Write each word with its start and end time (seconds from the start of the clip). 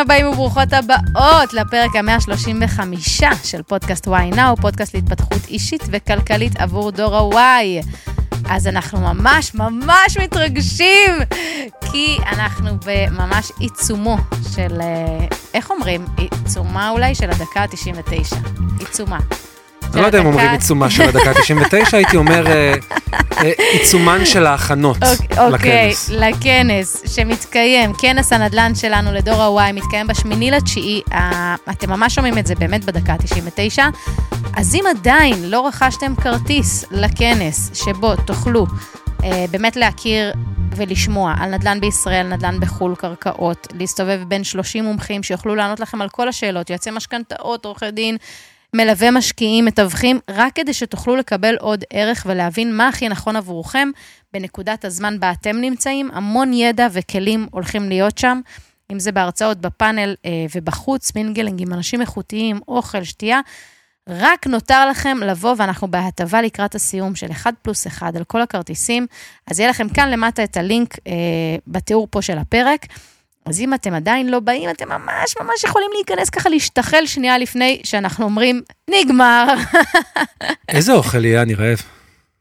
הבאים 0.00 0.26
וברוכות 0.26 0.72
הבאות 0.72 1.52
לפרק 1.52 1.96
ה-135 1.96 2.80
של 3.44 3.62
פודקאסט 3.62 4.08
וואי 4.08 4.30
נאו, 4.30 4.56
פודקאסט 4.56 4.94
להתפתחות 4.94 5.46
אישית 5.48 5.82
וכלכלית 5.90 6.56
עבור 6.56 6.90
דור 6.90 7.16
הוואי. 7.16 7.80
אז 8.50 8.66
אנחנו 8.66 9.00
ממש 9.00 9.54
ממש 9.54 10.16
מתרגשים, 10.22 11.14
כי 11.92 12.18
אנחנו 12.26 12.70
בממש 12.86 13.52
עיצומו 13.58 14.16
של, 14.54 14.80
אה, 14.80 15.26
איך 15.54 15.70
אומרים? 15.70 16.06
עיצומה 16.16 16.90
אולי 16.90 17.14
של 17.14 17.30
הדקה 17.30 17.60
ה-99. 17.60 18.36
עיצומה. 18.78 19.18
אני 19.94 20.02
לא 20.02 20.06
יודע 20.06 20.20
אם 20.20 20.26
אומרים 20.26 20.50
עיצומה 20.50 20.90
של 20.90 21.02
הדקה 21.02 21.30
ה-99, 21.30 21.88
הייתי 21.92 22.16
אומר 22.16 22.46
אה, 22.46 22.74
אה, 23.12 23.52
עיצומן 23.72 24.26
של 24.26 24.46
ההכנות 24.46 24.96
אוקיי, 25.38 25.88
לכנס. 25.88 26.10
לכנס 26.10 27.02
שמתקיים, 27.14 27.92
כנס 27.98 28.32
הנדל"ן 28.32 28.74
שלנו 28.74 29.12
לדור 29.12 29.42
ה-Y, 29.42 29.72
מתקיים 29.72 30.06
בשמיני 30.06 30.50
לתשיעי, 30.50 31.02
אה, 31.12 31.54
אתם 31.70 31.90
ממש 31.90 32.14
שומעים 32.14 32.38
את 32.38 32.46
זה 32.46 32.54
באמת 32.54 32.84
בדקה 32.84 33.12
ה-99, 33.12 33.78
אז 34.56 34.74
אם 34.74 34.84
עדיין 34.90 35.50
לא 35.50 35.66
רכשתם 35.66 36.14
כרטיס 36.16 36.84
לכנס 36.90 37.70
שבו 37.74 38.16
תוכלו 38.16 38.66
באמת 39.50 39.76
להכיר 39.76 40.32
ולשמוע 40.76 41.34
על 41.40 41.50
נדל"ן 41.50 41.80
בישראל, 41.80 42.26
נדל"ן 42.26 42.60
בחו"ל, 42.60 42.94
קרקעות, 42.94 43.66
להסתובב 43.78 44.20
בין 44.28 44.44
30 44.44 44.84
מומחים 44.84 45.22
שיוכלו 45.22 45.54
לענות 45.54 45.80
לכם 45.80 46.02
על 46.02 46.08
כל 46.08 46.28
השאלות, 46.28 46.70
יועצי 46.70 46.90
משכנתאות, 46.90 47.64
עורכי 47.64 47.90
דין, 47.90 48.16
מלווה 48.74 49.10
משקיעים, 49.10 49.64
מתווכים, 49.64 50.18
רק 50.30 50.54
כדי 50.54 50.72
שתוכלו 50.74 51.16
לקבל 51.16 51.56
עוד 51.56 51.84
ערך 51.90 52.26
ולהבין 52.28 52.76
מה 52.76 52.88
הכי 52.88 53.08
נכון 53.08 53.36
עבורכם 53.36 53.88
בנקודת 54.32 54.84
הזמן 54.84 55.20
בה 55.20 55.32
אתם 55.32 55.56
נמצאים. 55.56 56.10
המון 56.12 56.52
ידע 56.52 56.86
וכלים 56.92 57.46
הולכים 57.50 57.88
להיות 57.88 58.18
שם, 58.18 58.40
אם 58.92 58.98
זה 58.98 59.12
בהרצאות, 59.12 59.60
בפאנל 59.60 60.14
אה, 60.24 60.30
ובחוץ, 60.54 61.14
mingling 61.14 61.62
עם 61.62 61.72
אנשים 61.72 62.00
איכותיים, 62.00 62.60
אוכל, 62.68 63.04
שתייה. 63.04 63.40
רק 64.08 64.46
נותר 64.46 64.88
לכם 64.90 65.18
לבוא, 65.22 65.54
ואנחנו 65.58 65.88
בהטבה 65.88 66.42
לקראת 66.42 66.74
הסיום 66.74 67.14
של 67.14 67.30
1 67.30 67.54
פלוס 67.62 67.86
1 67.86 68.16
על 68.16 68.24
כל 68.24 68.42
הכרטיסים. 68.42 69.06
אז 69.46 69.60
יהיה 69.60 69.70
לכם 69.70 69.88
כאן 69.88 70.10
למטה 70.10 70.44
את 70.44 70.56
הלינק 70.56 70.94
אה, 71.06 71.12
בתיאור 71.66 72.08
פה 72.10 72.22
של 72.22 72.38
הפרק. 72.38 72.86
אז 73.50 73.60
אם 73.60 73.74
אתם 73.74 73.94
עדיין 73.94 74.28
לא 74.28 74.40
באים, 74.40 74.70
אתם 74.70 74.88
ממש 74.88 75.34
ממש 75.40 75.64
יכולים 75.64 75.90
להיכנס 75.94 76.30
ככה, 76.30 76.48
להשתחל 76.48 77.06
שנייה 77.06 77.38
לפני 77.38 77.80
שאנחנו 77.84 78.24
אומרים, 78.24 78.62
נגמר. 78.90 79.46
איזה 80.68 80.92
אוכל 80.92 81.24
יהיה? 81.24 81.42
אני 81.42 81.54
רעב. 81.54 81.82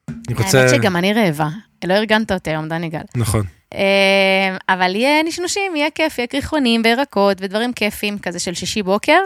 אני 0.10 0.38
רוצה... 0.38 0.60
האמת 0.60 0.70
שגם 0.70 0.96
אני 0.96 1.14
רעבה. 1.14 1.48
לא 1.86 1.94
ארגנת 1.94 2.32
אותי 2.32 2.50
היום, 2.50 2.70
דני 2.70 2.90
גל. 2.90 3.02
נכון. 3.16 3.44
אה, 3.74 4.58
אבל 4.70 4.96
יהיה 4.96 5.24
נשנושים, 5.24 5.76
יהיה 5.76 5.90
כיף, 5.96 6.18
יהיה 6.18 6.28
קריחונים 6.28 6.82
וירקות 6.84 7.38
ודברים 7.42 7.74
כיפים 7.74 8.20
כזה 8.20 8.40
של 8.40 8.54
שישי 8.54 8.84
בוקר. 8.84 9.20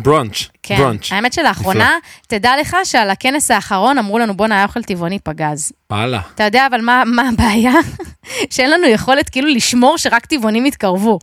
ברונץ', 0.00 0.48
כן, 0.62 0.76
ברונץ'. 0.76 1.12
האמת 1.12 1.32
שלאחרונה, 1.32 1.98
תדע 2.26 2.52
לך 2.60 2.76
שעל 2.84 3.10
הכנס 3.10 3.50
האחרון 3.50 3.98
אמרו 3.98 4.18
לנו, 4.18 4.36
בואנה, 4.36 4.54
היה 4.54 4.64
אוכל 4.64 4.82
טבעוני 4.82 5.18
פגז. 5.18 5.72
וואלה. 5.90 6.20
אתה 6.34 6.44
יודע, 6.44 6.66
אבל 6.66 6.80
מה, 6.80 7.02
מה 7.06 7.28
הבעיה? 7.28 7.72
שאין 8.50 8.70
לנו 8.70 8.86
יכולת 8.86 9.28
כאילו 9.28 9.48
לשמור 9.48 9.98
שרק 9.98 10.26
טבעונים 10.26 10.66
יתקרבו. 10.66 11.18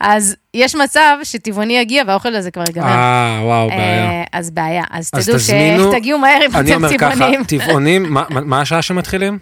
אז 0.00 0.36
יש 0.54 0.74
מצב 0.74 1.16
שטבעוני 1.22 1.78
יגיע 1.78 2.02
והאוכל 2.06 2.34
הזה 2.34 2.50
כבר 2.50 2.64
ייגמר. 2.66 2.86
אה, 2.86 3.40
וואו, 3.42 3.68
בעיה. 3.68 4.10
אה, 4.10 4.24
אז 4.32 4.50
בעיה. 4.50 4.84
אז 4.90 5.10
אז 5.12 5.28
תדעו 5.28 5.40
שתגיעו 5.40 6.18
מהר 6.18 6.46
אם 6.46 6.56
אני 6.56 6.70
אתם 6.70 6.84
אומר 6.84 6.98
ככה, 6.98 7.14
טבעונים. 7.14 7.44
טבעונים, 7.58 8.12
מה 8.12 8.24
מה 8.30 8.60
השעה 8.60 8.82
שמתחילים? 8.82 9.38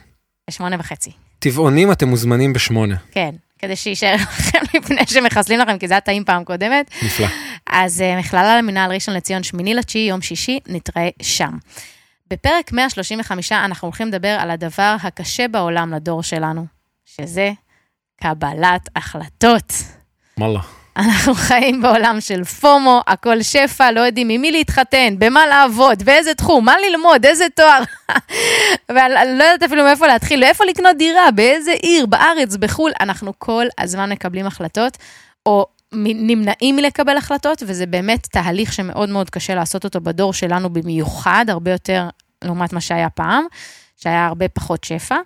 שמונה 0.50 0.76
וחצי, 0.78 1.10
טבעונים 1.38 1.92
אתם 1.92 2.08
מוזמנים 2.08 2.52
בשמונה. 2.52 2.94
כן. 3.10 3.30
כדי 3.58 3.76
שיישאר 3.76 4.14
לכם 4.38 4.58
לפני 4.74 5.06
שמחסלים 5.06 5.58
לכם, 5.58 5.78
כי 5.78 5.88
זה 5.88 5.94
היה 5.94 6.00
טעים 6.00 6.24
פעם 6.24 6.44
קודמת. 6.44 6.90
נפלא. 7.02 7.26
אז 7.70 8.00
אה, 8.00 8.18
מכללה 8.18 8.58
למינהל 8.58 8.92
ראשון 8.92 9.14
לציון, 9.14 9.42
שמיני 9.42 9.74
לתשיעי, 9.74 10.08
יום 10.08 10.22
שישי, 10.22 10.58
נתראה 10.68 11.08
שם. 11.22 11.50
בפרק 12.30 12.72
135 12.72 13.52
אנחנו 13.52 13.86
הולכים 13.86 14.08
לדבר 14.08 14.36
על 14.40 14.50
הדבר 14.50 14.96
הקשה 15.02 15.48
בעולם 15.48 15.94
לדור 15.94 16.22
שלנו, 16.22 16.66
שזה 17.04 17.50
קבלת 18.22 18.88
החלטות. 18.96 19.72
וואלה. 20.38 20.60
אנחנו 20.96 21.34
חיים 21.34 21.82
בעולם 21.82 22.20
של 22.20 22.44
פומו, 22.44 23.00
הכל 23.06 23.42
שפע, 23.42 23.92
לא 23.92 24.00
יודעים 24.00 24.28
עם 24.28 24.40
מי 24.40 24.52
להתחתן, 24.52 25.14
במה 25.18 25.46
לעבוד, 25.46 26.02
באיזה 26.02 26.34
תחום, 26.34 26.64
מה 26.64 26.74
ללמוד, 26.88 27.26
איזה 27.26 27.44
תואר. 27.56 27.82
ואני 28.94 29.38
לא 29.38 29.44
יודעת 29.44 29.62
אפילו 29.62 29.84
מאיפה 29.84 30.06
להתחיל, 30.06 30.44
איפה 30.44 30.64
לקנות 30.64 30.96
דירה, 30.96 31.30
באיזה 31.30 31.72
עיר, 31.72 32.06
בארץ, 32.06 32.56
בחו"ל. 32.56 32.92
אנחנו 33.00 33.32
כל 33.38 33.66
הזמן 33.78 34.12
מקבלים 34.12 34.46
החלטות, 34.46 34.96
או 35.46 35.66
נמנעים 35.94 36.76
מלקבל 36.76 37.16
החלטות, 37.16 37.62
וזה 37.66 37.86
באמת 37.86 38.26
תהליך 38.30 38.72
שמאוד 38.72 39.08
מאוד 39.08 39.30
קשה 39.30 39.54
לעשות 39.54 39.84
אותו 39.84 40.00
בדור 40.00 40.32
שלנו 40.32 40.70
במיוחד, 40.72 41.44
הרבה 41.48 41.70
יותר 41.70 42.08
לעומת 42.44 42.72
מה 42.72 42.80
שהיה 42.80 43.10
פעם, 43.10 43.44
שהיה 43.96 44.26
הרבה 44.26 44.48
פחות 44.48 44.84
שפע. 44.84 45.16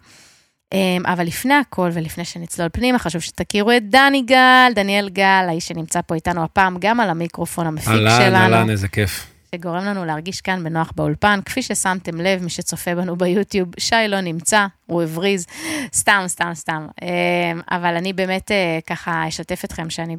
אמ, 0.75 1.03
אבל 1.07 1.25
לפני 1.25 1.55
הכל 1.55 1.91
ולפני 1.93 2.25
שנצלול 2.25 2.69
פנימה, 2.73 2.99
חשוב 2.99 3.21
שתכירו 3.21 3.73
את 3.73 3.91
דני 3.91 4.23
גל, 4.23 4.73
דניאל 4.75 5.09
גל, 5.09 5.45
האיש 5.49 5.69
שנמצא 5.69 6.01
פה 6.07 6.15
איתנו 6.15 6.45
הפעם 6.45 6.77
גם 6.81 7.01
על 7.01 7.11
המיקרופון 7.11 7.67
המפיק 7.67 7.89
אהלן, 7.89 8.21
שלנו, 8.21 8.37
אהלן, 8.37 8.71
איזה 8.71 8.89
כיף. 8.89 9.27
שגורם 9.55 9.85
לנו 9.85 10.05
להרגיש 10.05 10.41
כאן 10.41 10.65
בנוח 10.65 10.93
באולפן. 10.97 11.41
כפי 11.45 11.63
ששמתם 11.63 12.21
לב, 12.21 12.43
מי 12.43 12.51
שצופה 12.51 12.95
בנו 12.95 13.17
ביוטיוב, 13.17 13.69
שי 13.79 13.95
לא 14.09 14.21
נמצא, 14.21 14.67
הוא 14.87 15.03
הבריז, 15.03 15.47
סתם, 15.95 16.25
סתם, 16.27 16.51
סתם. 16.55 16.87
אמ, 17.03 17.61
אבל 17.71 17.97
אני 17.97 18.13
באמת 18.13 18.51
אה, 18.51 18.79
ככה 18.87 19.29
אשתף 19.29 19.65
אתכם 19.65 19.91
שאני 19.91 20.17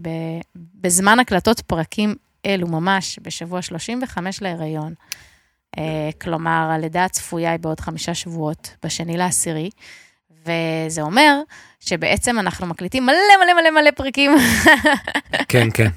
בזמן 0.56 1.20
הקלטות 1.20 1.60
פרקים 1.60 2.16
אלו 2.46 2.68
ממש, 2.68 3.20
בשבוע 3.22 3.62
35 3.62 4.42
להיריון. 4.42 4.94
אה, 5.78 6.10
כלומר, 6.22 6.70
הלידה 6.72 7.06
הצפויה 7.06 7.52
היא 7.52 7.60
בעוד 7.60 7.80
חמישה 7.80 8.14
שבועות, 8.14 8.76
בשני 8.84 9.18
לעשירי. 9.18 9.70
וזה 10.46 11.02
אומר 11.02 11.42
שבעצם 11.80 12.40
אנחנו 12.40 12.68
מקליטים 12.68 13.06
מלא 13.06 13.16
מלא 13.44 13.62
מלא 13.62 13.82
מלא 13.82 13.92
פרקים. 13.92 14.36
כן, 15.48 15.68
כן. 15.74 15.88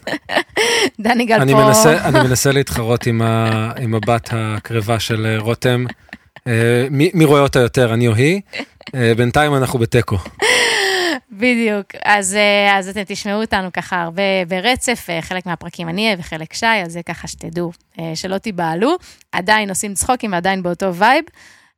דני 1.00 1.24
גל 1.24 1.40
אני 1.40 1.52
פה. 1.52 1.64
מנסה, 1.64 2.08
אני 2.08 2.20
מנסה 2.20 2.52
להתחרות 2.52 3.06
עם, 3.06 3.22
ה, 3.22 3.72
עם 3.80 3.94
הבת 3.94 4.28
הקרבה 4.32 5.00
של 5.00 5.26
אה, 5.26 5.38
רותם. 5.38 5.84
אה, 6.46 6.86
מי, 6.90 7.10
מי 7.14 7.24
רואה 7.24 7.40
אותה 7.40 7.58
יותר, 7.58 7.94
אני 7.94 8.08
או 8.08 8.14
היא? 8.14 8.40
אה, 8.94 9.12
בינתיים 9.16 9.54
אנחנו 9.54 9.78
בתיקו. 9.78 10.16
בדיוק. 11.30 11.86
אז, 12.04 12.36
אז 12.72 12.88
אתם 12.88 13.02
תשמעו 13.06 13.40
אותנו 13.40 13.72
ככה 13.72 14.02
הרבה 14.02 14.22
ברצף, 14.48 15.08
חלק 15.20 15.46
מהפרקים 15.46 15.88
אני 15.88 16.04
אהיה 16.04 16.16
וחלק 16.18 16.54
שי, 16.54 16.66
אז 16.66 16.92
זה 16.92 17.00
ככה 17.02 17.28
שתדעו, 17.28 17.72
שלא 18.14 18.38
תיבהלו. 18.38 18.96
עדיין 19.32 19.68
עושים 19.68 19.94
צחוקים 19.94 20.32
ועדיין 20.32 20.62
באותו 20.62 20.94
vibe. 20.94 21.24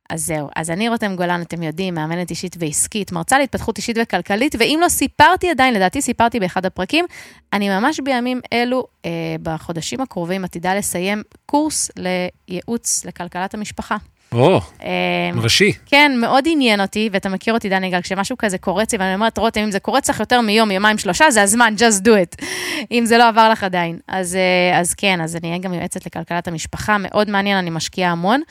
אז 0.09 0.25
זהו, 0.25 0.49
אז 0.55 0.69
אני 0.69 0.89
רותם 0.89 1.15
גולן, 1.15 1.41
אתם 1.41 1.63
יודעים, 1.63 1.93
מאמנת 1.93 2.29
אישית 2.29 2.55
ועסקית, 2.59 3.11
מרצה 3.11 3.39
להתפתחות 3.39 3.77
אישית 3.77 3.97
וכלכלית, 4.01 4.55
ואם 4.59 4.79
לא 4.81 4.89
סיפרתי 4.89 5.49
עדיין, 5.49 5.73
לדעתי 5.73 6.01
סיפרתי 6.01 6.39
באחד 6.39 6.65
הפרקים, 6.65 7.05
אני 7.53 7.69
ממש 7.69 7.99
בימים 7.99 8.41
אלו, 8.53 8.87
אה, 9.05 9.09
בחודשים 9.43 10.01
הקרובים, 10.01 10.43
עתידה 10.43 10.75
לסיים 10.75 11.23
קורס 11.45 11.91
לייעוץ 11.97 13.05
לכלכלת 13.05 13.53
המשפחה. 13.53 13.97
או, 14.31 14.59
אה, 14.83 15.29
ראשי. 15.35 15.73
כן, 15.85 16.11
מאוד 16.21 16.43
עניין 16.47 16.81
אותי, 16.81 17.09
ואתה 17.11 17.29
מכיר 17.29 17.53
אותי, 17.53 17.69
דני 17.69 17.89
גל, 17.89 18.01
כשמשהו 18.01 18.37
כזה 18.37 18.57
קורץ 18.57 18.91
לי, 18.91 18.97
ואני 18.97 19.13
אומרת, 19.13 19.37
רותם, 19.37 19.61
אם 19.61 19.71
זה 19.71 19.79
קורץ 19.79 20.09
לך 20.09 20.19
יותר 20.19 20.41
מיום, 20.41 20.71
יומיים, 20.71 20.97
שלושה, 20.97 21.31
זה 21.31 21.41
הזמן, 21.41 21.73
just 21.77 22.05
do 22.05 22.09
it, 22.09 22.45
אם 22.91 23.05
זה 23.05 23.17
לא 23.17 23.27
עבר 23.27 23.49
לך 23.49 23.63
עדיין. 23.63 23.99
אז, 24.07 24.35
אה, 24.35 24.79
אז 24.79 24.93
כן, 24.93 25.21
אז 25.21 25.35
אני 25.35 25.47
אהיה 25.47 25.59
גם 25.59 25.73
יועצת 25.73 26.05
לכלכלת 26.05 26.47
המשפחה, 26.47 26.97
מאוד 26.99 27.29
מעניין, 27.29 27.57
אני 27.57 27.69
משקיעה 27.69 28.11
המון. 28.11 28.41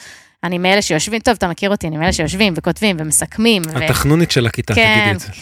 אני 0.46 0.58
מאלה 0.58 0.82
שיושבים, 0.82 1.20
טוב, 1.20 1.34
אתה 1.38 1.48
מכיר 1.48 1.70
אותי, 1.70 1.88
אני 1.88 1.96
מאלה 1.96 2.12
שיושבים 2.12 2.54
וכותבים 2.56 2.96
ומסכמים. 3.00 3.62
ו... 3.74 3.84
התחנונית 3.84 4.30
של 4.30 4.46
הכיתה, 4.46 4.74
כן. 4.74 4.94
תגידי 4.94 5.10
את 5.10 5.20
זה. 5.20 5.28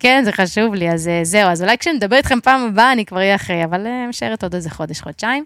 כן, 0.00 0.22
זה 0.24 0.32
חשוב 0.32 0.74
לי, 0.74 0.90
אז 0.90 1.08
אה, 1.08 1.20
זהו, 1.22 1.50
אז 1.50 1.62
אולי 1.62 1.78
כשנדבר 1.78 2.16
איתכם 2.16 2.40
פעם 2.40 2.60
הבאה, 2.60 2.92
אני 2.92 3.04
כבר 3.04 3.18
אהיה 3.18 3.34
אחרי, 3.34 3.64
אבל 3.64 3.86
אה, 3.86 4.06
משערת 4.08 4.42
עוד 4.42 4.54
איזה 4.54 4.70
חודש, 4.70 5.00
חודשיים. 5.00 5.44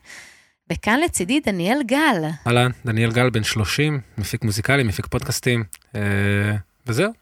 וכאן 0.72 1.00
לצידי 1.00 1.40
דניאל 1.40 1.78
גל. 1.86 2.24
אהלן, 2.46 2.70
דניאל 2.86 3.12
גל, 3.12 3.30
בן 3.30 3.44
30, 3.44 4.00
מפיק 4.18 4.44
מוזיקלי, 4.44 4.82
מפיק 4.82 5.06
פודקאסטים, 5.06 5.64
אה, 5.96 6.00
וזהו. 6.86 7.12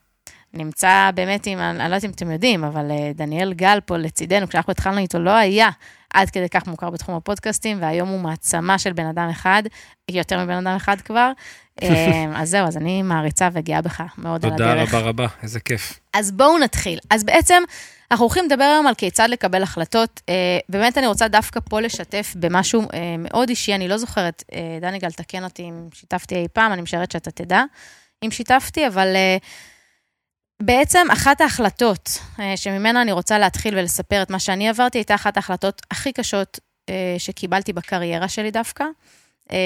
נמצא 0.55 1.11
באמת 1.15 1.47
עם, 1.47 1.59
אני 1.59 1.79
לא 1.79 1.85
יודעת 1.85 2.05
אם 2.05 2.11
אתם 2.11 2.31
יודעים, 2.31 2.65
אבל 2.65 2.91
דניאל 3.15 3.53
גל 3.53 3.79
פה 3.87 3.97
לצידנו, 3.97 4.49
כשאנחנו 4.49 4.71
התחלנו 4.71 4.99
איתו, 4.99 5.19
לא 5.19 5.31
היה 5.31 5.71
עד 6.15 6.31
כדי 6.31 6.49
כך 6.49 6.67
מוכר 6.67 6.91
בתחום 6.91 7.15
הפודקאסטים, 7.15 7.83
והיום 7.83 8.09
הוא 8.09 8.21
מעצמה 8.21 8.79
של 8.79 8.93
בן 8.93 9.07
אדם 9.07 9.29
אחד, 9.31 9.63
יותר 10.11 10.45
מבן 10.45 10.67
אדם 10.67 10.77
אחד 10.77 11.01
כבר. 11.01 11.33
אה, 11.83 12.25
אז 12.35 12.51
זהו, 12.51 12.67
אז 12.67 12.77
אני 12.77 13.03
מעריצה 13.03 13.49
וגאה 13.53 13.83
בך 13.83 14.03
מאוד 14.19 14.45
על 14.45 14.51
תודה 14.51 14.73
הדרך. 14.73 14.95
רבה 14.95 15.09
רבה, 15.09 15.27
איזה 15.43 15.61
כיף. 15.61 16.01
אז 16.15 16.33
בואו 16.33 16.59
נתחיל. 16.59 16.99
אז 17.11 17.25
בעצם, 17.25 17.63
אנחנו 18.11 18.25
הולכים 18.25 18.45
לדבר 18.45 18.65
היום 18.65 18.87
על 18.87 18.95
כיצד 18.95 19.29
לקבל 19.31 19.63
החלטות. 19.63 20.21
אה, 20.29 20.59
באמת 20.69 20.99
אני 20.99 21.07
רוצה 21.07 21.29
דווקא 21.29 21.61
פה 21.61 21.81
לשתף 21.81 22.35
במשהו 22.37 22.83
אה, 22.83 23.15
מאוד 23.19 23.49
אישי, 23.49 23.75
אני 23.75 23.89
לא 23.89 23.97
זוכרת, 23.97 24.45
אה, 24.55 24.79
דני 24.81 24.99
גל, 24.99 25.11
תקן 25.11 25.45
אותי 25.45 25.63
אם 25.63 25.89
שיתפתי 25.95 26.35
אי 26.35 26.47
פעם, 26.53 26.73
אני 26.73 26.83
משערת 26.83 27.11
שאתה 27.11 27.31
תדע 27.31 27.63
אם 28.25 28.31
שיתפתי, 28.31 28.87
אבל... 28.87 29.07
בעצם 30.65 31.07
אחת 31.13 31.41
ההחלטות 31.41 32.19
אה, 32.41 32.57
שממנה 32.57 33.03
אני 33.03 33.13
רוצה 33.13 33.39
להתחיל 33.39 33.79
ולספר 33.79 34.23
את 34.23 34.31
מה 34.31 34.39
שאני 34.39 34.69
עברתי, 34.69 34.99
הייתה 34.99 35.15
אחת 35.15 35.37
ההחלטות 35.37 35.83
הכי 35.91 36.13
קשות 36.13 36.61
אה, 36.89 37.15
שקיבלתי 37.19 37.73
בקריירה 37.73 38.29
שלי 38.29 38.51
דווקא, 38.51 38.85
אה, 39.53 39.57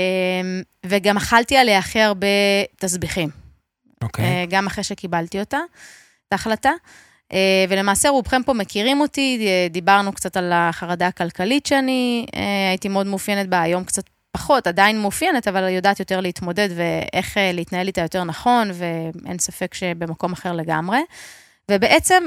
וגם 0.87 1.16
אכלתי 1.16 1.56
עליה 1.56 1.78
הכי 1.78 2.00
הרבה 2.00 2.26
תסביכים. 2.76 3.28
אוקיי. 4.02 4.25
אה, 4.25 4.44
גם 4.48 4.66
אחרי 4.66 4.84
שקיבלתי 4.84 5.40
אותה, 5.40 5.58
את 6.28 6.32
ההחלטה. 6.32 6.70
ולמעשה 7.69 8.08
רובכם 8.08 8.43
פה 8.43 8.52
מכירים 8.52 9.00
אותי, 9.00 9.48
דיברנו 9.70 10.12
קצת 10.12 10.37
על 10.37 10.52
החרדה 10.54 11.06
הכלכלית 11.06 11.66
שאני 11.66 12.26
הייתי 12.70 12.88
מאוד 12.88 13.06
מאופיינת 13.06 13.48
בה, 13.48 13.62
היום 13.62 13.84
קצת 13.84 14.04
פחות, 14.36 14.66
עדיין 14.66 15.00
מאופיינת, 15.00 15.48
אבל 15.48 15.68
יודעת 15.68 16.00
יותר 16.00 16.20
להתמודד 16.20 16.68
ואיך 16.76 17.38
אה, 17.38 17.52
להתנהל 17.52 17.86
איתה 17.86 18.00
יותר 18.00 18.24
נכון, 18.24 18.70
ואין 18.74 19.38
ספק 19.38 19.74
שבמקום 19.74 20.32
אחר 20.32 20.52
לגמרי. 20.52 20.98
ובעצם, 21.70 22.24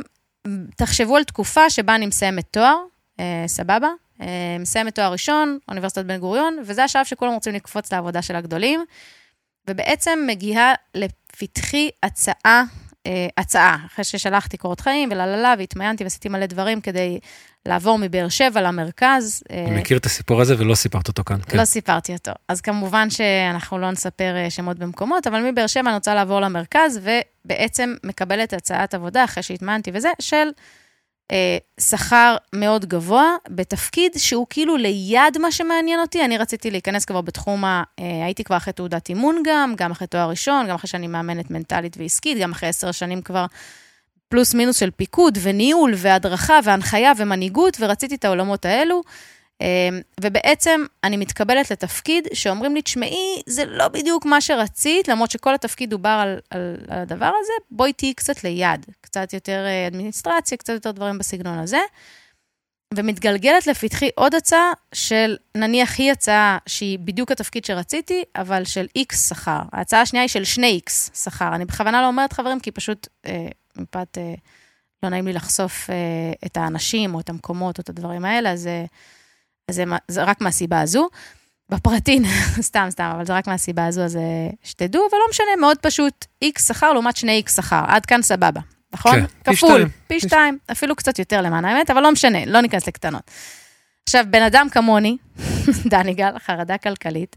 תחשבו 0.75 1.17
על 1.17 1.23
תקופה 1.23 1.69
שבה 1.69 1.95
אני 1.95 2.05
מסיימת 2.05 2.45
תואר, 2.51 2.77
אה, 3.19 3.43
סבבה? 3.47 3.87
אה, 4.21 4.57
מסיימת 4.59 4.95
תואר 4.95 5.11
ראשון, 5.11 5.57
אוניברסיטת 5.67 6.05
בן 6.05 6.17
גוריון, 6.17 6.57
וזה 6.65 6.83
השלב 6.83 7.05
שכולם 7.05 7.33
רוצים 7.33 7.53
לקפוץ 7.53 7.93
לעבודה 7.93 8.21
של 8.21 8.35
הגדולים. 8.35 8.85
ובעצם 9.69 10.19
מגיעה 10.27 10.73
לפתחי 10.95 11.89
הצעה, 12.03 12.63
הצעה, 13.37 13.77
אחרי 13.85 14.05
ששלחתי 14.05 14.57
קורות 14.57 14.79
חיים 14.79 15.09
וללה 15.11 15.37
לה, 15.37 15.53
והתמיינתי 15.57 16.03
ועשיתי 16.03 16.29
מלא 16.29 16.45
דברים 16.45 16.81
כדי 16.81 17.19
לעבור 17.65 17.97
מבאר 17.97 18.29
שבע 18.29 18.61
למרכז. 18.61 19.43
אה, 19.51 19.65
אני 19.67 19.79
מכיר 19.79 19.97
את 19.97 20.05
הסיפור 20.05 20.41
הזה 20.41 20.55
ולא 20.57 20.75
סיפרת 20.75 21.07
אותו 21.07 21.23
כאן. 21.23 21.37
כן. 21.41 21.57
לא 21.57 21.65
סיפרתי 21.65 22.13
אותו. 22.13 22.31
אז 22.47 22.61
כמובן 22.61 23.09
שאנחנו 23.09 23.77
לא 23.77 23.91
נספר 23.91 24.35
אה, 24.35 24.49
שמות 24.49 24.79
במקומות, 24.79 25.27
אבל 25.27 25.51
מבאר 25.51 25.67
שבע 25.67 25.89
אני 25.89 25.95
רוצה 25.95 26.13
לעבור 26.13 26.39
למרכז, 26.39 26.99
ובעצם 27.45 27.95
מקבלת 28.03 28.53
הצעת 28.53 28.93
עבודה, 28.93 29.23
אחרי 29.23 29.43
שהתמנתי 29.43 29.91
וזה, 29.93 30.09
של 30.21 30.35
אה, 30.35 30.51
שכר 31.79 32.35
מאוד 32.53 32.85
גבוה, 32.85 33.35
בתפקיד 33.49 34.11
שהוא 34.17 34.47
כאילו 34.49 34.77
ליד 34.77 35.37
מה 35.39 35.51
שמעניין 35.51 35.99
אותי. 35.99 36.25
אני 36.25 36.37
רציתי 36.37 36.71
להיכנס 36.71 37.05
כבר 37.05 37.21
בתחום 37.21 37.65
ה... 37.65 37.83
אה, 37.99 38.25
הייתי 38.25 38.43
כבר 38.43 38.57
אחרי 38.57 38.73
תעודת 38.73 39.09
אימון 39.09 39.43
גם, 39.45 39.73
גם 39.77 39.91
אחרי 39.91 40.07
תואר 40.07 40.29
ראשון, 40.29 40.67
גם 40.67 40.75
אחרי 40.75 40.87
שאני 40.87 41.07
מאמנת 41.07 41.51
מנטלית 41.51 41.97
ועסקית, 41.99 42.37
גם 42.37 42.51
אחרי 42.51 42.69
עשר 42.69 42.91
שנים 42.91 43.21
כבר 43.21 43.45
פלוס 44.29 44.53
מינוס 44.53 44.79
של 44.79 44.91
פיקוד 44.91 45.37
וניהול 45.41 45.93
והדרכה 45.95 46.59
והנחיה 46.63 47.11
ומנהיגות, 47.17 47.77
ורציתי 47.79 48.15
את 48.15 48.25
העולמות 48.25 48.65
האלו. 48.65 49.01
אה, 49.61 49.89
ובעצם 50.21 50.81
אני 51.03 51.17
מתקבלת 51.17 51.71
לתפקיד 51.71 52.27
שאומרים 52.33 52.75
לי, 52.75 52.81
תשמעי, 52.81 53.41
זה 53.45 53.65
לא 53.65 53.87
בדיוק 53.87 54.25
מה 54.25 54.41
שרצית, 54.41 55.07
למרות 55.07 55.31
שכל 55.31 55.53
התפקיד 55.53 55.89
דובר 55.89 56.09
על, 56.09 56.39
על, 56.49 56.77
על 56.87 56.99
הדבר 56.99 57.31
הזה, 57.39 57.53
בואי 57.71 57.93
תהיי 57.93 58.13
קצת 58.13 58.43
ליד, 58.43 58.85
קצת 59.01 59.33
יותר 59.33 59.65
אה, 59.65 59.87
אדמיניסטרציה, 59.87 60.57
קצת 60.57 60.73
יותר 60.73 60.91
דברים 60.91 61.17
בסגנון 61.17 61.59
הזה. 61.59 61.79
ומתגלגלת 62.93 63.67
לפתחי 63.67 64.09
עוד 64.15 64.35
הצעה 64.35 64.71
של, 64.93 65.37
נניח 65.55 65.99
היא 65.99 66.11
הצעה 66.11 66.57
שהיא 66.67 66.99
בדיוק 66.99 67.31
התפקיד 67.31 67.65
שרציתי, 67.65 68.23
אבל 68.35 68.65
של 68.65 68.87
איקס 68.95 69.29
שכר. 69.29 69.59
ההצעה 69.73 70.01
השנייה 70.01 70.23
היא 70.23 70.29
של 70.29 70.43
שני 70.43 70.67
איקס 70.67 71.23
שכר. 71.23 71.55
אני 71.55 71.65
בכוונה 71.65 72.01
לא 72.01 72.07
אומרת 72.07 72.33
חברים, 72.33 72.59
כי 72.59 72.71
פשוט 72.71 73.07
אה, 73.25 73.47
מפאת, 73.75 74.17
אה, 74.17 74.33
לא 75.03 75.09
נעים 75.09 75.27
לי 75.27 75.33
לחשוף 75.33 75.89
אה, 75.89 75.95
את 76.45 76.57
האנשים 76.57 77.15
או 77.15 77.19
את 77.19 77.29
המקומות 77.29 77.77
או 77.77 77.81
את 77.81 77.89
הדברים 77.89 78.25
האלה, 78.25 78.51
אז, 78.51 78.67
אה, 78.67 78.85
אז 79.69 79.75
זה, 79.75 79.83
זה 80.07 80.23
רק 80.23 80.41
מהסיבה 80.41 80.81
הזו. 80.81 81.09
בפרטין, 81.69 82.23
סתם, 82.61 82.87
סתם, 82.89 83.11
אבל 83.15 83.25
זה 83.25 83.33
רק 83.33 83.47
מהסיבה 83.47 83.85
הזו, 83.85 84.01
אז 84.01 84.15
אה, 84.15 84.21
שתדעו, 84.63 85.01
אבל 85.11 85.17
לא 85.17 85.25
משנה, 85.29 85.55
מאוד 85.59 85.77
פשוט, 85.77 86.25
איקס 86.41 86.67
שכר 86.67 86.93
לעומת 86.93 87.17
שני 87.17 87.31
איקס 87.31 87.55
שכר, 87.55 87.83
עד 87.87 88.05
כאן 88.05 88.21
סבבה, 88.21 88.61
נכון? 88.93 89.21
כן, 89.21 89.25
פי 89.27 89.55
כפול, 89.55 89.69
שתיים. 89.69 89.87
פי 90.07 90.19
שתיים, 90.19 90.57
אפילו 90.71 90.95
קצת 90.95 91.19
יותר 91.19 91.41
למען 91.41 91.65
האמת, 91.65 91.89
אבל 91.89 92.01
לא 92.01 92.11
משנה, 92.11 92.45
לא 92.45 92.61
ניכנס 92.61 92.87
לקטנות. 92.87 93.31
עכשיו, 94.03 94.25
בן 94.29 94.41
אדם 94.41 94.67
כמוני, 94.71 95.17
דני 95.91 96.13
גל, 96.13 96.39
חרדה 96.39 96.77
כלכלית, 96.77 97.35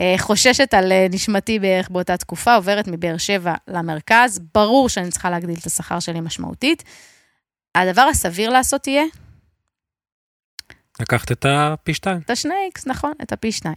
אה, 0.00 0.14
חוששת 0.18 0.74
על 0.74 0.92
אה, 0.92 1.06
נשמתי 1.10 1.58
בערך 1.58 1.90
באותה 1.90 2.16
תקופה, 2.16 2.54
עוברת 2.54 2.88
מבאר 2.88 3.16
שבע 3.16 3.54
למרכז, 3.68 4.40
ברור 4.54 4.88
שאני 4.88 5.10
צריכה 5.10 5.30
להגדיל 5.30 5.56
את 5.60 5.66
השכר 5.66 6.00
שלי 6.00 6.20
משמעותית. 6.20 6.84
הדבר 7.74 8.02
הסביר 8.02 8.50
לעשות 8.50 8.86
יהיה, 8.86 9.04
לקחת 11.00 11.32
את 11.32 11.46
הפי 11.48 11.94
שתיים. 11.94 12.18
את 12.24 12.30
השני 12.30 12.54
איקס, 12.66 12.86
נכון, 12.86 13.12
את 13.22 13.32
הפי 13.32 13.52
שניים. 13.52 13.76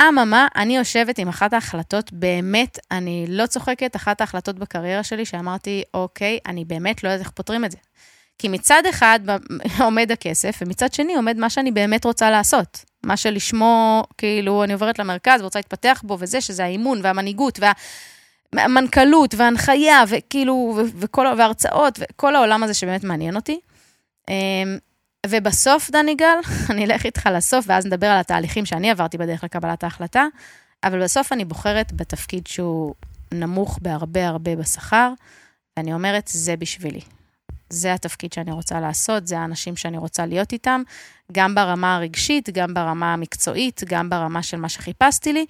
אממה, 0.00 0.46
אני 0.56 0.76
יושבת 0.76 1.18
עם 1.18 1.28
אחת 1.28 1.52
ההחלטות, 1.52 2.12
באמת, 2.12 2.78
אני 2.90 3.26
לא 3.28 3.46
צוחקת, 3.46 3.96
אחת 3.96 4.20
ההחלטות 4.20 4.58
בקריירה 4.58 5.02
שלי, 5.02 5.24
שאמרתי, 5.24 5.82
אוקיי, 5.94 6.38
אני 6.46 6.64
באמת 6.64 7.04
לא 7.04 7.08
יודעת 7.08 7.20
איך 7.20 7.30
פותרים 7.30 7.64
את 7.64 7.70
זה. 7.70 7.78
כי 8.38 8.48
מצד 8.48 8.82
אחד 8.90 9.20
עומד 9.84 10.12
הכסף, 10.12 10.58
ומצד 10.60 10.92
שני 10.92 11.14
עומד 11.14 11.36
מה 11.36 11.50
שאני 11.50 11.72
באמת 11.72 12.04
רוצה 12.04 12.30
לעשות. 12.30 12.84
מה 13.04 13.16
שלשמו, 13.16 14.04
כאילו, 14.18 14.64
אני 14.64 14.72
עוברת 14.72 14.98
למרכז 14.98 15.40
ורוצה 15.40 15.58
להתפתח 15.58 16.02
בו, 16.04 16.16
וזה, 16.20 16.40
שזה 16.40 16.64
האימון 16.64 17.00
והמנהיגות 17.02 17.60
והמנכ"לות 18.54 19.34
וההנחיה, 19.34 20.04
וכאילו, 20.08 20.78
וכל, 20.98 21.26
והרצאות, 21.38 21.98
וכל 21.98 22.36
העולם 22.36 22.62
הזה 22.62 22.74
שבאמת 22.74 23.04
מעניין 23.04 23.36
אותי. 23.36 23.60
ובסוף, 25.28 25.90
דני 25.90 26.14
גל, 26.14 26.36
אני 26.70 26.84
אלך 26.84 27.04
איתך 27.06 27.28
לסוף, 27.32 27.64
ואז 27.68 27.86
נדבר 27.86 28.06
על 28.06 28.18
התהליכים 28.20 28.66
שאני 28.66 28.90
עברתי 28.90 29.18
בדרך 29.18 29.44
לקבלת 29.44 29.84
ההחלטה, 29.84 30.24
אבל 30.84 31.02
בסוף 31.02 31.32
אני 31.32 31.44
בוחרת 31.44 31.92
בתפקיד 31.92 32.46
שהוא 32.46 32.94
נמוך 33.34 33.78
בהרבה 33.82 34.26
הרבה 34.26 34.56
בשכר, 34.56 35.12
ואני 35.76 35.94
אומרת, 35.94 36.28
זה 36.32 36.56
בשבילי. 36.56 37.00
זה 37.70 37.94
התפקיד 37.94 38.32
שאני 38.32 38.52
רוצה 38.52 38.80
לעשות, 38.80 39.26
זה 39.26 39.38
האנשים 39.38 39.76
שאני 39.76 39.98
רוצה 39.98 40.26
להיות 40.26 40.52
איתם, 40.52 40.82
גם 41.32 41.54
ברמה 41.54 41.96
הרגשית, 41.96 42.48
גם 42.52 42.74
ברמה 42.74 43.12
המקצועית, 43.12 43.82
גם 43.86 44.10
ברמה 44.10 44.42
של 44.42 44.56
מה 44.56 44.68
שחיפשתי 44.68 45.32
לי, 45.32 45.46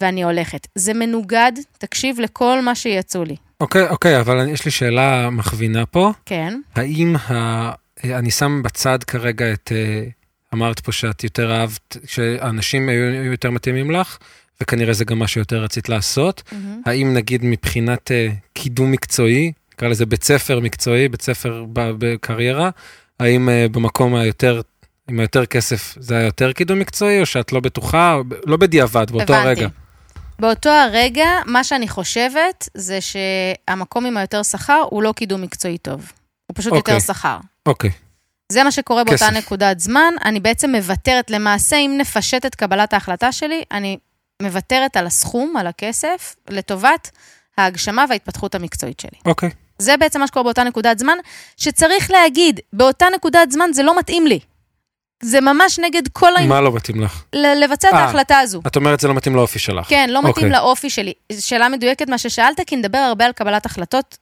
ואני 0.00 0.24
הולכת. 0.24 0.66
זה 0.74 0.94
מנוגד, 0.94 1.52
תקשיב 1.78 2.20
לכל 2.20 2.60
מה 2.62 2.74
שיצאו 2.74 3.24
לי. 3.24 3.36
אוקיי, 3.60 3.88
אוקיי, 3.88 4.20
אבל 4.20 4.38
אני- 4.40 4.50
יש 4.52 4.64
לי 4.64 4.70
שאלה 4.70 5.30
מכווינה 5.30 5.86
פה. 5.86 6.12
כן, 6.26 6.60
האם 6.74 7.16
ה... 7.16 7.70
אני 8.04 8.30
שם 8.30 8.62
בצד 8.64 9.04
כרגע 9.04 9.52
את... 9.52 9.72
אה, 9.74 10.08
אמרת 10.54 10.80
פה 10.80 10.92
שאת 10.92 11.24
יותר 11.24 11.52
אהבת, 11.52 11.96
שאנשים 12.06 12.88
היו 12.88 13.32
יותר 13.32 13.50
מתאימים 13.50 13.90
לך, 13.90 14.18
וכנראה 14.60 14.92
זה 14.92 15.04
גם 15.04 15.18
מה 15.18 15.28
שיותר 15.28 15.62
רצית 15.62 15.88
לעשות. 15.88 16.42
מהמם. 16.52 16.82
האם 16.86 17.14
נגיד 17.14 17.44
מבחינת 17.44 18.12
אה, 18.12 18.28
קידום 18.52 18.92
מקצועי, 18.92 19.52
נקרא 19.74 19.88
לזה 19.88 20.06
בית 20.06 20.24
ספר 20.24 20.60
מקצועי, 20.60 21.08
בית 21.08 21.22
ספר 21.22 21.64
בקריירה, 21.72 22.70
האם 23.20 23.48
אה, 23.48 23.66
במקום 23.70 24.14
היותר, 24.14 24.60
עם 25.08 25.20
היותר 25.20 25.46
כסף 25.46 25.94
זה 26.00 26.16
היה 26.16 26.24
יותר 26.24 26.52
קידום 26.52 26.78
מקצועי, 26.78 27.20
או 27.20 27.26
שאת 27.26 27.52
לא 27.52 27.60
בטוחה, 27.60 28.16
לא 28.46 28.56
בדיעבד, 28.56 29.10
באותו 29.10 29.34
הבנתי. 29.34 29.48
הרגע? 29.48 29.68
באותו 30.38 30.70
הרגע, 30.70 31.28
מה 31.46 31.64
שאני 31.64 31.88
חושבת 31.88 32.68
זה 32.74 32.98
שהמקום 33.00 34.06
עם 34.06 34.16
היותר 34.16 34.42
שכר 34.42 34.82
הוא 34.90 35.02
לא 35.02 35.12
קידום 35.16 35.42
מקצועי 35.42 35.78
טוב. 35.78 36.12
הוא 36.46 36.54
פשוט 36.54 36.72
אוקיי. 36.72 36.94
יותר 36.94 37.06
שכר. 37.06 37.38
אוקיי, 37.66 37.90
זה 38.52 38.64
מה 38.64 38.70
שקורה 38.70 39.04
באותה 39.04 39.26
כסף. 39.26 39.36
נקודת 39.36 39.80
זמן, 39.80 40.14
אני 40.24 40.40
בעצם 40.40 40.70
מוותרת, 40.70 41.30
למעשה, 41.30 41.76
אם 41.76 41.94
נפשט 41.98 42.46
את 42.46 42.54
קבלת 42.54 42.92
ההחלטה 42.92 43.32
שלי, 43.32 43.62
אני 43.72 43.98
מוותרת 44.42 44.96
על 44.96 45.06
הסכום, 45.06 45.56
על 45.56 45.66
הכסף, 45.66 46.36
לטובת 46.50 47.10
ההגשמה 47.58 48.04
וההתפתחות 48.08 48.54
המקצועית 48.54 49.00
שלי. 49.00 49.18
אוקיי. 49.26 49.50
זה 49.78 49.96
בעצם 49.96 50.20
מה 50.20 50.26
שקורה 50.26 50.42
באותה 50.42 50.64
נקודת 50.64 50.98
זמן, 50.98 51.18
שצריך 51.56 52.10
להגיד, 52.10 52.60
באותה 52.72 53.06
נקודת 53.14 53.50
זמן 53.50 53.70
זה 53.72 53.82
לא 53.82 53.98
מתאים 53.98 54.26
לי. 54.26 54.40
זה 55.22 55.40
ממש 55.40 55.78
נגד 55.78 56.08
כל 56.12 56.36
ה... 56.36 56.46
מה 56.46 56.60
לא 56.60 56.72
מתאים 56.72 57.00
לך? 57.00 57.24
לבצע 57.32 57.88
את 57.88 57.94
אה. 57.94 57.98
ההחלטה 57.98 58.38
הזו. 58.38 58.60
את 58.66 58.76
אומרת 58.76 59.00
זה 59.00 59.08
לא 59.08 59.14
מתאים 59.14 59.36
לאופי 59.36 59.58
שלך. 59.58 59.86
כן, 59.88 60.10
לא 60.10 60.18
מתאים 60.18 60.46
אוקיי. 60.46 60.50
לאופי 60.50 60.90
שלי. 60.90 61.12
שאלה 61.38 61.68
מדויקת 61.68 62.08
מה 62.08 62.18
ששאלת, 62.18 62.60
כי 62.66 62.76
נדבר 62.76 62.98
הרבה 62.98 63.26
על 63.26 63.32
קבלת 63.32 63.66
החלטות 63.66 64.18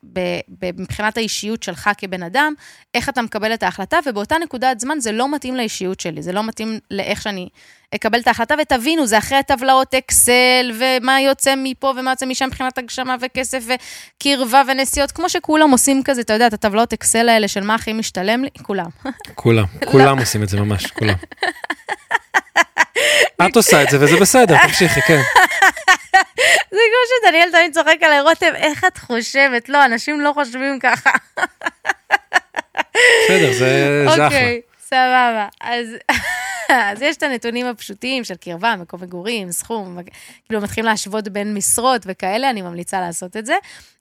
מבחינת 0.79 1.17
האישיות 1.17 1.63
שלך 1.63 1.91
כבן 1.99 2.23
אדם, 2.23 2.55
איך 2.95 3.09
אתה 3.09 3.23
מקבל 3.23 3.55
את 3.55 3.63
ההחלטה, 3.63 3.99
ובאותה 4.07 4.37
נקודת 4.45 4.81
זמן 4.81 5.01
זה 5.01 5.13
לא 5.13 5.35
מתאים 5.35 5.57
לאישיות 5.57 6.01
שלי, 6.01 6.23
זה 6.23 6.33
לא 6.33 6.45
מתאים 6.45 6.79
לאיך 6.91 7.23
שאני 7.23 7.49
אקבל 7.95 8.21
את 8.21 8.29
ההחלטה, 8.29 8.55
ותבינו, 8.63 9.07
זה 9.07 9.19
אחרי 9.19 9.43
טבלאות 9.47 9.95
אקסל, 9.95 10.73
ומה 10.79 11.21
יוצא 11.21 11.55
מפה 11.57 11.95
ומה 11.97 12.11
יוצא 12.11 12.27
משם 12.27 12.47
מבחינת 12.47 12.79
הגשמה 12.79 13.17
וכסף 13.21 13.65
וקרבה 13.67 14.63
ונסיעות, 14.69 15.13
כמו 15.13 15.29
שכולם 15.29 15.71
עושים 15.71 16.03
כזה, 16.05 16.21
אתה 16.21 16.33
יודע, 16.33 16.47
את 16.47 16.53
הטבלאות 16.53 16.93
אקסל 16.93 17.29
האלה 17.29 17.49
של 17.49 17.61
מה 17.61 17.75
הכי 17.75 17.93
משתלם 17.93 18.45
לי, 18.45 18.51
כולם. 18.63 18.89
כולם, 19.35 19.65
כולם 19.85 20.19
עושים 20.19 20.43
את 20.43 20.49
זה 20.49 20.61
ממש, 20.61 20.87
כולם. 20.87 21.15
את 23.47 23.57
עושה 23.57 23.83
את 23.83 23.91
זה 23.91 23.99
וזה 24.01 24.17
בסדר, 24.21 24.57
תמשיכי, 24.63 25.01
כן. 25.01 25.21
זה 26.75 26.81
כמו 26.91 27.29
שדניאל 27.29 27.49
תמיד 27.53 27.75
צוחק 27.75 27.97
עליי, 28.03 28.21
רותם, 28.21 28.55
איך 28.55 28.85
את 28.85 28.99
חושבת? 28.99 29.69
לא, 29.69 29.85
אנשים 29.85 30.21
לא 30.21 30.33
חושבים 30.35 30.79
ככה. 30.81 31.11
בסדר, 33.25 33.53
זה 33.53 34.05
אחלה. 34.09 34.27
אוקיי, 34.27 34.61
סבבה. 34.81 35.47
אז 35.61 35.87
אז 36.69 37.03
יש 37.03 37.17
את 37.17 37.23
הנתונים 37.23 37.67
הפשוטים 37.67 38.25
של 38.25 38.35
קרבה, 38.35 38.77
מקום 38.77 39.03
מגורים, 39.03 39.53
סכום, 39.53 39.99
כאילו 40.47 40.61
מתחילים 40.61 40.91
להשוות 40.91 41.29
בין 41.29 41.55
משרות 41.55 42.03
וכאלה, 42.07 42.51
אני 42.51 42.63
ממליצה 42.63 43.01
לעשות 43.01 43.37
את 43.37 43.47
זה. 43.47 43.55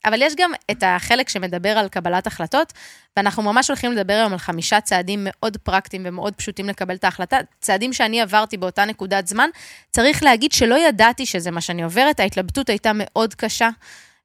אבל 0.05 0.21
יש 0.21 0.33
גם 0.37 0.51
את 0.71 0.83
החלק 0.87 1.29
שמדבר 1.29 1.69
על 1.69 1.89
קבלת 1.89 2.27
החלטות, 2.27 2.73
ואנחנו 3.17 3.43
ממש 3.43 3.67
הולכים 3.67 3.91
לדבר 3.91 4.13
היום 4.13 4.31
על 4.31 4.37
חמישה 4.37 4.81
צעדים 4.81 5.19
מאוד 5.23 5.57
פרקטיים 5.57 6.03
ומאוד 6.05 6.35
פשוטים 6.35 6.69
לקבל 6.69 6.95
את 6.95 7.03
ההחלטה, 7.03 7.37
צעדים 7.61 7.93
שאני 7.93 8.21
עברתי 8.21 8.57
באותה 8.57 8.85
נקודת 8.85 9.27
זמן. 9.27 9.49
צריך 9.91 10.23
להגיד 10.23 10.51
שלא 10.51 10.87
ידעתי 10.87 11.25
שזה 11.25 11.51
מה 11.51 11.61
שאני 11.61 11.83
עוברת, 11.83 12.19
ההתלבטות 12.19 12.69
הייתה 12.69 12.91
מאוד 12.95 13.33
קשה. 13.33 13.69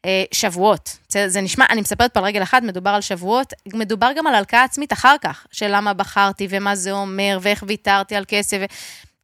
אה, 0.09 0.25
שבועות. 0.33 0.99
זה, 1.09 1.29
זה 1.29 1.41
נשמע, 1.41 1.65
אני 1.71 1.81
מספרת 1.81 2.15
פה 2.15 2.21
על 2.21 2.27
רגל 2.27 2.43
אחת, 2.43 2.63
מדובר 2.63 2.91
על 2.91 3.01
שבועות, 3.01 3.53
מדובר 3.75 4.11
גם 4.17 4.27
על 4.27 4.35
הלקאה 4.35 4.65
עצמית 4.65 4.93
אחר 4.93 5.17
כך, 5.21 5.47
של 5.53 5.67
למה 5.71 5.95
בחרתי 5.95 6.47
ומה 6.51 6.77
זה 6.77 6.93
אומר, 6.93 7.39
ואיך 7.43 7.65
ויתרתי 7.67 8.17
על 8.17 8.25
כסף. 8.29 8.59
ו... 8.61 8.65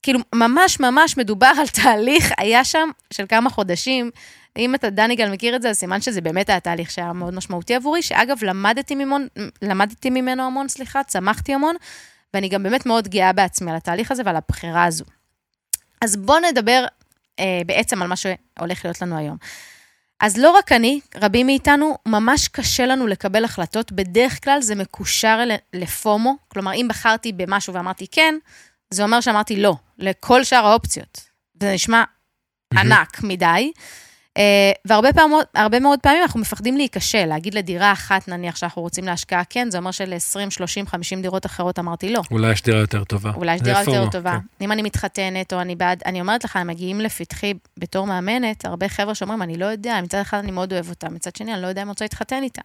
כאילו, 0.03 0.21
ממש 0.35 0.81
ממש 0.81 1.17
מדובר 1.17 1.53
על 1.61 1.69
תהליך, 1.69 2.33
היה 2.39 2.65
שם 2.65 2.89
של 3.11 3.27
כמה 3.29 3.51
חודשים. 3.51 4.11
אם 4.59 4.75
אתה, 4.75 4.91
דניגל, 4.91 5.31
מכיר 5.31 5.57
את 5.57 5.63
זה, 5.63 5.71
אז 5.71 5.77
סימן 5.77 6.01
שזה 6.01 6.21
באמת 6.21 6.49
היה 6.49 6.61
תהליך 6.61 6.91
שהיה 6.91 7.13
מאוד 7.13 7.35
משמעותי 7.35 7.75
עבורי, 7.75 8.03
שאגב, 8.03 8.45
למדתי, 8.45 8.95
ממון, 8.95 9.27
למדתי 9.63 10.11
ממנו 10.11 10.43
המון, 10.43 10.69
סליחה, 10.69 11.05
צמחתי 11.05 11.55
המון, 11.55 11.77
ואני 12.35 12.49
גם 12.49 12.63
באמת 12.63 12.87
מאוד 12.87 13.09
גאה 13.09 13.33
בעצמי 13.33 13.71
על 13.71 13.77
התהליך 13.77 14.11
הזה 14.11 14.23
ועל 14.25 14.37
הבחירה 14.37 14.85
הזו. 14.85 15.05
אז 16.01 16.17
בואו 16.17 16.39
נדבר 16.41 16.85
אה, 17.39 17.63
בעצם 17.67 18.03
על 18.03 18.09
מה 18.09 18.15
שהולך 18.17 18.85
להיות 18.85 19.03
לנו 19.03 19.19
היום. 19.19 19.37
אז 20.21 20.39
לא 20.39 20.51
רק 20.51 20.73
אני, 20.73 21.01
רבים 21.17 21.47
מאיתנו, 21.47 21.99
ממש 22.07 22.49
קשה 22.49 22.87
לנו 22.87 23.07
לקבל 23.07 23.45
החלטות. 23.45 23.93
בדרך 23.93 24.45
כלל 24.45 24.61
זה 24.61 24.75
מקושר 24.75 25.41
לפומו, 25.73 26.37
כלומר, 26.49 26.73
אם 26.73 26.87
בחרתי 26.89 27.33
במשהו 27.33 27.75
ואמרתי 27.75 28.07
כן, 28.11 28.35
זה 28.91 29.03
אומר 29.03 29.21
שאמרתי 29.21 29.57
לא, 29.57 29.75
לכל 29.99 30.45
שאר 30.45 30.67
האופציות. 30.67 31.21
זה 31.61 31.73
נשמע 31.75 32.05
ענק 32.75 33.23
מדי. 33.23 33.73
אה, 34.37 34.73
והרבה 34.85 35.81
מאוד 35.81 36.01
פעמים 36.01 36.23
אנחנו 36.23 36.41
מפחדים 36.41 36.77
להיכשל, 36.77 37.27
להגיד 37.27 37.55
לדירה 37.55 37.93
אחת, 37.93 38.29
נניח 38.29 38.57
שאנחנו 38.57 38.83
רוצים 38.83 39.05
להשקעה 39.05 39.43
כן, 39.51 39.71
זה 39.71 39.79
אומר 39.79 39.91
של-20, 39.91 40.51
30, 40.51 40.87
50 40.87 41.23
דירות 41.23 41.47
אחרות 41.47 41.79
אמרתי 41.79 42.13
לא. 42.13 42.21
אולי 42.31 42.53
יש 42.53 42.63
דירה 42.63 42.79
יותר 42.79 43.05
טובה. 43.05 43.31
אולי 43.35 43.55
יש 43.55 43.61
דירה 43.61 43.81
יותר 43.81 44.11
טובה. 44.11 44.31
כן. 44.31 44.65
אם 44.65 44.73
אני 44.73 44.83
מתחתנת, 44.83 45.53
או 45.53 45.61
אני 45.61 45.77
בעד, 45.77 46.03
אני 46.07 46.21
אומרת 46.21 46.45
לך, 46.45 46.57
הם 46.57 46.67
מגיעים 46.67 47.01
לפתחי 47.01 47.55
בתור 47.79 48.07
מאמנת, 48.07 48.65
הרבה 48.65 48.89
חבר'ה 48.89 49.15
שאומרים, 49.15 49.43
אני 49.43 49.57
לא 49.57 49.67
יודע, 49.67 50.01
מצד 50.03 50.19
אחד 50.19 50.39
אני 50.39 50.51
מאוד 50.51 50.73
אוהב 50.73 50.89
אותה, 50.89 51.09
מצד 51.09 51.37
שני, 51.37 51.55
אני 51.55 51.63
לא 51.63 51.67
יודע 51.67 51.83
אם 51.83 51.89
רוצה 51.89 52.05
להתחתן 52.05 52.43
איתה. 52.43 52.63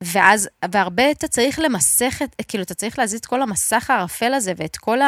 ואז, 0.00 0.48
והרבה 0.72 1.10
אתה 1.10 1.28
צריך 1.28 1.58
למסך 1.58 2.22
את, 2.24 2.42
כאילו, 2.48 2.64
אתה 2.64 2.74
צריך 2.74 2.98
להזיז 2.98 3.18
את 3.18 3.26
כל 3.26 3.42
המסך 3.42 3.90
הערפל 3.90 4.34
הזה 4.34 4.52
ואת 4.56 4.76
כל 4.76 4.98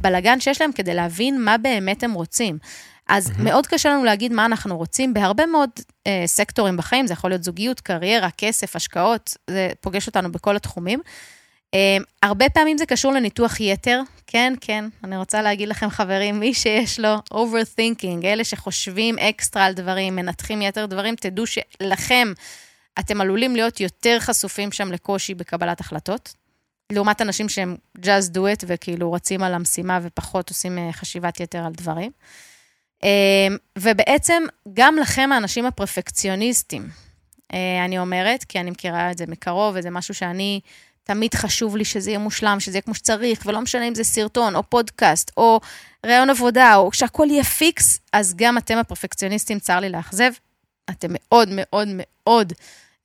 הבלגן 0.00 0.40
שיש 0.40 0.60
להם 0.60 0.72
כדי 0.72 0.94
להבין 0.94 1.44
מה 1.44 1.58
באמת 1.58 2.02
הם 2.02 2.12
רוצים. 2.12 2.58
אז 3.08 3.30
mm-hmm. 3.30 3.42
מאוד 3.42 3.66
קשה 3.66 3.88
לנו 3.88 4.04
להגיד 4.04 4.32
מה 4.32 4.44
אנחנו 4.44 4.76
רוצים 4.76 5.14
בהרבה 5.14 5.46
מאוד 5.46 5.70
אה, 6.06 6.22
סקטורים 6.26 6.76
בחיים, 6.76 7.06
זה 7.06 7.12
יכול 7.12 7.30
להיות 7.30 7.44
זוגיות, 7.44 7.80
קריירה, 7.80 8.28
כסף, 8.30 8.76
השקעות, 8.76 9.36
זה 9.50 9.70
פוגש 9.80 10.06
אותנו 10.06 10.32
בכל 10.32 10.56
התחומים. 10.56 11.00
אה, 11.74 11.96
הרבה 12.22 12.48
פעמים 12.50 12.78
זה 12.78 12.86
קשור 12.86 13.12
לניתוח 13.12 13.60
יתר, 13.60 14.00
כן, 14.26 14.54
כן, 14.60 14.84
אני 15.04 15.16
רוצה 15.16 15.42
להגיד 15.42 15.68
לכם, 15.68 15.90
חברים, 15.90 16.40
מי 16.40 16.54
שיש 16.54 17.00
לו 17.00 17.16
overthinking, 17.34 18.24
אלה 18.24 18.44
שחושבים 18.44 19.18
אקסטרה 19.18 19.64
על 19.64 19.72
דברים, 19.72 20.16
מנתחים 20.16 20.62
יתר 20.62 20.86
דברים, 20.86 21.14
תדעו 21.14 21.44
שלכם, 21.46 22.32
אתם 22.98 23.20
עלולים 23.20 23.56
להיות 23.56 23.80
יותר 23.80 24.16
חשופים 24.20 24.72
שם 24.72 24.92
לקושי 24.92 25.34
בקבלת 25.34 25.80
החלטות, 25.80 26.34
לעומת 26.92 27.22
אנשים 27.22 27.48
שהם 27.48 27.76
just 27.98 28.34
do 28.34 28.38
it 28.38 28.64
וכאילו 28.66 29.12
רצים 29.12 29.42
על 29.42 29.54
המשימה 29.54 29.98
ופחות 30.02 30.48
עושים 30.48 30.78
אה, 30.78 30.92
חשיבת 30.92 31.40
יתר 31.40 31.64
על 31.64 31.72
דברים. 31.72 32.10
אמ, 33.02 33.56
ובעצם 33.78 34.42
גם 34.72 34.96
לכם, 34.96 35.30
האנשים 35.32 35.66
הפרפקציוניסטים, 35.66 36.88
אה, 37.52 37.84
אני 37.84 37.98
אומרת, 37.98 38.44
כי 38.44 38.60
אני 38.60 38.70
מכירה 38.70 39.10
את 39.10 39.18
זה 39.18 39.24
מקרוב, 39.28 39.74
וזה 39.78 39.90
משהו 39.90 40.14
שאני, 40.14 40.60
תמיד 41.04 41.34
חשוב 41.34 41.76
לי 41.76 41.84
שזה 41.84 42.10
יהיה 42.10 42.18
מושלם, 42.18 42.60
שזה 42.60 42.76
יהיה 42.76 42.82
כמו 42.82 42.94
שצריך, 42.94 43.42
ולא 43.46 43.60
משנה 43.60 43.88
אם 43.88 43.94
זה 43.94 44.04
סרטון, 44.04 44.56
או 44.56 44.62
פודקאסט, 44.62 45.30
או 45.36 45.60
ראיון 46.06 46.30
עבודה, 46.30 46.76
או 46.76 46.92
שהכול 46.92 47.30
יהיה 47.30 47.44
פיקס, 47.44 48.00
אז 48.12 48.34
גם 48.36 48.58
אתם 48.58 48.78
הפרפקציוניסטים, 48.78 49.58
צר 49.58 49.80
לי 49.80 49.88
לאכזב, 49.88 50.30
אתם 50.90 51.08
מאוד 51.10 51.48
מאוד 51.52 51.88
מאוד 51.92 52.52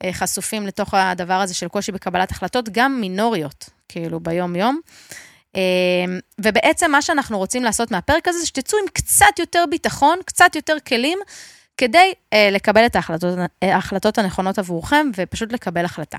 אה, 0.03 0.13
חשופים 0.13 0.67
לתוך 0.67 0.93
הדבר 0.93 1.33
הזה 1.33 1.53
של 1.53 1.67
קושי 1.67 1.91
בקבלת 1.91 2.31
החלטות, 2.31 2.69
גם 2.69 3.01
מינוריות, 3.01 3.69
כאילו, 3.89 4.19
ביום-יום. 4.19 4.79
אמ, 5.55 6.19
ובעצם 6.39 6.91
מה 6.91 7.01
שאנחנו 7.01 7.37
רוצים 7.37 7.63
לעשות 7.63 7.91
מהפרק 7.91 8.27
הזה, 8.27 8.39
זה 8.39 8.45
שתצאו 8.45 8.79
עם 8.79 8.85
קצת 8.93 9.39
יותר 9.39 9.63
ביטחון, 9.69 10.17
קצת 10.25 10.55
יותר 10.55 10.77
כלים, 10.87 11.19
כדי 11.77 12.13
אה, 12.33 12.49
לקבל 12.51 12.85
את 12.85 12.95
ההחלטות, 12.95 13.37
אה, 13.63 13.75
ההחלטות 13.75 14.17
הנכונות 14.17 14.59
עבורכם, 14.59 15.07
ופשוט 15.17 15.53
לקבל 15.53 15.85
החלטה. 15.85 16.17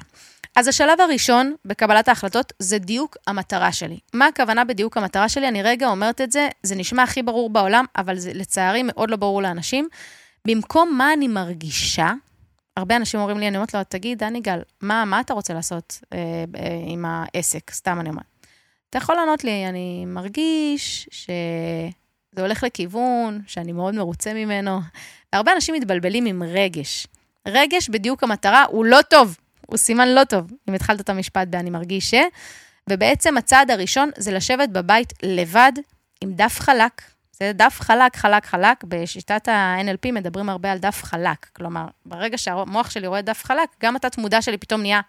אז 0.57 0.69
השלב 0.69 1.01
הראשון 1.01 1.55
בקבלת 1.65 2.09
ההחלטות 2.09 2.53
זה 2.59 2.79
דיוק 2.79 3.17
המטרה 3.27 3.73
שלי. 3.73 3.99
מה 4.13 4.27
הכוונה 4.27 4.65
בדיוק 4.65 4.97
המטרה 4.97 5.29
שלי? 5.29 5.49
אני 5.49 5.63
רגע 5.63 5.89
אומרת 5.89 6.21
את 6.21 6.33
זה, 6.33 6.49
זה 6.63 6.75
נשמע 6.75 7.03
הכי 7.03 7.23
ברור 7.23 7.51
בעולם, 7.51 7.85
אבל 7.97 8.19
זה 8.19 8.31
לצערי 8.35 8.83
מאוד 8.83 9.11
לא 9.11 9.17
ברור 9.17 9.43
לאנשים. 9.43 9.89
במקום 10.47 10.99
מה 10.99 11.13
אני 11.13 11.29
מרגישה, 11.29 12.13
הרבה 12.77 12.97
אנשים 12.97 13.21
אומרים 13.21 13.39
לי, 13.39 13.49
אני 13.49 13.57
אומרת 13.57 13.75
לו, 13.75 13.81
תגיד, 13.89 14.19
דני 14.19 14.41
גל, 14.41 14.59
מה, 14.81 15.05
מה 15.05 15.21
אתה 15.21 15.35
רוצה 15.35 15.55
לעשות 15.55 16.01
אה, 16.13 16.19
אה, 16.19 16.65
עם 16.87 17.05
העסק? 17.05 17.71
סתם 17.71 18.01
אני 18.01 18.09
אומרת. 18.09 18.34
אתה 18.95 19.03
יכול 19.03 19.15
לענות 19.15 19.45
לי, 19.45 19.69
אני 19.69 20.05
מרגיש 20.07 21.09
שזה 21.11 22.43
הולך 22.43 22.63
לכיוון 22.63 23.41
שאני 23.47 23.73
מאוד 23.73 23.95
מרוצה 23.95 24.35
ממנו. 24.35 24.81
והרבה 25.33 25.53
אנשים 25.53 25.75
מתבלבלים 25.75 26.27
עם 26.27 26.43
רגש. 26.43 27.07
רגש, 27.49 27.89
בדיוק 27.89 28.23
המטרה, 28.23 28.65
הוא 28.69 28.85
לא 28.85 29.03
טוב, 29.03 29.37
הוא 29.67 29.77
סימן 29.77 30.09
לא 30.09 30.25
טוב, 30.25 30.53
אם 30.69 30.75
התחלת 30.75 31.01
את 31.01 31.09
המשפט 31.09 31.49
ב"אני 31.49 31.71
מרגיש 31.71 32.11
ש", 32.11 32.15
ובעצם 32.91 33.37
הצעד 33.37 33.71
הראשון 33.71 34.11
זה 34.17 34.33
לשבת 34.33 34.69
בבית 34.69 35.13
לבד 35.23 35.73
עם 36.21 36.33
דף 36.33 36.61
חלק. 36.61 37.03
זה 37.33 37.53
דף 37.55 37.77
חלק, 37.81 38.17
חלק, 38.17 38.47
חלק. 38.47 38.85
בשיטת 38.85 39.49
ה-NLP 39.49 40.13
מדברים 40.13 40.49
הרבה 40.49 40.73
על 40.73 40.79
דף 40.79 41.03
חלק. 41.03 41.47
כלומר, 41.57 41.87
ברגע 42.07 42.39
שהמוח 42.39 42.91
שלי 42.91 43.07
רואה 43.07 43.23
דף 43.23 43.45
חלק, 43.45 43.69
גם 43.83 43.97
התת-מודע 43.97 44.43
שלי 44.43 44.59
פתאום 44.59 44.81
נהיה 44.81 45.01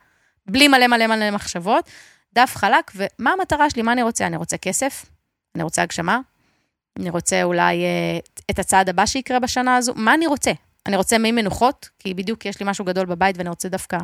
בלי 0.48 0.68
מלא 0.68 0.88
מלא 0.88 1.08
מלא 1.08 1.32
מחשבות. 1.32 1.90
דף 2.36 2.54
חלק, 2.56 2.92
ומה 2.96 3.32
המטרה 3.32 3.70
שלי, 3.70 3.82
מה 3.82 3.92
אני 3.92 4.04
רוצה? 4.04 4.28
אני 4.28 4.38
רוצה 4.38 4.58
כסף, 4.58 5.06
אני 5.56 5.64
רוצה 5.64 5.82
הגשמה, 5.82 6.20
אני 7.00 7.10
רוצה 7.10 7.44
אולי 7.44 7.84
אה, 7.84 8.20
את 8.52 8.60
הצעד 8.60 8.90
הבא 8.90 9.06
שיקרה 9.06 9.40
בשנה 9.40 9.76
הזו, 9.76 9.94
מה 9.96 10.14
אני 10.14 10.28
רוצה? 10.28 10.52
אני 10.86 10.96
רוצה 10.96 11.18
מי 11.18 11.32
מנוחות, 11.32 11.90
כי 12.00 12.14
בדיוק 12.14 12.46
יש 12.46 12.60
לי 12.60 12.66
משהו 12.70 12.86
גדול 12.86 13.06
בבית 13.06 13.38
ואני 13.38 13.50
רוצה 13.50 13.70
דווקא 13.70 13.98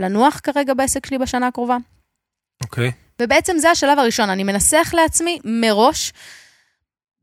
לנוח 0.00 0.40
כרגע 0.42 0.74
בעסק 0.74 1.06
שלי 1.06 1.18
בשנה 1.18 1.46
הקרובה. 1.46 1.76
אוקיי. 2.62 2.88
Okay. 2.88 2.92
ובעצם 3.22 3.58
זה 3.58 3.70
השלב 3.70 3.98
הראשון, 3.98 4.30
אני 4.30 4.44
מנסח 4.44 4.90
לעצמי 4.94 5.38
מראש 5.44 6.12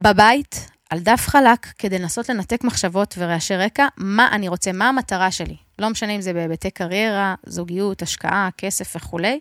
בבית, 0.04 0.68
על 0.90 1.00
דף 1.00 1.28
חלק, 1.28 1.66
כדי 1.78 2.00
לנסות 2.00 2.30
לנתק 2.30 2.64
מחשבות 2.64 3.16
ורעשי 3.18 3.56
רקע, 3.56 3.88
מה 3.98 4.30
אני 4.32 4.48
רוצה, 4.48 4.72
מה 4.72 4.90
המטרה 4.90 5.32
שלי. 5.32 5.56
לא 5.80 5.90
משנה 5.90 6.12
אם 6.12 6.22
זה 6.22 6.34
בהיבטי 6.34 6.72
קריירה, 6.72 7.36
זוגיות, 7.46 8.02
השקעה, 8.02 8.50
כסף 8.58 8.96
וכולי. 8.96 9.40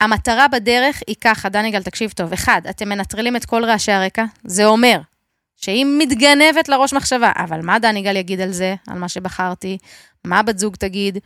המטרה 0.00 0.48
בדרך 0.48 1.02
היא 1.06 1.16
ככה, 1.20 1.48
דניגל, 1.48 1.82
תקשיב 1.82 2.10
טוב. 2.10 2.32
אחד, 2.32 2.60
אתם 2.70 2.88
מנטרלים 2.88 3.36
את 3.36 3.44
כל 3.44 3.64
רעשי 3.64 3.92
הרקע, 3.92 4.24
זה 4.44 4.64
אומר 4.64 5.00
שהיא 5.56 5.86
מתגנבת 5.98 6.68
לראש 6.68 6.92
מחשבה, 6.92 7.32
אבל 7.36 7.60
מה 7.60 7.78
דניגל 7.78 8.16
יגיד 8.16 8.40
על 8.40 8.52
זה, 8.52 8.74
על 8.88 8.98
מה 8.98 9.08
שבחרתי? 9.08 9.78
מה 10.24 10.42
בת 10.42 10.58
זוג 10.58 10.76
תגיד? 10.76 11.18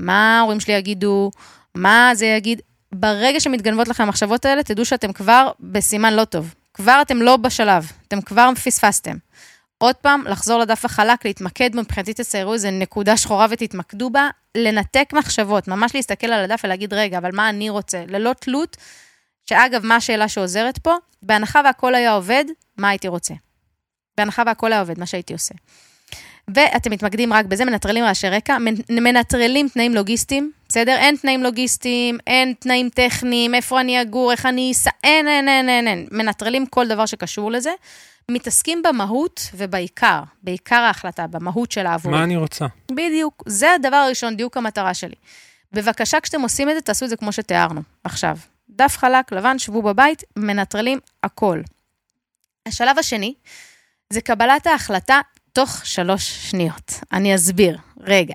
מה 0.00 0.38
ההורים 0.38 0.60
שלי 0.60 0.74
יגידו? 0.74 1.30
מה 1.74 2.10
זה 2.14 2.26
יגיד? 2.26 2.60
ברגע 2.92 3.40
שמתגנבות 3.40 3.88
לכם 3.88 4.02
המחשבות 4.02 4.44
האלה, 4.44 4.62
תדעו 4.62 4.84
שאתם 4.84 5.12
כבר 5.12 5.50
בסימן 5.60 6.14
לא 6.14 6.24
טוב. 6.24 6.54
כבר 6.74 6.98
אתם 7.02 7.22
לא 7.22 7.36
בשלב, 7.36 7.92
אתם 8.08 8.20
כבר 8.20 8.50
פספסתם. 8.64 9.16
עוד 9.78 9.94
פעם, 9.96 10.24
לחזור 10.26 10.60
לדף 10.60 10.84
החלק, 10.84 11.24
להתמקד 11.24 11.76
בו, 11.76 11.80
מבחינתי 11.80 12.14
תציירו 12.14 12.52
איזה 12.52 12.70
נקודה 12.70 13.16
שחורה 13.16 13.46
ותתמקדו 13.50 14.10
בה, 14.10 14.28
לנתק 14.54 15.10
מחשבות, 15.12 15.68
ממש 15.68 15.94
להסתכל 15.94 16.26
על 16.26 16.44
הדף 16.44 16.60
ולהגיד, 16.64 16.94
רגע, 16.94 17.18
אבל 17.18 17.30
מה 17.34 17.48
אני 17.48 17.70
רוצה? 17.70 18.04
ללא 18.08 18.32
תלות, 18.32 18.76
שאגב, 19.48 19.86
מה 19.86 19.96
השאלה 19.96 20.28
שעוזרת 20.28 20.78
פה? 20.78 20.94
בהנחה 21.22 21.60
והכל 21.64 21.94
היה 21.94 22.12
עובד, 22.12 22.44
מה 22.76 22.88
הייתי 22.88 23.08
רוצה? 23.08 23.34
בהנחה 24.16 24.42
והכל 24.46 24.72
היה 24.72 24.80
עובד, 24.80 24.98
מה 24.98 25.06
שהייתי 25.06 25.32
עושה. 25.32 25.54
ואתם 26.54 26.90
מתמקדים 26.90 27.32
רק 27.32 27.46
בזה, 27.46 27.64
מנטרלים 27.64 28.04
רעשי 28.04 28.28
רקע, 28.28 28.56
מנטרלים 28.90 29.68
תנאים 29.68 29.94
לוגיסטיים, 29.94 30.52
בסדר? 30.68 30.96
אין 30.96 31.16
תנאים 31.16 31.42
לוגיסטיים, 31.42 32.18
אין 32.26 32.54
תנאים 32.58 32.88
טכניים, 32.88 33.54
איפה 33.54 33.80
אני 33.80 34.02
אגור, 34.02 34.32
איך 34.32 34.46
אני 34.46 34.72
אסע, 34.72 34.90
אין, 35.04 35.28
אין, 35.28 35.48
אין, 35.48 35.68
אין, 35.68 35.88
אין. 35.88 36.06
מנטרלים 36.10 36.66
כל 36.66 36.88
דבר 36.88 37.06
שקשור 37.06 37.50
לזה. 37.50 37.70
מתעסקים 38.30 38.82
במהות 38.82 39.40
ובעיקר, 39.54 40.22
בעיקר 40.42 40.76
ההחלטה, 40.76 41.26
במהות 41.26 41.72
של 41.72 41.86
העבודה. 41.86 42.16
מה 42.16 42.24
אני 42.24 42.36
רוצה? 42.36 42.66
בדיוק, 42.90 43.42
זה 43.46 43.72
הדבר 43.72 43.96
הראשון, 43.96 44.36
דיוק 44.36 44.56
המטרה 44.56 44.94
שלי. 44.94 45.14
בבקשה, 45.72 46.20
כשאתם 46.20 46.40
עושים 46.40 46.70
את 46.70 46.74
זה, 46.74 46.80
תעשו 46.80 47.04
את 47.04 47.10
זה 47.10 47.16
כמו 47.16 47.32
שתיארנו, 47.32 47.80
עכשיו. 48.04 48.36
דף 48.70 48.96
חלק, 48.96 49.32
לבן, 49.32 49.58
שבו 49.58 49.82
בבית, 49.82 50.22
מנטרלים 50.36 50.98
הכל. 51.22 51.60
השלב 52.66 52.98
השני 52.98 53.34
זה 54.10 54.20
קבלת 54.20 54.66
ההחלטה 54.66 55.20
תוך 55.52 55.80
שלוש 55.84 56.50
שניות. 56.50 56.92
אני 57.12 57.34
אסביר, 57.34 57.78
רגע. 58.00 58.34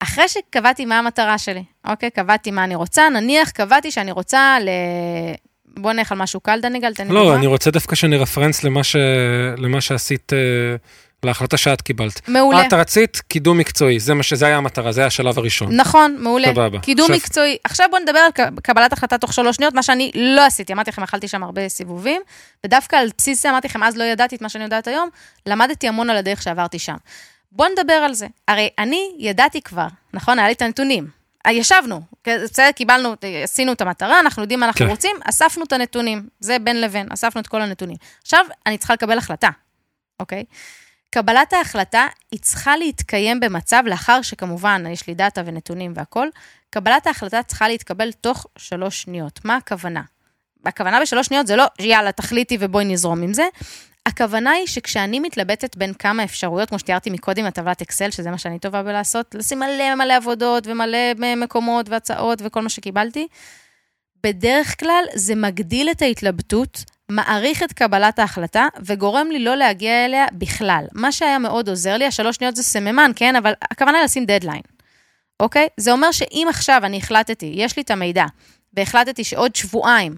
אחרי 0.00 0.28
שקבעתי 0.28 0.84
מה 0.84 0.98
המטרה 0.98 1.38
שלי, 1.38 1.64
אוקיי? 1.86 2.10
קבעתי 2.10 2.50
מה 2.50 2.64
אני 2.64 2.74
רוצה, 2.74 3.08
נניח 3.08 3.50
קבעתי 3.50 3.90
שאני 3.90 4.12
רוצה 4.12 4.56
ל... 4.60 4.68
בוא 5.66 5.92
נלך 5.92 6.12
על 6.12 6.18
משהו 6.18 6.40
קל, 6.40 6.60
דניגל, 6.60 6.94
תן 6.94 7.08
לי 7.08 7.14
לא, 7.14 7.36
אני 7.36 7.46
רוצה 7.46 7.70
דווקא 7.70 7.96
שאני 7.96 8.16
רפרנס 8.16 8.64
למה, 8.64 8.84
ש... 8.84 8.96
למה 9.56 9.80
שעשית, 9.80 10.32
אה, 10.32 10.38
להחלטה 11.22 11.56
שאת 11.56 11.82
קיבלת. 11.82 12.28
מעולה. 12.28 12.66
את 12.66 12.72
רצית 12.72 13.22
קידום 13.28 13.58
מקצועי, 13.58 14.00
זה, 14.00 14.14
מה 14.14 14.22
ש... 14.22 14.32
זה 14.32 14.46
היה 14.46 14.56
המטרה, 14.56 14.92
זה 14.92 15.00
היה 15.00 15.06
השלב 15.06 15.38
הראשון. 15.38 15.76
נכון, 15.76 16.16
מעולה. 16.18 16.48
סבבה. 16.48 16.78
קידום 16.78 17.04
עכשיו- 17.04 17.16
מקצועי. 17.16 17.56
עכשיו 17.64 17.86
בוא 17.90 17.98
נדבר 17.98 18.18
על 18.18 18.30
קבלת 18.62 18.92
החלטה 18.92 19.18
תוך 19.18 19.32
שלוש 19.32 19.56
שניות, 19.56 19.74
מה 19.74 19.82
שאני 19.82 20.10
לא 20.14 20.46
עשיתי. 20.46 20.72
אמרתי 20.72 20.90
לכם, 20.90 21.02
אכלתי 21.02 21.28
שם 21.28 21.42
הרבה 21.42 21.68
סיבובים, 21.68 22.22
ודווקא 22.66 22.96
על 22.96 23.08
בסיס 23.18 23.42
זה 23.42 23.50
אמרתי 23.50 23.68
לכם, 23.68 23.82
אז 23.82 23.96
לא 23.96 24.04
ידעתי 24.04 24.36
את 24.36 24.42
מה 24.42 24.48
שאני 24.48 24.64
יודעת 24.64 24.86
היום, 24.88 25.08
למדתי 25.46 25.88
המון 25.88 26.10
על 26.10 26.16
הדרך 26.16 26.42
שעברתי 26.42 26.78
שם. 26.78 26.96
בוא 27.52 27.66
נדבר 27.68 27.92
על 27.92 28.14
זה. 28.14 28.26
הרי 28.48 28.68
אני 28.78 29.10
ידעתי 29.18 29.60
כבר, 29.62 29.86
נכון? 30.14 30.38
היה 30.38 30.48
לי 30.48 30.54
את 30.54 30.62
הנתונים. 30.62 31.06
אה, 31.46 31.52
ישבנו, 31.52 32.00
בסדר, 32.26 32.70
קיבלנו, 32.76 33.14
עשינו 33.44 33.72
את 33.72 33.80
המטרה, 33.80 34.20
אנחנו 34.20 34.42
יודעים 34.42 34.60
מה 34.60 34.66
אנחנו 34.66 34.84
כן. 34.86 34.90
רוצים, 34.90 35.16
אספנו 35.24 35.64
את 35.64 35.72
הנתונים. 35.72 36.28
זה 36.40 36.56
בין 36.58 36.80
לבין, 36.80 37.06
אספנו 37.12 37.40
את 37.40 37.46
כל 37.46 37.62
הנתונים. 37.62 37.96
עכשיו, 38.22 38.44
אני 38.66 38.78
צריכה 38.78 38.94
לקבל 38.94 39.18
החלטה, 39.18 39.48
אוקיי? 40.20 40.44
קבלת 41.10 41.52
ההחלטה 41.52 42.06
היא 42.30 42.40
צריכה 42.40 42.76
להתקיים 42.76 43.40
במצב, 43.40 43.82
לאחר 43.86 44.22
שכמובן 44.22 44.84
יש 44.90 45.06
לי 45.06 45.14
דאטה 45.14 45.42
ונתונים 45.46 45.92
והכול, 45.96 46.30
קבלת 46.70 47.06
ההחלטה 47.06 47.42
צריכה 47.42 47.68
להתקבל 47.68 48.12
תוך 48.12 48.46
שלוש 48.58 49.02
שניות. 49.02 49.44
מה 49.44 49.56
הכוונה? 49.56 50.02
הכוונה 50.66 51.00
בשלוש 51.00 51.26
שניות 51.26 51.46
זה 51.46 51.56
לא, 51.56 51.64
יאללה, 51.78 52.12
תחליטי 52.12 52.56
ובואי 52.60 52.84
נזרום 52.84 53.22
עם 53.22 53.34
זה. 53.34 53.44
הכוונה 54.06 54.50
היא 54.50 54.66
שכשאני 54.66 55.20
מתלבטת 55.20 55.76
בין 55.76 55.94
כמה 55.94 56.24
אפשרויות, 56.24 56.68
כמו 56.68 56.78
שתיארתי 56.78 57.10
מקודם, 57.10 57.44
הטבלת 57.44 57.82
אקסל, 57.82 58.10
שזה 58.10 58.30
מה 58.30 58.38
שאני 58.38 58.58
טובה 58.58 58.82
בלעשות, 58.82 59.34
לשים 59.34 59.58
מלא 59.58 59.94
מלא 59.94 60.16
עבודות 60.16 60.66
ומלא 60.66 61.14
מקומות 61.36 61.88
והצעות 61.88 62.38
וכל 62.44 62.60
מה 62.60 62.68
שקיבלתי, 62.68 63.26
בדרך 64.22 64.80
כלל 64.80 65.04
זה 65.14 65.34
מגדיל 65.34 65.90
את 65.90 66.02
ההתלבטות, 66.02 66.84
מעריך 67.10 67.62
את 67.62 67.72
קבלת 67.72 68.18
ההחלטה 68.18 68.66
וגורם 68.84 69.26
לי 69.30 69.38
לא 69.38 69.56
להגיע 69.56 70.04
אליה 70.04 70.26
בכלל. 70.32 70.84
מה 70.94 71.12
שהיה 71.12 71.38
מאוד 71.38 71.68
עוזר 71.68 71.96
לי, 71.96 72.06
השלוש 72.06 72.36
שניות 72.36 72.56
זה 72.56 72.62
סממן, 72.62 73.10
כן? 73.16 73.36
אבל 73.36 73.52
הכוונה 73.70 73.98
היא 73.98 74.04
לשים 74.04 74.24
דדליין, 74.24 74.62
אוקיי? 75.40 75.68
זה 75.76 75.92
אומר 75.92 76.12
שאם 76.12 76.46
עכשיו 76.50 76.80
אני 76.84 76.98
החלטתי, 76.98 77.52
יש 77.54 77.76
לי 77.76 77.82
את 77.82 77.90
המידע, 77.90 78.24
והחלטתי 78.74 79.24
שעוד 79.24 79.56
שבועיים 79.56 80.16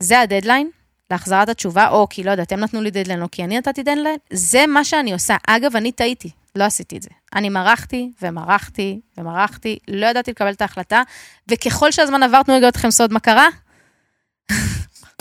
זה 0.00 0.20
הדדליין, 0.20 0.70
להחזרת 1.10 1.48
התשובה, 1.48 1.88
או 1.88 2.06
כי 2.10 2.24
לא 2.24 2.30
יודע, 2.30 2.42
אתם 2.42 2.60
נתנו 2.60 2.82
לי 2.82 2.90
דדליין, 2.90 3.22
או 3.22 3.30
כי 3.30 3.44
אני 3.44 3.58
נתתי 3.58 3.82
דדליין, 3.82 4.16
זה 4.32 4.66
מה 4.66 4.84
שאני 4.84 5.12
עושה. 5.12 5.36
אגב, 5.46 5.76
אני 5.76 5.92
טעיתי, 5.92 6.30
לא 6.56 6.64
עשיתי 6.64 6.96
את 6.96 7.02
זה. 7.02 7.10
אני 7.34 7.48
מרחתי 7.48 8.12
ומרחתי 8.22 9.00
ומרחתי, 9.18 9.78
לא 9.88 10.06
ידעתי 10.06 10.30
לקבל 10.30 10.52
את 10.52 10.62
ההחלטה, 10.62 11.02
וככל 11.48 11.90
שהזמן 11.90 12.22
עבר, 12.22 12.42
תנו 12.42 12.54
לי 12.54 12.60
לגלות 12.60 12.76
לכם 12.76 12.90
סוד 12.90 13.12
מה 13.12 13.20
קרה, 13.20 13.48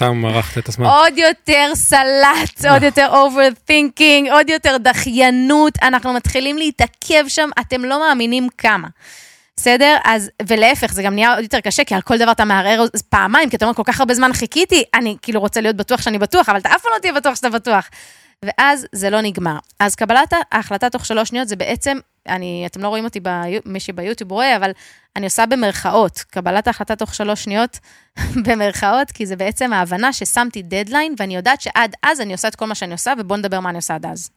אתה 0.02 0.12
מרחת 0.12 0.58
את 0.58 0.70
הזמן. 0.70 0.86
עוד 0.86 1.18
יותר 1.18 1.72
סלט, 1.76 2.66
עוד 2.70 2.84
יותר 2.84 3.14
overthinking, 3.14 4.32
עוד 4.32 4.50
יותר 4.50 4.78
דחיינות, 4.78 5.74
אנחנו 5.82 6.14
מתחילים 6.14 6.58
להתעכב 6.58 7.24
שם, 7.28 7.50
אתם 7.60 7.86
לא 7.86 8.00
מאמינים 8.00 8.48
כמה. 8.58 8.88
בסדר? 9.56 9.98
אז, 10.04 10.30
ולהפך, 10.48 10.94
זה 10.94 11.04
גם 11.04 11.14
נהיה 11.14 11.34
עוד 11.34 11.44
יותר 11.44 11.60
קשה, 11.60 11.84
כי 11.84 11.96
על 11.96 12.02
כל 12.02 12.18
דבר 12.18 12.32
אתה 12.32 12.46
מערער 12.46 12.86
פעמיים, 13.10 13.50
כי 13.50 13.56
אתה 13.56 13.66
אומר, 13.66 13.76
כל 13.76 13.84
כך 13.86 14.00
הרבה 14.00 14.14
זמן 14.14 14.34
חיכיתי, 14.34 14.84
אני 14.94 15.16
כאילו 15.22 15.40
רוצה 15.40 15.62
להיות 15.62 15.76
בטוח 15.76 16.02
שאני 16.02 16.18
בטוח, 16.18 16.50
אבל 16.50 16.60
אתה 16.60 16.70
אף 16.70 16.82
פעם 16.82 16.92
לא 16.96 17.00
תהיה 17.00 17.14
בטוח 17.14 17.36
שאתה 17.36 17.50
בטוח. 17.50 17.90
ואז 18.46 18.88
זה 18.92 19.10
לא 19.10 19.22
נגמר. 19.22 19.58
אז 19.80 19.96
קבלת 19.96 20.34
ההחלטה 20.52 20.90
תוך 20.90 21.06
שלוש 21.06 21.30
שניות 21.30 21.48
זה 21.48 21.56
בעצם, 21.56 21.98
אני, 22.28 22.64
אתם 22.66 22.82
לא 22.82 22.88
רואים 22.88 23.04
אותי, 23.04 23.20
ביו, 23.20 23.62
מי 23.66 23.80
שביוטיוב 23.80 24.32
רואה, 24.32 24.58
אבל 24.58 24.72
אני 25.16 25.26
עושה 25.26 25.46
במרכאות, 25.46 26.20
קבלת 26.20 26.68
ההחלטה 26.68 26.96
תוך 26.96 27.16
שלוש 27.16 27.44
שניות, 27.44 27.80
במרכאות, 28.46 29.12
כי 29.12 29.26
זה 29.26 29.36
בעצם 29.36 29.74
ההבנה 29.74 30.14
ששמתי 30.14 30.62
דדליין, 30.62 31.16
ואני 31.18 31.36
יודעת 31.36 31.62
שעד 31.62 31.96
אז 32.04 32.22
אני 32.22 32.34
עושה 32.34 32.48
את 32.48 32.56
כל 32.56 32.66
מה 32.66 32.76
שאני 32.76 32.92
עושה, 32.92 33.14
ובואו 33.20 33.40
נדבר 33.40 33.60
מה 33.60 33.70
אני 33.70 33.78
עושה 33.78 33.96
עד 33.96 34.06
אז. 34.06 34.30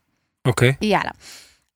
אוקיי. 0.47 0.73
יאללה. 0.83 1.11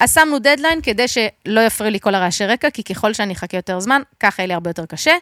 אז 0.01 0.15
שמנו 0.15 0.39
דדליין 0.39 0.81
כדי 0.83 1.09
שלא 1.09 1.61
יפריע 1.61 1.91
לי 1.91 2.01
כל 2.01 2.15
הרעשי 2.15 2.47
רקע, 2.47 2.71
כי 2.71 2.83
ככל 2.83 3.13
שאני 3.13 3.33
אחכה 3.33 3.57
יותר 3.57 3.81
זמן, 3.81 4.03
ככה 4.21 4.43
יהיה 4.43 4.47
לי 4.47 4.55
הרבה 4.55 4.71
יותר 4.71 4.87
קשה. 4.87 5.13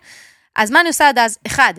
אז 0.56 0.70
מה 0.70 0.80
אני 0.80 0.88
עושה 0.88 1.08
עד 1.08 1.18
אז? 1.18 1.38
אחד, 1.46 1.74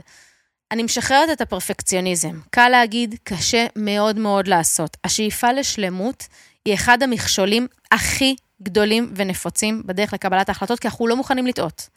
אני 0.71 0.83
משחררת 0.83 1.29
את 1.31 1.41
הפרפקציוניזם. 1.41 2.39
קל 2.49 2.69
להגיד, 2.69 3.15
קשה 3.23 3.65
מאוד 3.75 4.19
מאוד 4.19 4.47
לעשות. 4.47 4.97
השאיפה 5.03 5.51
לשלמות 5.51 6.27
היא 6.65 6.73
אחד 6.73 7.03
המכשולים 7.03 7.67
הכי 7.91 8.35
גדולים 8.61 9.11
ונפוצים 9.15 9.81
בדרך 9.85 10.13
לקבלת 10.13 10.49
ההחלטות, 10.49 10.79
כי 10.79 10.87
אנחנו 10.87 11.07
לא 11.07 11.15
מוכנים 11.15 11.47
לטעות. 11.47 11.89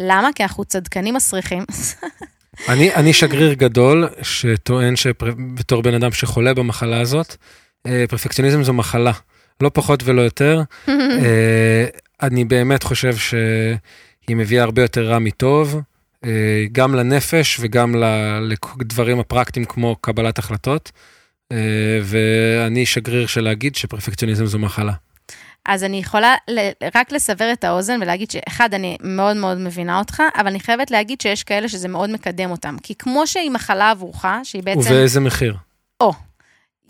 למה? 0.00 0.28
כי 0.34 0.42
אנחנו 0.42 0.64
צדקנים 0.64 1.14
מסריחים. 1.14 1.64
אני, 2.68 2.94
אני 2.94 3.12
שגריר 3.12 3.52
גדול 3.52 4.08
שטוען 4.22 4.96
שבתור 4.96 5.82
בן 5.82 5.94
אדם 5.94 6.12
שחולה 6.12 6.54
במחלה 6.54 7.00
הזאת, 7.00 7.36
אה, 7.86 8.04
פרפקציוניזם 8.08 8.62
זו 8.62 8.72
מחלה, 8.72 9.12
לא 9.60 9.70
פחות 9.74 10.02
ולא 10.04 10.22
יותר. 10.22 10.62
אה, 10.88 11.84
אני 12.22 12.44
באמת 12.44 12.82
חושב 12.82 13.16
שהיא 13.16 14.36
מביאה 14.36 14.62
הרבה 14.62 14.82
יותר 14.82 15.08
רע 15.08 15.18
מטוב, 15.18 15.80
אה, 16.24 16.64
גם 16.72 16.94
לנפש 16.94 17.56
וגם 17.60 17.94
לדברים 18.78 19.18
הפרקטיים 19.18 19.64
כמו 19.64 19.96
קבלת 20.00 20.38
החלטות. 20.38 20.92
ואני 22.02 22.86
שגריר 22.86 23.26
של 23.26 23.40
להגיד 23.40 23.76
שפרפקציוניזם 23.76 24.46
זו 24.46 24.58
מחלה. 24.58 24.92
אז 25.68 25.84
אני 25.84 25.96
יכולה 25.96 26.34
ל- 26.50 26.70
רק 26.94 27.12
לסבר 27.12 27.52
את 27.52 27.64
האוזן 27.64 27.98
ולהגיד 28.02 28.30
שאחד, 28.30 28.74
אני 28.74 28.96
מאוד 29.00 29.36
מאוד 29.36 29.58
מבינה 29.58 29.98
אותך, 29.98 30.22
אבל 30.36 30.46
אני 30.46 30.60
חייבת 30.60 30.90
להגיד 30.90 31.20
שיש 31.20 31.44
כאלה 31.44 31.68
שזה 31.68 31.88
מאוד 31.88 32.10
מקדם 32.10 32.50
אותם. 32.50 32.76
כי 32.82 32.94
כמו 32.94 33.26
שהיא 33.26 33.50
מחלה 33.50 33.90
עבורך, 33.90 34.24
שהיא 34.42 34.62
בעצם... 34.62 34.80
ובאיזה 34.80 35.20
מחיר? 35.20 35.56
או, 36.00 36.12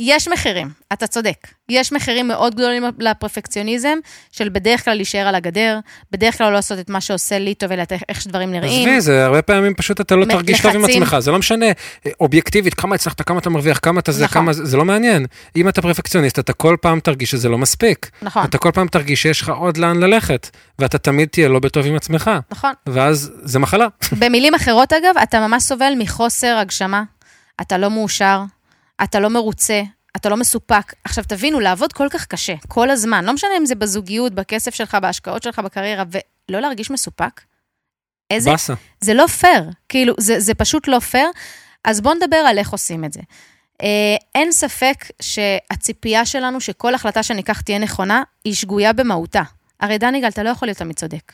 יש 0.01 0.29
מחירים, 0.29 0.69
אתה 0.93 1.07
צודק. 1.07 1.37
יש 1.69 1.93
מחירים 1.93 2.29
מאוד 2.29 2.55
גדולים 2.55 2.85
לפרפקציוניזם, 2.99 3.99
של 4.33 4.49
בדרך 4.49 4.85
כלל 4.85 4.95
להישאר 4.95 5.27
על 5.29 5.35
הגדר, 5.35 5.79
בדרך 6.11 6.39
כלל 6.39 6.47
לא 6.47 6.53
לעשות 6.53 6.79
את 6.79 6.91
מה 6.91 7.01
שעושה 7.01 7.39
לי 7.39 7.55
טוב, 7.55 7.73
אלא 7.73 7.83
איך 8.09 8.21
שדברים 8.21 8.51
נראים. 8.53 8.89
עזבי, 8.89 9.01
זה 9.01 9.25
הרבה 9.27 9.43
פעמים 9.43 9.75
פשוט 9.75 10.01
אתה 10.01 10.17
לא 10.17 10.27
מ- 10.27 10.31
תרגיש 10.31 10.61
טוב 10.61 10.75
עם 10.75 10.81
לחצים. 10.83 11.03
עצמך, 11.03 11.17
זה 11.19 11.31
לא 11.31 11.39
משנה 11.39 11.67
אה, 11.67 11.73
אובייקטיבית, 12.21 12.75
כמה 12.75 12.95
הצלחת, 12.95 13.23
כמה 13.23 13.39
אתה 13.39 13.51
מרוויח, 13.51 13.79
כמה 13.83 14.01
אתה 14.01 14.13
זה, 14.13 14.25
נכון. 14.25 14.35
כמה 14.43 14.53
זה, 14.53 14.65
זה 14.65 14.77
לא 14.77 14.85
מעניין. 14.85 15.27
אם 15.57 15.69
אתה 15.69 15.83
פרפקציוניסט, 15.83 16.39
אתה 16.39 16.53
כל 16.53 16.77
פעם 16.81 17.01
תרגיש 17.01 17.31
שזה 17.31 17.49
לא 17.49 17.59
מספיק. 17.59 18.11
נכון, 18.23 18.45
אתה 18.45 18.59
כל 18.59 18.71
פעם 18.75 18.89
תרגיש 18.89 19.23
שיש 19.23 19.41
לך 19.41 19.49
עוד 19.49 19.77
לאן 19.77 20.01
ללכת, 20.01 20.51
ואתה 20.79 20.99
תמיד 20.99 21.29
תהיה 21.29 21.49
לא 21.49 21.59
בטוב 21.59 21.87
עם 21.87 21.95
עצמך, 21.97 22.31
נכון. 22.51 22.73
ואז 22.87 23.33
זה 23.43 23.59
מחלה. 23.59 23.87
במילים 24.19 24.55
אחרות, 24.55 24.93
אגב, 24.93 25.15
אתה 25.23 25.41
ממש 25.49 25.63
סובל 25.63 25.93
מחוסר 25.99 26.57
הגשמה, 26.59 27.03
אתה 27.61 27.79
לא 27.79 27.91
מאושר, 27.91 28.41
אתה 29.03 29.21
לא 29.21 29.31
מרוצה, 29.31 29.83
אתה 30.17 30.29
לא 30.29 30.37
מסופק. 30.37 30.95
עכשיו, 31.05 31.25
תבינו, 31.29 31.61
לעבוד 31.61 31.93
כל 31.93 32.09
כך 32.11 32.27
קשה, 32.27 32.55
כל 32.69 32.91
הזמן, 32.91 33.25
לא 33.25 33.33
משנה 33.33 33.51
אם 33.59 33.67
זה 33.67 33.75
בזוגיות, 33.75 34.35
בכסף 34.35 34.75
שלך, 34.75 34.97
בהשקעות 35.03 35.43
שלך, 35.43 35.59
בקריירה, 35.59 36.05
ולא 36.11 36.61
להרגיש 36.61 36.91
מסופק, 36.91 37.41
איזה... 38.31 38.51
באסה. 38.51 38.75
זה 39.01 39.15
לא 39.15 39.27
פייר, 39.27 39.71
כאילו, 39.89 40.15
זה, 40.19 40.41
זה 40.41 40.55
פשוט 40.55 40.89
לא 40.89 40.99
פייר. 40.99 41.29
אז 41.85 42.01
בואו 42.01 42.15
נדבר 42.15 42.37
על 42.37 42.59
איך 42.59 42.71
עושים 42.71 43.05
את 43.05 43.13
זה. 43.13 43.21
אה, 43.83 44.17
אין 44.35 44.53
ספק 44.53 45.05
שהציפייה 45.23 46.27
שלנו 46.27 46.61
שכל 46.61 46.95
החלטה 46.95 47.23
שניקח 47.23 47.61
תהיה 47.61 47.79
נכונה, 47.79 48.23
היא 48.45 48.55
שגויה 48.55 48.93
במהותה. 48.93 49.43
הרי 49.81 49.99
דניגל, 49.99 50.29
אתה 50.29 50.43
לא 50.43 50.49
יכול 50.49 50.69
להיות 50.69 50.79
תמיד 50.79 50.97
צודק. 50.97 51.33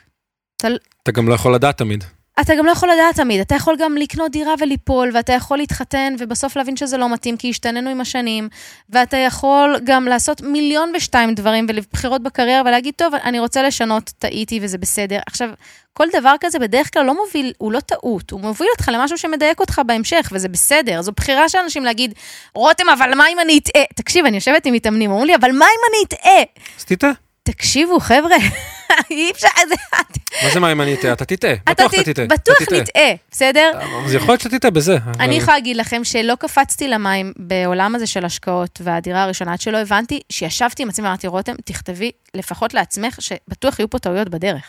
אתה, 0.57 0.68
אתה 1.03 1.12
גם 1.12 1.29
לא 1.29 1.35
יכול 1.35 1.55
לדעת 1.55 1.79
תמיד. 1.79 2.05
אתה 2.40 2.55
גם 2.55 2.66
לא 2.66 2.70
יכול 2.70 2.90
לדעת 2.90 3.14
תמיד, 3.16 3.40
אתה 3.40 3.55
יכול 3.55 3.77
גם 3.79 3.97
לקנות 3.97 4.33
דירה 4.33 4.55
וליפול, 4.59 5.11
ואתה 5.14 5.33
יכול 5.33 5.59
להתחתן 5.59 6.14
ובסוף 6.18 6.57
להבין 6.57 6.77
שזה 6.77 6.97
לא 6.97 7.12
מתאים, 7.12 7.37
כי 7.37 7.51
השתננו 7.51 7.90
עם 7.90 8.01
השנים, 8.01 8.49
ואתה 8.90 9.16
יכול 9.16 9.81
גם 9.85 10.05
לעשות 10.05 10.40
מיליון 10.40 10.92
ושתיים 10.97 11.35
דברים 11.35 11.66
ולבחירות 11.68 12.23
בקריירה 12.23 12.62
ולהגיד, 12.66 12.94
טוב, 12.97 13.14
אני 13.14 13.38
רוצה 13.38 13.62
לשנות, 13.62 14.12
טעיתי 14.18 14.61
וזה 14.62 14.79
בסדר. 14.79 15.18
עכשיו, 15.27 15.51
כל 15.92 16.07
דבר 16.12 16.35
כזה 16.40 16.59
בדרך 16.59 16.92
כלל 16.92 17.07
לא 17.07 17.14
מוביל, 17.14 17.53
הוא 17.59 17.73
לא 17.73 17.81
טעות, 17.81 18.31
הוא 18.31 18.40
מוביל 18.40 18.68
אותך 18.73 18.90
למשהו 18.92 19.18
שמדייק 19.18 19.61
אותך 19.61 19.81
בהמשך, 19.87 20.29
וזה 20.33 20.49
בסדר. 20.49 21.03
זו 21.03 21.12
בחירה 21.12 21.49
של 21.49 21.59
אנשים 21.59 21.85
להגיד, 21.85 22.14
רותם, 22.55 22.88
אבל 22.88 23.14
מה 23.14 23.25
אם 23.33 23.40
אני 23.40 23.59
אטעה? 23.59 23.83
תקשיב, 23.94 24.27
אני 24.27 24.37
יושבת 24.37 24.66
עם 24.66 24.75
מתאמנים, 24.75 25.11
אומרים 25.11 25.27
לי, 25.27 25.35
אבל 25.35 25.53
מה 25.53 25.64
אם 25.64 25.81
אני 25.90 26.05
אטעה? 26.09 26.62
אז 26.79 26.85
תטעה. 26.85 27.12
תקשיבו, 27.44 28.00
חבר'ה, 28.00 28.37
אי 29.11 29.30
אפשר. 29.30 29.48
מה 30.42 30.50
זה 30.52 30.61
מה 30.61 30.72
אם 30.72 30.80
אני 30.80 30.94
אטעה? 30.94 31.12
אתה 31.12 31.24
תטעה. 31.24 31.54
בטוח 31.66 31.94
אתה 31.94 32.12
תטעה. 32.12 32.26
בטוח. 32.26 32.57
נטעה, 32.62 33.12
בסדר? 33.30 33.70
אז 34.04 34.14
יכול 34.14 34.28
להיות 34.28 34.40
שאתה 34.40 34.59
תטעה 34.59 34.70
בזה. 34.70 34.98
אני 35.20 35.35
יכולה 35.35 35.57
להגיד 35.57 35.76
לכם 35.76 36.04
שלא 36.04 36.35
קפצתי 36.35 36.88
למים 36.88 37.33
בעולם 37.37 37.94
הזה 37.94 38.07
של 38.07 38.24
השקעות 38.24 38.80
והדירה 38.85 39.22
הראשונה, 39.22 39.52
עד 39.52 39.61
שלא 39.61 39.78
הבנתי, 39.78 40.20
שישבתי 40.33 40.83
עם 40.83 40.88
עצמי 40.88 41.04
ואמרתי, 41.04 41.26
רותם, 41.26 41.54
תכתבי 41.64 42.11
לפחות 42.35 42.74
לעצמך, 42.74 43.16
שבטוח 43.20 43.78
יהיו 43.78 43.90
פה 43.90 43.98
טעויות 43.98 44.28
בדרך. 44.28 44.64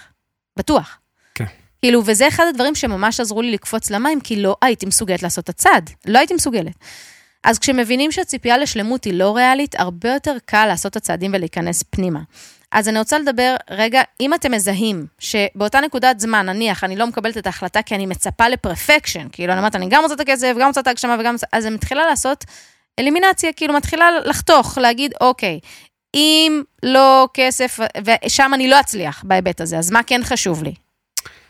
בטוח. 0.57 0.97
כן. 1.35 1.45
כאילו, 1.81 2.01
וזה 2.05 2.27
אחד 2.27 2.43
הדברים 2.49 2.75
שממש 2.75 3.19
עזרו 3.19 3.41
לי 3.41 3.51
לקפוץ 3.51 3.91
למים, 3.91 4.21
כי 4.21 4.35
לא 4.35 4.55
הייתי 4.61 4.85
מסוגלת 4.85 5.23
לעשות 5.23 5.43
את 5.43 5.49
הצעד. 5.49 5.89
לא 6.05 6.19
הייתי 6.19 6.33
מסוגלת. 6.33 6.73
אז 7.43 7.59
כשמבינים 7.59 8.11
שהציפייה 8.11 8.57
לשלמות 8.57 9.03
היא 9.03 9.13
לא 9.13 9.35
ריאלית, 9.35 9.75
הרבה 9.79 10.13
יותר 10.13 10.37
קל 10.45 10.65
לעשות 10.65 10.91
את 10.91 10.95
הצעדים 10.95 11.31
ולהיכנס 11.33 11.83
פנימה. 11.89 12.19
אז 12.71 12.89
אני 12.89 12.99
רוצה 12.99 13.19
לדבר, 13.19 13.55
רגע, 13.69 14.01
אם 14.21 14.33
אתם 14.33 14.51
מזהים 14.51 15.05
שבאותה 15.19 15.81
נקודת 15.81 16.19
זמן, 16.19 16.45
נניח, 16.45 16.83
אני 16.83 16.95
לא 16.95 17.07
מקבלת 17.07 17.37
את 17.37 17.45
ההחלטה 17.45 17.81
כי 17.81 17.95
אני 17.95 18.05
מצפה 18.05 18.49
לפרפקשן, 18.49 19.27
כאילו, 19.31 19.53
אני 19.53 19.59
אומרת, 19.59 19.75
אני 19.75 19.87
גם 19.89 20.03
רוצה 20.03 20.13
את 20.13 20.19
הכסף, 20.19 20.53
גם 20.59 20.67
רוצה 20.67 20.81
את 20.81 20.87
ההגשמה 20.87 21.15
וגם... 21.19 21.35
אז 21.51 21.65
אני 21.65 21.75
מתחילה 21.75 22.05
לעשות 22.05 22.45
אלימינציה, 22.99 23.53
כאילו, 23.53 23.73
מתחילה 23.73 24.09
לחתוך, 24.25 24.77
להגיד, 24.77 25.13
אוקיי, 25.21 25.59
אם 26.15 26.63
לא 26.83 27.27
כסף, 27.33 27.79
ושם 28.05 28.51
אני 28.53 28.67
לא 28.67 28.79
אצליח 28.79 29.23
בהיבט 29.27 29.61
הזה, 29.61 29.77
אז 29.77 29.91
מה 29.91 30.03
כן 30.03 30.21
חשוב 30.23 30.63
לי? 30.63 30.73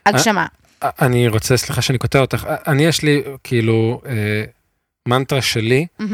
הגשמה. 0.05 0.45
אני 0.83 1.27
רוצה, 1.27 1.57
סליחה 1.57 1.81
שאני 1.81 1.97
קוטע 1.97 2.19
אותך, 2.19 2.47
אני 2.67 2.85
יש 2.85 3.03
לי, 3.03 3.21
כאילו, 3.43 4.01
אה, 4.05 4.43
מנטרה 5.07 5.41
שלי, 5.41 5.85
Mm-hmm. 6.01 6.05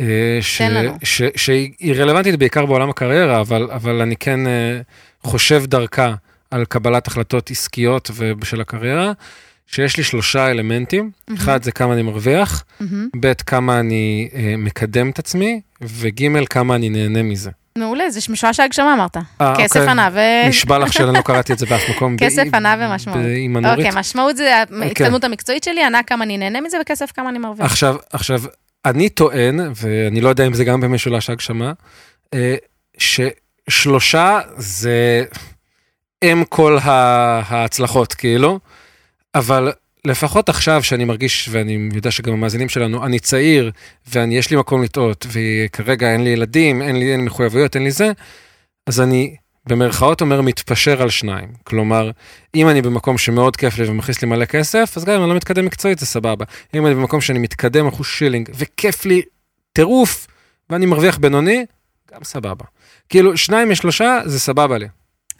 אה, 0.00 0.38
ש-. 0.40 0.62
ש- 1.02 1.22
שהיא 1.36 1.94
רלוונטית 1.94 2.36
בעיקר 2.38 2.66
בעולם 2.66 2.90
הקריירה, 2.90 3.40
אבל, 3.40 3.68
אבל 3.72 4.00
אני 4.00 4.16
כן 4.16 4.46
אה, 4.46 4.80
חושב 5.22 5.62
דרכה 5.66 6.14
על 6.50 6.64
קבלת 6.64 7.06
החלטות 7.06 7.50
עסקיות 7.50 8.10
ושל 8.40 8.60
הקריירה, 8.60 9.12
שיש 9.66 9.96
לי 9.96 10.02
שלושה 10.04 10.50
אלמנטים, 10.50 11.10
אחד 11.34 11.62
זה 11.62 11.72
כמה 11.72 11.94
אני 11.94 12.02
מרוויח, 12.02 12.64
מהמם. 12.80 13.08
ב' 13.20 13.32
כמה 13.46 13.80
אני 13.80 14.28
אה, 14.34 14.54
מקדם 14.58 15.10
את 15.10 15.18
עצמי, 15.18 15.60
וג' 15.82 16.44
כמה 16.50 16.74
אני 16.74 16.88
נהנה 16.88 17.22
מזה. 17.22 17.50
מעולה, 17.80 18.10
זה 18.10 18.20
משולש 18.32 18.60
ההגשמה 18.60 18.94
אמרת. 18.94 19.16
אה, 19.16 19.54
כסף, 19.58 19.76
אוקיי. 19.76 19.90
ענה 19.90 20.08
ו... 20.12 20.18
נשבע 20.48 20.78
לך 20.78 20.92
שאני 20.92 21.12
לא 21.12 21.20
קראתי 21.20 21.52
את 21.52 21.58
זה 21.58 21.66
באף 21.66 21.90
מקום. 21.90 22.16
כסף, 22.16 22.44
ענה 22.54 22.76
ומשמעות. 22.80 23.18
אוקיי, 23.64 23.90
משמעות 23.94 24.36
זה 24.36 24.62
ההתקדמות 24.82 25.24
המקצועית 25.24 25.64
שלי, 25.64 25.84
ענה 25.84 26.02
כמה 26.02 26.24
אני 26.24 26.38
נהנה 26.38 26.60
מזה 26.60 26.76
וכסף 26.80 27.12
כמה 27.12 27.30
אני 27.30 27.38
מרוויח. 27.38 27.66
עכשיו, 27.66 27.96
עכשיו, 28.12 28.40
אני 28.84 29.08
טוען, 29.08 29.60
ואני 29.74 30.20
לא 30.20 30.28
יודע 30.28 30.46
אם 30.46 30.54
זה 30.54 30.64
גם 30.64 30.80
במשולש 30.80 31.30
ההגשמה, 31.30 31.72
אה, 32.34 32.54
ששלושה 32.98 34.40
זה 34.56 35.24
אם 36.22 36.44
כל 36.48 36.78
ההצלחות, 36.82 38.14
כאילו, 38.14 38.58
אבל 39.34 39.72
לפחות 40.04 40.48
עכשיו 40.48 40.82
שאני 40.82 41.04
מרגיש, 41.04 41.48
ואני 41.52 41.88
יודע 41.94 42.10
שגם 42.10 42.32
המאזינים 42.32 42.68
שלנו, 42.68 43.06
אני 43.06 43.18
צעיר, 43.18 43.70
ואני, 44.08 44.38
יש 44.38 44.50
לי 44.50 44.56
מקום 44.56 44.82
לטעות, 44.82 45.26
וכרגע 45.32 46.12
אין 46.12 46.24
לי 46.24 46.30
ילדים, 46.30 46.82
אין 46.82 46.96
לי, 46.96 47.12
אין 47.12 47.20
לי 47.20 47.26
מחויבויות, 47.26 47.76
אין 47.76 47.84
לי 47.84 47.90
זה, 47.90 48.12
אז 48.86 49.00
אני 49.00 49.36
במרכאות 49.66 50.20
אומר 50.20 50.40
מתפשר 50.40 51.02
על 51.02 51.10
שניים. 51.10 51.48
כלומר, 51.64 52.10
אם 52.54 52.68
אני 52.68 52.82
במקום 52.82 53.18
שמאוד 53.18 53.56
כיף 53.56 53.78
לי 53.78 53.88
ומכניס 53.88 54.22
לי 54.22 54.28
מלא 54.28 54.44
כסף, 54.44 54.92
אז 54.96 55.04
גם 55.04 55.14
אם 55.14 55.20
אני 55.20 55.28
לא 55.30 55.36
מתקדם 55.36 55.64
מקצועית 55.64 55.98
זה 55.98 56.06
סבבה. 56.06 56.44
אם 56.74 56.86
אני 56.86 56.94
במקום 56.94 57.20
שאני 57.20 57.38
מתקדם 57.38 57.86
אחוז 57.86 58.06
שילינג 58.06 58.50
וכיף 58.54 59.04
לי 59.04 59.22
טירוף, 59.72 60.26
ואני 60.70 60.86
מרוויח 60.86 61.18
בינוני, 61.18 61.64
גם 62.14 62.24
סבבה. 62.24 62.64
כאילו, 63.08 63.36
שניים 63.36 63.70
משלושה 63.70 64.18
זה 64.24 64.40
סבבה 64.40 64.78
לי. 64.78 64.88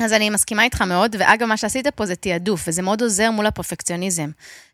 אז 0.03 0.13
אני 0.13 0.31
מסכימה 0.31 0.63
איתך 0.63 0.83
מאוד, 0.83 1.17
ואגב, 1.19 1.47
מה 1.47 1.57
שעשית 1.57 1.87
פה 1.87 2.07
זה 2.07 2.17
תעדוף, 2.17 2.65
וזה 2.69 2.83
מאוד 2.83 3.03
עוזר 3.03 3.31
מול 3.31 3.47
הפרפקציוניזם. 3.47 4.31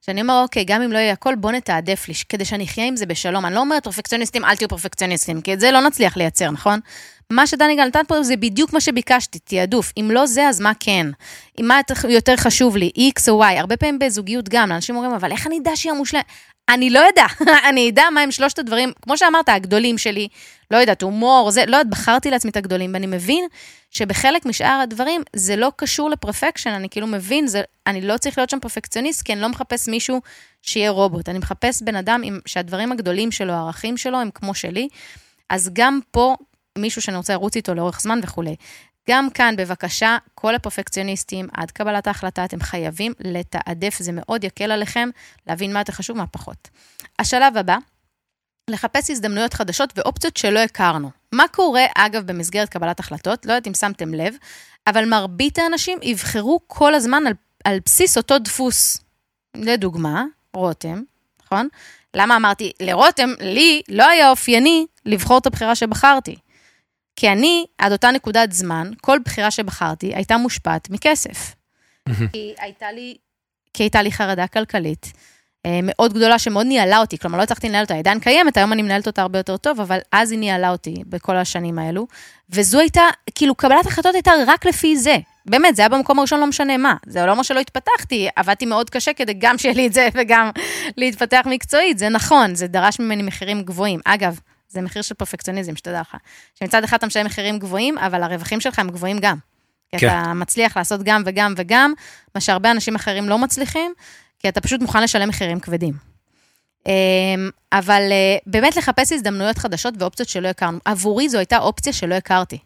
שאני 0.06 0.20
אומר, 0.20 0.40
אוקיי, 0.42 0.64
גם 0.64 0.82
אם 0.82 0.92
לא 0.92 0.98
יהיה 0.98 1.12
הכל, 1.12 1.34
בוא 1.34 1.52
נתעדף 1.52 2.08
לי, 2.08 2.14
כדי 2.28 2.44
שאני 2.44 2.64
אחיה 2.64 2.86
עם 2.86 2.96
זה 2.96 3.06
בשלום. 3.06 3.46
אני 3.46 3.54
לא 3.54 3.60
אומרת, 3.60 3.84
פרפקציוניסטים, 3.84 4.44
אל 4.44 4.56
תהיו 4.56 4.68
פרפקציוניסטים, 4.68 5.40
כי 5.40 5.52
את 5.54 5.60
זה 5.60 5.70
לא 5.70 5.80
נצליח 5.80 6.16
לייצר, 6.16 6.50
נכון? 6.50 6.80
מה 7.32 7.46
שדני 7.46 7.76
גל 7.76 7.84
נתן 7.84 8.00
פה 8.08 8.22
זה 8.22 8.36
בדיוק 8.36 8.72
מה 8.72 8.80
שביקשתי, 8.80 9.38
תעדוף. 9.38 9.92
אם 10.00 10.10
לא 10.10 10.26
זה, 10.26 10.48
אז 10.48 10.60
מה 10.60 10.72
כן? 10.80 11.06
מה 11.60 11.80
יותר- 12.08 12.36
חשוב 12.36 12.76
לי, 12.76 12.90
X 12.98 13.28
או 13.28 13.44
Y? 13.44 13.46
הרבה 13.46 13.76
פעמים 13.76 13.98
בזוגיות 13.98 14.48
גם, 14.48 14.72
אנשים 14.72 14.96
אומרים, 14.96 15.14
אבל 15.14 15.32
איך 15.32 15.46
אני 15.46 15.58
אדע 15.58 15.70
שהיא 15.74 15.92
המושלמת? 15.92 16.24
אני 16.68 16.90
לא 16.90 16.98
יודע, 16.98 17.26
אני 17.70 17.90
אדע 17.90 18.02
מה 18.14 18.20
הם 18.20 18.30
שלושת 18.30 18.58
הדברים, 18.58 18.92
כמו 19.02 19.18
שאמרת, 19.18 19.48
הגדולים 19.48 19.98
שלי, 19.98 20.28
לא 20.70 20.76
יודעת, 20.76 21.02
הומור, 21.02 21.50
זה, 21.50 21.64
לא 21.66 21.76
יודעת, 21.76 21.90
בחרתי 21.90 22.30
לעצמי 22.30 22.50
את 22.50 22.56
הגדולים, 22.56 22.94
ואני 22.94 23.06
מבין 23.06 23.44
שבחלק 23.90 24.46
משאר 24.46 24.80
הדברים 24.82 25.22
זה 25.36 25.56
לא 25.56 25.72
קשור 25.76 26.10
לפרפקשן, 26.10 26.70
אני 26.70 26.88
כאילו 26.88 27.06
מבין, 27.06 27.46
זה, 27.46 27.62
אני 27.86 28.00
לא 28.00 28.16
צריך 28.16 28.38
להיות 28.38 28.50
שם 28.50 28.60
פרפקציוניסט, 28.60 29.22
כי 29.22 29.32
אני 29.32 29.40
לא 29.40 29.48
מחפש 29.48 29.88
מישהו 29.88 30.20
שיהיה 30.62 30.90
רובוט, 30.90 31.28
אני 31.28 31.38
מחפש 31.38 31.82
בן 31.82 31.96
אדם 31.96 32.20
עם, 32.24 32.38
שהדברים 32.46 32.92
הגדולים 32.92 33.32
שלו, 33.32 33.52
הערכים 33.52 33.96
שלו 33.96 34.20
הם 34.20 34.30
כמו 34.34 34.54
שלי, 34.54 34.88
אז 35.50 35.70
גם 35.72 36.00
פה 36.10 36.36
מישהו 36.76 37.02
שאני 37.02 37.16
רוצה 37.16 37.32
לרוץ 37.32 37.56
איתו 37.56 37.74
לאורך 37.74 38.00
זמן 38.00 38.20
וכולי. 38.22 38.56
גם 39.10 39.30
כאן, 39.30 39.54
בבקשה, 39.58 40.16
כל 40.34 40.54
הפרפקציוניסטים, 40.54 41.48
עד 41.54 41.70
קבלת 41.70 42.06
ההחלטה, 42.06 42.44
אתם 42.44 42.60
חייבים 42.60 43.12
לתעדף, 43.20 43.98
זה 43.98 44.12
מאוד 44.14 44.44
יקל 44.44 44.70
עליכם 44.70 45.08
להבין 45.46 45.72
מה 45.72 45.78
יותר 45.78 45.92
חשוב, 45.92 46.16
מה 46.16 46.26
פחות. 46.26 46.68
השלב 47.18 47.56
הבא, 47.56 47.76
לחפש 48.70 49.10
הזדמנויות 49.10 49.54
חדשות 49.54 49.92
ואופציות 49.96 50.36
שלא 50.36 50.58
הכרנו. 50.58 51.10
מה 51.32 51.44
קורה, 51.48 51.84
אגב, 51.94 52.26
במסגרת 52.26 52.68
קבלת 52.68 53.00
החלטות? 53.00 53.46
לא 53.46 53.52
יודעת 53.52 53.66
אם 53.66 53.74
שמתם 53.74 54.14
לב, 54.14 54.34
אבל 54.86 55.04
מרבית 55.04 55.58
האנשים 55.58 55.98
יבחרו 56.02 56.60
כל 56.66 56.94
הזמן 56.94 57.26
על, 57.26 57.32
על 57.64 57.78
בסיס 57.84 58.16
אותו 58.16 58.38
דפוס. 58.38 59.00
לדוגמה, 59.56 60.24
רותם, 60.54 61.02
נכון? 61.44 61.68
למה 62.14 62.36
אמרתי, 62.36 62.72
לרותם, 62.80 63.30
לי 63.40 63.82
לא 63.88 64.08
היה 64.08 64.30
אופייני 64.30 64.86
לבחור 65.06 65.38
את 65.38 65.46
הבחירה 65.46 65.74
שבחרתי. 65.74 66.36
כי 67.16 67.29
אני, 67.29 67.66
עד 67.79 67.92
אותה 67.92 68.11
נקודת 68.11 68.52
זמן, 68.52 68.90
כל 69.00 69.18
בחירה 69.24 69.50
שבחרתי 69.50 70.14
הייתה 70.14 70.37
מושפעת 70.37 70.90
מכסף. 70.90 71.55
כי 72.33 72.55
הייתה 72.59 72.92
לי, 72.92 73.16
כי 73.74 73.83
הייתה 73.83 74.02
לי 74.02 74.12
חרדה 74.12 74.46
כלכלית 74.46 75.12
אה, 75.66 75.81
מאוד 75.83 76.12
גדולה 76.12 76.38
שמאוד 76.38 76.66
ניהלה 76.66 76.98
אותי, 76.98 77.18
כלומר 77.18 77.38
לא 77.38 77.42
הצלחתי 77.42 77.68
לנהל 77.68 77.83
אותה, 77.83 77.94
היא 77.94 78.00
עדיין 78.00 78.20
קיימת, 78.20 78.57
היום 78.57 78.72
אני 78.72 78.83
מנהלת 78.83 79.07
אותה 79.07 79.22
הרבה 79.22 79.38
יותר 79.38 79.57
טוב, 79.57 79.81
אבל 79.81 79.98
אז 80.12 80.31
היא 80.31 80.38
ניהלה 80.38 80.70
אותי 80.70 80.94
בכל 81.07 81.37
השנים 81.37 81.79
האלו, 81.79 82.07
וזו 82.50 82.81
הייתה, 82.81 83.02
כאילו 83.35 83.55
קבלת 83.55 83.87
החלטות 83.87 84.14
הייתה 84.14 84.31
רק 84.46 84.66
לפי 84.66 84.96
זה. 84.96 85.16
באמת, 85.46 85.76
זה 85.76 85.83
היה 85.83 85.88
במקום 85.88 86.18
הראשון, 86.18 86.40
לא 86.40 86.46
משנה 86.46 86.76
מה. 86.76 86.94
זה 87.07 87.26
לא 87.26 87.31
אומר 87.31 87.42
שלא 87.42 87.61
התפתחתי, 87.61 88.29
עבדתי 88.37 88.66
מאוד 88.66 88.90
קשה 88.90 89.12
כדי 89.12 89.35
גם 89.38 89.59
שיהיה 89.59 89.74
לי 89.74 89.87
את 89.87 89.92
זה 89.92 90.09
וגם 90.14 90.50
להתפתח 90.96 91.42
מקצועית, 91.46 91.98
זה 91.98 92.09
נכון, 92.09 92.55
זה 92.55 92.66
דרש 92.66 93.00
ממני 93.00 93.22
מחירים 93.22 93.62
גבוהים. 93.62 94.00
אגב, 94.05 94.40
זה 94.68 94.81
מחיר 94.81 95.02
של 95.02 95.14
פרפקציוניזם, 95.14 95.76
שתדע 95.76 96.00
לך. 96.00 96.16
שמצד 96.55 96.85
אחד 96.85 96.96
אתה 96.96 97.07
משלם 97.07 97.26
מחירים 97.26 97.59
גבוהים, 97.59 97.98
אבל 97.98 98.22
הרווחים 98.22 98.61
שלך 98.61 98.79
הם 98.79 98.90
גבוהים 98.90 99.18
גם. 99.18 99.37
כי 99.90 99.98
כן. 99.98 100.07
אתה 100.09 100.33
מצליח 100.35 100.76
לעשות 100.76 101.00
גם 101.02 101.22
וגם 101.26 101.55
וגם, 101.57 101.92
מה 102.35 102.40
שהרבה 102.40 102.70
אנשים 102.70 102.94
אחרים 102.94 103.29
לא 103.29 103.38
מצליחים, 103.38 103.92
כי 104.38 104.48
אתה 104.48 104.61
פשוט 104.61 104.81
מוכן 104.81 105.02
לשלם 105.02 105.29
מחירים 105.29 105.61
כבדים. 105.61 105.94
אמ, 106.87 107.50
אבל 107.72 108.02
אה, 108.11 108.37
באמת 108.46 108.76
לחפש 108.76 109.12
הזדמנויות 109.12 109.59
חדשות 109.59 109.94
ואופציות 109.98 110.29
שלא 110.29 110.48
הכרנו. 110.48 110.79
עבורי 110.85 111.29
זו 111.29 111.38
הייתה 111.38 111.59
אופציה 111.59 111.92
שלא 111.92 112.14
הכרתי. 112.14 112.59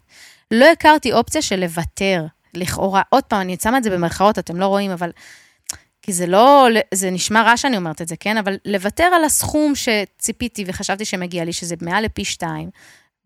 לא 0.51 0.65
הכרתי 0.65 1.13
אופציה 1.13 1.41
של 1.41 1.59
לוותר, 1.59 2.25
לכאורה. 2.53 3.01
עוד 3.09 3.23
פעם, 3.23 3.41
אני 3.41 3.57
שמה 3.61 3.77
את 3.77 3.83
זה 3.83 3.89
במרכאות, 3.89 4.39
אתם 4.39 4.57
לא 4.57 4.65
רואים, 4.65 4.91
אבל... 4.91 5.11
כי 6.01 6.13
זה 6.13 6.27
לא, 6.27 6.67
זה 6.93 7.11
נשמע 7.11 7.43
רע 7.43 7.57
שאני 7.57 7.77
אומרת 7.77 8.01
את 8.01 8.07
זה, 8.07 8.15
כן? 8.15 8.37
אבל 8.37 8.57
לוותר 8.65 9.03
על 9.03 9.23
הסכום 9.23 9.73
שציפיתי 9.75 10.63
וחשבתי 10.67 11.05
שמגיע 11.05 11.43
לי, 11.45 11.53
שזה 11.53 11.75
מעל 11.81 12.03
לפי 12.03 12.25
שתיים, 12.25 12.69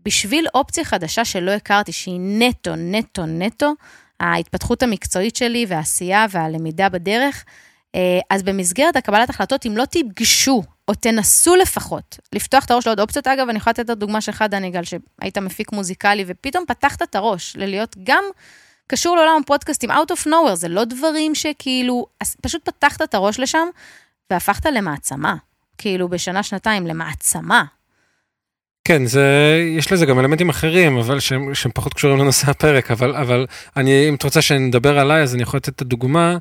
בשביל 0.06 0.48
אופציה 0.54 0.84
חדשה 0.84 1.26
שלא 1.26 1.52
הכרתי, 1.52 1.92
שהיא 1.92 2.20
נטו, 2.20 2.76
נטו, 2.76 3.26
נטו, 3.26 3.74
ההתפתחות 4.20 4.84
המקצועית 4.84 5.36
שלי 5.36 5.66
והעשייה 5.68 6.26
והלמידה 6.30 6.90
בדרך, 6.90 7.46
אה, 7.96 8.20
אז 8.30 8.44
במסגרת 8.44 8.96
הקבלת 8.96 9.30
החלטות, 9.30 9.66
אם 9.66 9.78
לא 9.78 9.86
תיגשו, 9.86 10.64
או 10.88 10.94
תנסו 10.94 11.56
לפחות, 11.56 12.20
לפתוח 12.34 12.66
את 12.66 12.72
הראש 12.72 12.88
לעוד 12.88 13.00
אופציות, 13.00 13.28
אגב, 13.28 13.50
אני 13.50 13.58
יכולה 13.58 13.72
לתת 13.72 13.86
את 13.86 13.90
הדוגמה 13.90 14.22
שלך, 14.22 14.44
דני 14.50 14.70
גל, 14.70 14.84
שהיית 14.84 15.38
מפיק 15.38 15.72
מוזיקלי, 15.72 16.24
ופתאום 16.28 16.64
פתחת 16.68 17.02
את 17.02 17.16
הראש 17.16 17.56
ללהיות 17.56 17.96
גם 18.04 18.24
קשור 18.88 19.15
לעולם 19.15 19.41
הפודקאסטים, 19.43 19.91
out 19.91 20.12
of 20.12 20.28
nowhere, 20.28 20.56
זה 20.56 20.67
לא 20.67 20.84
דברים 20.84 21.36
שכאילו, 21.36 22.06
פשוט 22.41 22.69
פתחת 22.69 23.02
את 23.02 23.13
הראש 23.13 23.39
לשם, 23.39 23.67
והפכת 24.30 24.65
למעצמה. 24.65 25.36
כאילו, 25.78 26.08
בשנה, 26.08 26.43
שנתיים, 26.43 26.88
למעצמה. 26.88 27.63
כן, 28.84 29.06
זה, 29.06 29.58
יש 29.78 29.91
לזה 29.91 30.06
גם 30.06 30.19
אלמנטים 30.19 30.50
אחרים, 30.50 30.98
אבל 30.98 31.19
שהם, 31.19 31.54
שהם 31.54 31.71
פחות 31.76 31.93
קשורים 31.93 32.17
לנושא 32.17 32.52
הפרק, 32.52 32.91
אבל, 32.91 33.15
אבל 33.15 33.45
אני, 33.78 34.10
אם 34.10 34.15
את 34.15 34.24
רוצה 34.24 34.41
שנדבר 34.41 35.00
עליי, 35.00 35.21
אז 35.21 35.36
אני 35.36 35.43
יכול 35.43 35.58
לתת 35.58 35.69
את 35.69 35.82
הדוגמה 35.82 36.38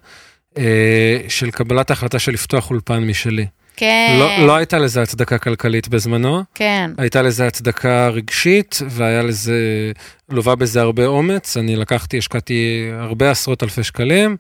אה, 0.59 1.21
של 1.29 1.51
קבלת 1.51 1.91
ההחלטה 1.91 2.19
של 2.19 2.33
לפתוח 2.33 2.71
אולפן 2.71 3.05
משלי. 3.05 3.47
כן, 3.77 4.17
לא, 4.19 4.47
לא 4.47 4.57
הייתה 4.57 4.79
לזה 4.79 5.03
הצדקה 5.03 5.39
כלכלית 5.39 5.89
בזמנו, 5.89 6.43
כן. 6.55 6.91
הייתה 6.99 7.23
לזה 7.23 7.47
הצדקה 7.47 8.09
רגשית, 8.09 8.79
והיה 8.89 9.23
לזה, 9.23 9.93
לווה 10.29 10.55
בזה 10.55 10.81
הרבה 10.81 11.07
אומץ. 11.07 11.57
אני 11.57 11.77
לקחתי, 11.77 12.19
השקעתי 12.19 12.91
הרבה 12.93 13.31
עשרות 13.31 13.63
אלפי 13.63 13.83
שקלים, 13.83 14.37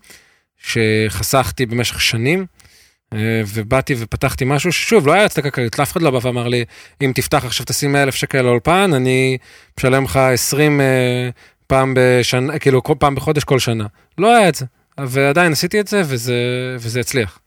שחסכתי 0.59 1.67
במשך 1.67 2.01
שנים, 2.01 2.47
אה, 3.13 3.19
ובאתי 3.47 3.95
ופתחתי 3.99 4.45
משהו 4.45 4.73
ששוב, 4.73 5.07
לא 5.07 5.13
היה 5.13 5.25
הצדקה 5.25 5.51
כלכלית, 5.51 5.81
אף 5.81 5.93
אחד 5.93 6.03
לא 6.03 6.11
בא 6.11 6.19
ואמר 6.23 6.49
לי, 6.49 6.65
אם 7.03 7.13
תפתח 7.15 7.45
עכשיו 7.45 7.67
תשים 7.67 7.93
100 7.93 8.03
אלף 8.03 8.15
שקל 8.15 8.43
לאולפן, 8.43 8.91
אני 8.95 9.39
משלם 9.79 10.05
לך 10.05 10.17
20 10.17 10.81
אה, 10.81 10.87
פעם 11.67 11.95
בשנה, 11.97 12.59
כאילו 12.59 12.83
פעם 12.99 13.15
בחודש 13.15 13.45
כל 13.45 13.59
שנה. 13.59 13.87
לא 14.19 14.37
היה 14.37 14.49
את 14.49 14.55
זה, 14.55 14.67
ועדיין 15.01 15.53
עשיתי 15.53 15.81
את 15.81 15.89
זה, 15.89 16.03
וזה, 16.05 16.35
וזה 16.79 17.01
הצליח. 17.01 17.39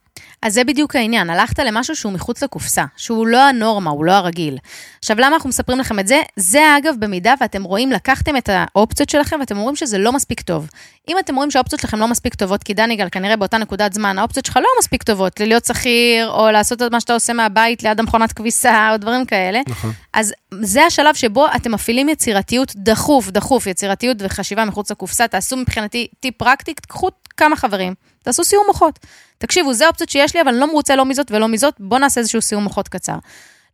אז 0.42 0.54
זה 0.54 0.64
בדיוק 0.64 0.96
העניין, 0.96 1.30
הלכת 1.30 1.58
למשהו 1.58 1.96
שהוא 1.96 2.12
מחוץ 2.12 2.42
לקופסה, 2.42 2.84
שהוא 2.96 3.26
לא 3.26 3.48
הנורמה, 3.48 3.90
הוא 3.90 4.04
לא 4.04 4.12
הרגיל. 4.12 4.58
עכשיו, 4.98 5.16
למה 5.20 5.36
אנחנו 5.36 5.48
מספרים 5.48 5.78
לכם 5.78 5.98
את 5.98 6.06
זה? 6.06 6.22
זה 6.36 6.76
אגב 6.78 6.94
במידה 6.98 7.34
ואתם 7.40 7.62
רואים, 7.62 7.92
לקחתם 7.92 8.36
את 8.36 8.50
האופציות 8.52 9.08
שלכם 9.08 9.36
ואתם 9.40 9.58
אומרים 9.58 9.76
שזה 9.76 9.98
לא 9.98 10.12
מספיק 10.12 10.40
טוב. 10.40 10.68
אם 11.08 11.18
אתם 11.18 11.34
רואים 11.36 11.50
שהאופציות 11.50 11.80
שלכם 11.80 11.98
לא 11.98 12.08
מספיק 12.08 12.34
טובות, 12.34 12.62
כי 12.62 12.74
דניגל, 12.74 13.08
כנראה 13.12 13.36
באותה 13.36 13.58
נקודת 13.58 13.92
זמן, 13.92 14.18
האופציות 14.18 14.46
שלך 14.46 14.56
לא 14.56 14.68
מספיק 14.78 15.02
טובות, 15.02 15.40
להיות 15.40 15.64
שכיר, 15.64 16.30
או 16.30 16.50
לעשות 16.50 16.82
את 16.82 16.92
מה 16.92 17.00
שאתה 17.00 17.14
עושה 17.14 17.32
מהבית 17.32 17.82
ליד 17.82 18.00
המכונת 18.00 18.32
כביסה, 18.32 18.92
או 18.92 18.96
דברים 18.96 19.26
כאלה. 19.26 19.60
נכון. 19.68 19.92
אז 20.12 20.32
זה 20.60 20.84
השלב 20.84 21.14
שבו 21.14 21.46
אתם 21.56 21.72
מפעילים 21.72 22.08
יצירתיות 22.08 22.72
דחוף, 22.76 23.30
דחוף, 23.30 23.66
יצירתיות 23.66 24.16
וחשיבה 24.20 24.64
מחוץ 24.64 24.90
לקופסה. 24.90 25.28
תעשו 25.28 25.56
מבחינתי 25.56 26.08
טיפ 26.20 26.34
פרקטי, 26.38 26.74
קחו 26.74 27.08
כמה 27.36 27.56
חברים, 27.56 27.94
תעשו 28.22 28.44
סיום 28.44 28.64
מוחות. 28.66 28.98
תקשיבו, 29.38 29.74
זה 29.74 29.84
האופציות 29.84 30.08
שיש 30.08 30.34
לי, 30.34 30.42
אבל 30.42 30.50
אני 30.50 30.60
לא 30.60 30.66
מרוצה 30.66 30.96
לא 30.96 31.04
מזאת 31.04 31.30
ולא 31.30 31.48
מזאת, 31.48 31.74
בואו 31.80 32.00
נעשה 32.00 32.20
איזשהו 32.20 32.42
סיום 32.42 32.64
מוחות 32.64 32.88
קצר. 32.88 33.16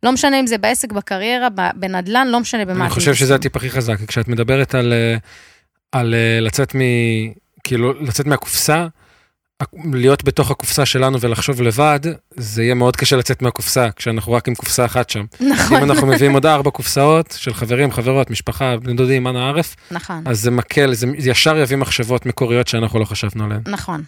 לא 0.03 0.11
משנה 0.11 0.39
אם 0.39 0.47
זה 0.47 0.57
בעסק, 0.57 0.91
בקריירה, 0.91 1.47
בנדל"ן, 1.75 2.27
לא 2.27 2.39
משנה 2.39 2.65
במה. 2.65 2.83
אני 2.85 2.89
חושב 2.89 3.13
שזה 3.13 3.35
הטיפ 3.35 3.55
הכי 3.55 3.69
חזק, 3.69 3.95
כשאת 4.07 4.27
מדברת 4.27 4.75
על, 4.75 4.93
אה, 4.93 5.17
על 5.91 6.13
אה, 6.13 6.39
לצאת 6.41 6.75
מ... 6.75 6.79
כאילו, 7.63 7.93
לצאת 8.01 8.25
מהקופסה, 8.25 8.87
להיות 9.93 10.23
בתוך 10.23 10.51
הקופסה 10.51 10.85
שלנו 10.85 11.21
ולחשוב 11.21 11.61
לבד, 11.61 11.99
זה 12.35 12.63
יהיה 12.63 12.73
מאוד 12.73 12.95
קשה 12.95 13.15
לצאת 13.15 13.41
מהקופסה, 13.41 13.89
כשאנחנו 13.95 14.33
רק 14.33 14.47
עם 14.47 14.55
קופסה 14.55 14.85
אחת 14.85 15.09
שם. 15.09 15.25
נכון. 15.39 15.77
אם 15.77 15.83
אנחנו 15.83 16.07
מביאים 16.07 16.33
עוד 16.33 16.45
ארבע 16.45 16.71
קופסאות 16.71 17.35
של 17.37 17.53
חברים, 17.53 17.91
חברות, 17.91 18.29
משפחה, 18.29 18.77
בני 18.77 18.93
דודים, 18.93 19.27
אנא 19.27 19.37
ערף, 19.37 19.75
נכון. 19.91 20.23
אז 20.25 20.41
זה 20.41 20.51
מקל, 20.51 20.93
זה 20.93 21.07
ישר 21.17 21.57
יביא 21.57 21.77
מחשבות 21.77 22.25
מקוריות 22.25 22.67
שאנחנו 22.67 22.99
לא 22.99 23.05
חשבנו 23.05 23.43
עליהן. 23.43 23.61
נכון. 23.67 24.03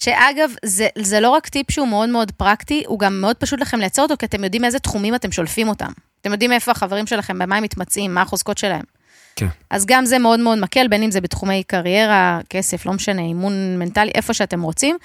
שאגב, 0.00 0.50
זה, 0.64 0.88
זה 0.98 1.20
לא 1.20 1.30
רק 1.30 1.48
טיפ 1.48 1.70
שהוא 1.70 1.88
מאוד 1.88 2.08
מאוד 2.08 2.30
פרקטי, 2.30 2.82
הוא 2.86 2.98
גם 2.98 3.20
מאוד 3.20 3.36
פשוט 3.36 3.60
לכם 3.60 3.78
לייצר 3.78 4.02
אותו, 4.02 4.14
כי 4.18 4.26
אתם 4.26 4.44
יודעים 4.44 4.64
איזה 4.64 4.78
תחומים 4.78 5.14
אתם 5.14 5.32
שולפים 5.32 5.68
אותם. 5.68 5.90
אתם 6.20 6.32
יודעים 6.32 6.52
איפה 6.52 6.70
החברים 6.70 7.06
שלכם, 7.06 7.38
במה 7.38 7.56
הם 7.56 7.62
מתמצאים, 7.62 8.14
מה 8.14 8.22
החוזקות 8.22 8.58
שלהם. 8.58 8.99
כן. 9.40 9.46
אז 9.70 9.86
גם 9.86 10.04
זה 10.04 10.18
מאוד 10.18 10.40
מאוד 10.40 10.58
מקל, 10.58 10.88
בין 10.88 11.02
אם 11.02 11.10
זה 11.10 11.20
בתחומי 11.20 11.62
קריירה, 11.62 12.40
כסף, 12.50 12.86
לא 12.86 12.92
משנה, 12.92 13.22
אימון 13.22 13.78
מנטלי, 13.78 14.10
איפה 14.14 14.34
שאתם 14.34 14.62
רוצים. 14.62 14.96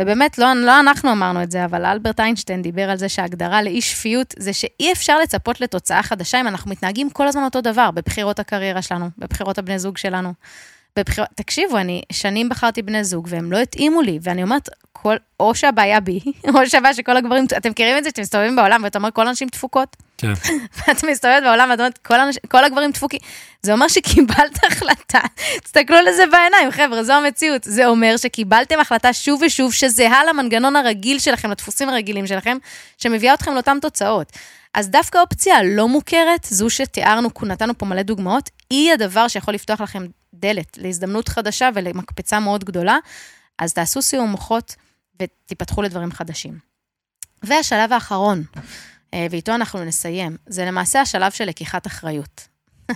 ובאמת, 0.00 0.38
לא, 0.38 0.54
לא 0.54 0.80
אנחנו 0.80 1.12
אמרנו 1.12 1.42
את 1.42 1.50
זה, 1.50 1.64
אבל 1.64 1.84
אלברט 1.84 2.20
איינשטיין 2.20 2.62
דיבר 2.62 2.90
על 2.90 2.96
זה 2.96 3.08
שההגדרה 3.08 3.62
לאי 3.62 3.80
שפיות 3.80 4.34
זה 4.38 4.52
שאי 4.52 4.92
אפשר 4.92 5.18
לצפות 5.18 5.60
לתוצאה 5.60 6.02
חדשה 6.02 6.40
אם 6.40 6.48
אנחנו 6.48 6.70
מתנהגים 6.70 7.10
כל 7.10 7.28
הזמן 7.28 7.44
אותו 7.44 7.60
דבר, 7.60 7.90
בבחירות 7.90 8.38
הקריירה 8.38 8.82
שלנו, 8.82 9.08
בבחירות 9.18 9.58
הבני 9.58 9.78
זוג 9.78 9.98
שלנו. 9.98 10.32
בבחיר... 10.96 11.24
תקשיבו, 11.34 11.78
אני 11.78 12.02
שנים 12.12 12.48
בחרתי 12.48 12.82
בני 12.82 13.04
זוג 13.04 13.26
והם 13.30 13.52
לא 13.52 13.58
התאימו 13.58 14.02
לי, 14.02 14.18
ואני 14.22 14.42
אומרת, 14.42 14.68
כל... 14.92 15.16
או 15.40 15.54
שהבעיה 15.54 16.00
בי, 16.00 16.20
או 16.54 16.66
שהבעיה 16.66 16.94
שכל 16.94 17.16
הגברים, 17.16 17.44
אתם 17.56 17.70
מכירים 17.70 17.98
את 17.98 18.04
זה 18.04 18.10
שאתם 18.10 18.22
מסתובבים 18.22 18.56
בעולם 18.56 18.80
ואתה 18.84 18.98
אומר, 18.98 19.10
כל 19.10 19.28
הנשים 19.28 19.48
דפוקות? 19.52 19.96
כן. 20.18 20.32
ואת 20.78 21.04
מסתובבת 21.04 21.42
בעולם 21.42 21.70
ואת 21.70 21.78
אומרת, 21.78 21.98
כל, 21.98 22.20
אנש... 22.20 22.38
כל 22.48 22.64
הגברים 22.64 22.90
דפוקים. 22.90 23.20
זה 23.62 23.72
אומר 23.72 23.88
שקיבלת 23.88 24.64
החלטה, 24.68 25.20
תסתכלו 25.64 25.96
לזה 26.00 26.22
בעיניים, 26.26 26.70
חבר'ה, 26.70 27.04
זו 27.04 27.12
המציאות. 27.12 27.64
זה 27.64 27.86
אומר 27.86 28.16
שקיבלתם 28.16 28.80
החלטה 28.80 29.12
שוב 29.12 29.42
ושוב 29.46 29.72
שזהה 29.72 30.24
למנגנון 30.24 30.76
הרגיל 30.76 31.18
שלכם, 31.18 31.50
לדפוסים 31.50 31.88
הרגילים 31.88 32.26
שלכם, 32.26 32.56
שמביאה 32.98 33.34
אתכם 33.34 33.54
לאותן 33.54 33.78
תוצאות. 33.80 34.32
אז 34.74 34.90
דווקא 34.90 35.18
אופציה 35.18 35.62
לא 35.62 35.88
מוכרת, 35.88 36.46
זו 36.50 36.70
שתיארנו, 36.70 37.28
נתנו 37.42 37.78
פה 37.78 37.86
מלא 37.86 38.02
דוגמאות, 38.02 38.50
היא 38.70 38.92
הדבר 38.92 39.28
שיכול 39.28 39.54
לפתוח 39.54 39.80
לכם 39.80 40.06
דלת 40.34 40.78
להזדמנות 40.78 41.28
חדשה 41.28 41.70
ולמקפצה 41.74 42.40
מאוד 42.40 42.64
גדולה, 42.64 42.98
אז 43.58 43.72
תעשו 43.74 44.02
סיום 44.02 44.30
מוחות 44.30 44.76
ותיפתחו 45.22 45.82
לדברים 45.82 46.12
חדשים. 46.12 46.58
והשלב 47.42 47.92
האחרון, 47.92 48.42
אה, 49.14 49.26
ואיתו 49.30 49.54
אנחנו 49.54 49.84
נסיים, 49.84 50.36
זה 50.46 50.64
למעשה 50.64 51.00
השלב 51.00 51.32
של 51.32 51.44
לקיחת 51.44 51.86
אחריות. 51.86 52.48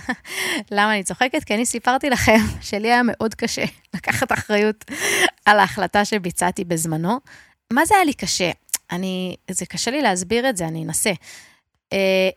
למה 0.71 0.93
אני 0.93 1.03
צוחקת? 1.03 1.43
כי 1.43 1.55
אני 1.55 1.65
סיפרתי 1.65 2.09
לכם 2.09 2.39
שלי 2.61 2.91
היה 2.91 3.01
מאוד 3.03 3.35
קשה 3.35 3.65
לקחת 3.95 4.31
אחריות 4.31 4.85
על 5.45 5.59
ההחלטה 5.59 6.05
שביצעתי 6.05 6.63
בזמנו. 6.63 7.19
מה 7.73 7.85
זה 7.85 7.95
היה 7.95 8.03
לי 8.03 8.13
קשה? 8.13 8.51
אני, 8.91 9.35
זה 9.51 9.65
קשה 9.65 9.91
לי 9.91 10.01
להסביר 10.01 10.49
את 10.49 10.57
זה, 10.57 10.67
אני 10.67 10.83
אנסה. 10.83 11.11
אה, 11.93 12.29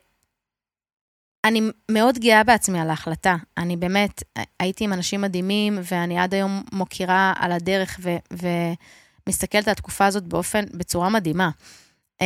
אני 1.45 1.61
מאוד 1.91 2.17
גאה 2.17 2.43
בעצמי 2.43 2.79
על 2.79 2.89
ההחלטה. 2.89 3.35
אני 3.57 3.77
באמת, 3.77 4.23
הייתי 4.59 4.83
עם 4.83 4.93
אנשים 4.93 5.21
מדהימים, 5.21 5.79
ואני 5.91 6.19
עד 6.19 6.33
היום 6.33 6.63
מוקירה 6.71 7.33
על 7.39 7.51
הדרך 7.51 7.99
ו, 8.01 8.15
ומסתכלת 8.31 9.67
על 9.67 9.71
התקופה 9.71 10.05
הזאת 10.05 10.23
באופן, 10.23 10.65
בצורה 10.73 11.09
מדהימה. 11.09 11.49
Uh, 12.21 12.23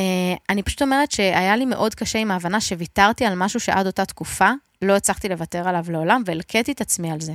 אני 0.49 0.63
פשוט 0.63 0.81
אומרת 0.81 1.11
שהיה 1.11 1.55
לי 1.55 1.65
מאוד 1.65 1.95
קשה 1.95 2.19
עם 2.19 2.31
ההבנה 2.31 2.61
שוויתרתי 2.61 3.25
על 3.25 3.33
משהו 3.35 3.59
שעד 3.59 3.87
אותה 3.87 4.05
תקופה 4.05 4.51
לא 4.81 4.95
הצלחתי 4.95 5.29
לוותר 5.29 5.67
עליו 5.67 5.85
לעולם, 5.89 6.23
והלקיתי 6.25 6.71
את 6.71 6.81
עצמי 6.81 7.11
על 7.11 7.21
זה. 7.21 7.33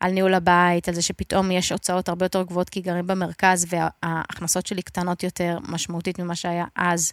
על 0.00 0.12
ניהול 0.12 0.34
הבית, 0.34 0.88
על 0.88 0.94
זה 0.94 1.02
שפתאום 1.02 1.50
יש 1.50 1.72
הוצאות 1.72 2.08
הרבה 2.08 2.24
יותר 2.24 2.42
גבוהות 2.42 2.68
כי 2.68 2.80
גרים 2.80 3.06
במרכז, 3.06 3.66
וההכנסות 3.68 4.66
שלי 4.66 4.82
קטנות 4.82 5.22
יותר, 5.22 5.58
משמעותית 5.68 6.18
ממה 6.18 6.34
שהיה 6.34 6.64
אז 6.76 7.12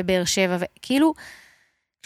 בבאר 0.00 0.24
שבע, 0.24 0.56
וכאילו, 0.60 1.14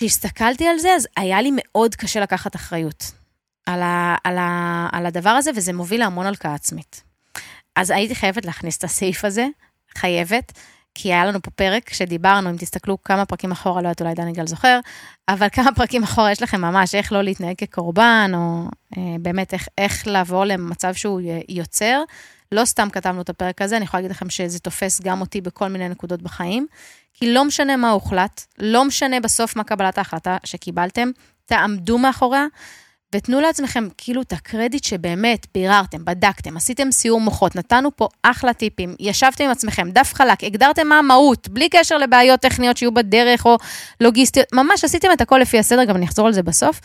כשהסתכלתי 0.01 0.69
על 0.69 0.79
זה, 0.79 0.89
אז 0.97 1.09
היה 1.17 1.43
לי 1.43 1.51
מאוד 1.55 1.95
קשה 1.95 2.21
לקחת 2.21 2.57
אחריות 2.57 3.13
על, 3.67 3.83
ה, 3.83 4.17
על, 4.25 4.39
ה, 4.39 4.89
על 4.93 5.07
הדבר 5.07 5.31
הזה, 5.31 5.51
וזה 5.57 5.73
מוביל 5.73 6.01
להמון 6.01 6.27
הלקאה 6.27 6.55
עצמית. 6.55 7.03
אז 7.77 7.91
הייתי 7.91 8.15
חייבת 8.15 8.45
להכניס 8.45 8.79
את 8.79 8.85
הסעיף 8.85 9.25
הזה, 9.25 9.47
חייבת, 9.99 10.53
כי 10.95 11.13
היה 11.13 11.25
לנו 11.25 11.43
פה 11.43 11.51
פרק 11.51 11.93
שדיברנו, 11.93 12.51
אם 12.51 12.57
תסתכלו 12.57 13.03
כמה 13.03 13.25
פרקים 13.25 13.53
אחורה, 13.53 13.83
לא 13.83 13.89
יודעת, 13.89 14.01
אולי 14.03 14.15
דני 14.15 14.33
גל 14.33 14.47
זוכר, 14.47 14.81
אבל 15.29 15.49
כמה 15.53 15.75
פרקים 15.75 16.03
אחורה 16.03 16.33
יש 16.33 16.43
לכם 16.43 16.61
ממש 16.61 16.95
איך 16.95 17.13
לא 17.13 17.23
להתנהג 17.23 17.57
כקורבן, 17.59 18.31
או 18.35 18.65
אה, 18.97 19.17
באמת 19.21 19.53
איך, 19.53 19.69
איך 19.79 20.07
לעבור 20.07 20.45
למצב 20.45 20.95
שהוא 20.95 21.21
יוצר. 21.49 22.03
לא 22.53 22.65
סתם 22.65 22.89
כתבנו 22.93 23.21
את 23.21 23.29
הפרק 23.29 23.63
הזה, 23.63 23.77
אני 23.77 23.85
יכולה 23.85 24.01
להגיד 24.01 24.17
לכם 24.17 24.31
שזה 24.31 24.59
תופס 24.59 25.01
גם 25.01 25.21
אותי 25.21 25.41
בכל 25.41 25.69
מיני 25.69 25.89
נקודות 25.89 26.23
בחיים, 26.23 26.67
כי 27.15 27.33
לא 27.33 27.45
משנה 27.45 27.77
מה 27.77 27.91
הוחלט, 27.91 28.45
לא 28.59 28.85
משנה 28.85 29.21
בסוף 29.21 29.57
מה 29.57 29.65
קבלת 29.65 29.99
ההחלטה 29.99 30.37
שקיבלתם, 30.45 31.11
תעמדו 31.47 31.99
מאחוריה. 31.99 32.47
ותנו 33.15 33.41
לעצמכם 33.41 33.89
כאילו 33.99 34.23
את 34.23 34.33
הקרדיט 34.33 34.85
שבאמת 34.85 35.47
ביררתם, 35.55 36.05
בדקתם, 36.05 36.57
עשיתם 36.57 36.91
סיור 36.91 37.21
מוחות, 37.21 37.57
נתנו 37.57 37.97
פה 37.97 38.09
אחלה 38.23 38.53
טיפים, 38.53 38.95
ישבתם 39.01 39.45
עם 39.45 39.51
עצמכם, 39.51 39.91
דף 39.91 40.15
חלק, 40.15 40.45
הגדרתם 40.45 40.87
מה 40.87 40.99
המהות, 40.99 41.49
בלי 41.49 41.69
קשר 41.69 41.99
לבעיות 41.99 42.41
טכניות 42.41 42.77
שיהיו 42.77 42.95
בדרך 42.95 43.47
או 43.47 43.57
לוגיסטיות, 44.01 44.47
ממש 44.53 44.85
עשיתם 44.85 45.09
את 45.13 45.21
הכל 45.21 45.39
לפי 45.39 45.59
הסדר, 45.59 45.85
גם 45.85 45.97
אני 45.97 46.07
אחזור 46.07 46.27
על 46.27 46.33
זה 46.33 46.43
בסוף. 46.43 46.81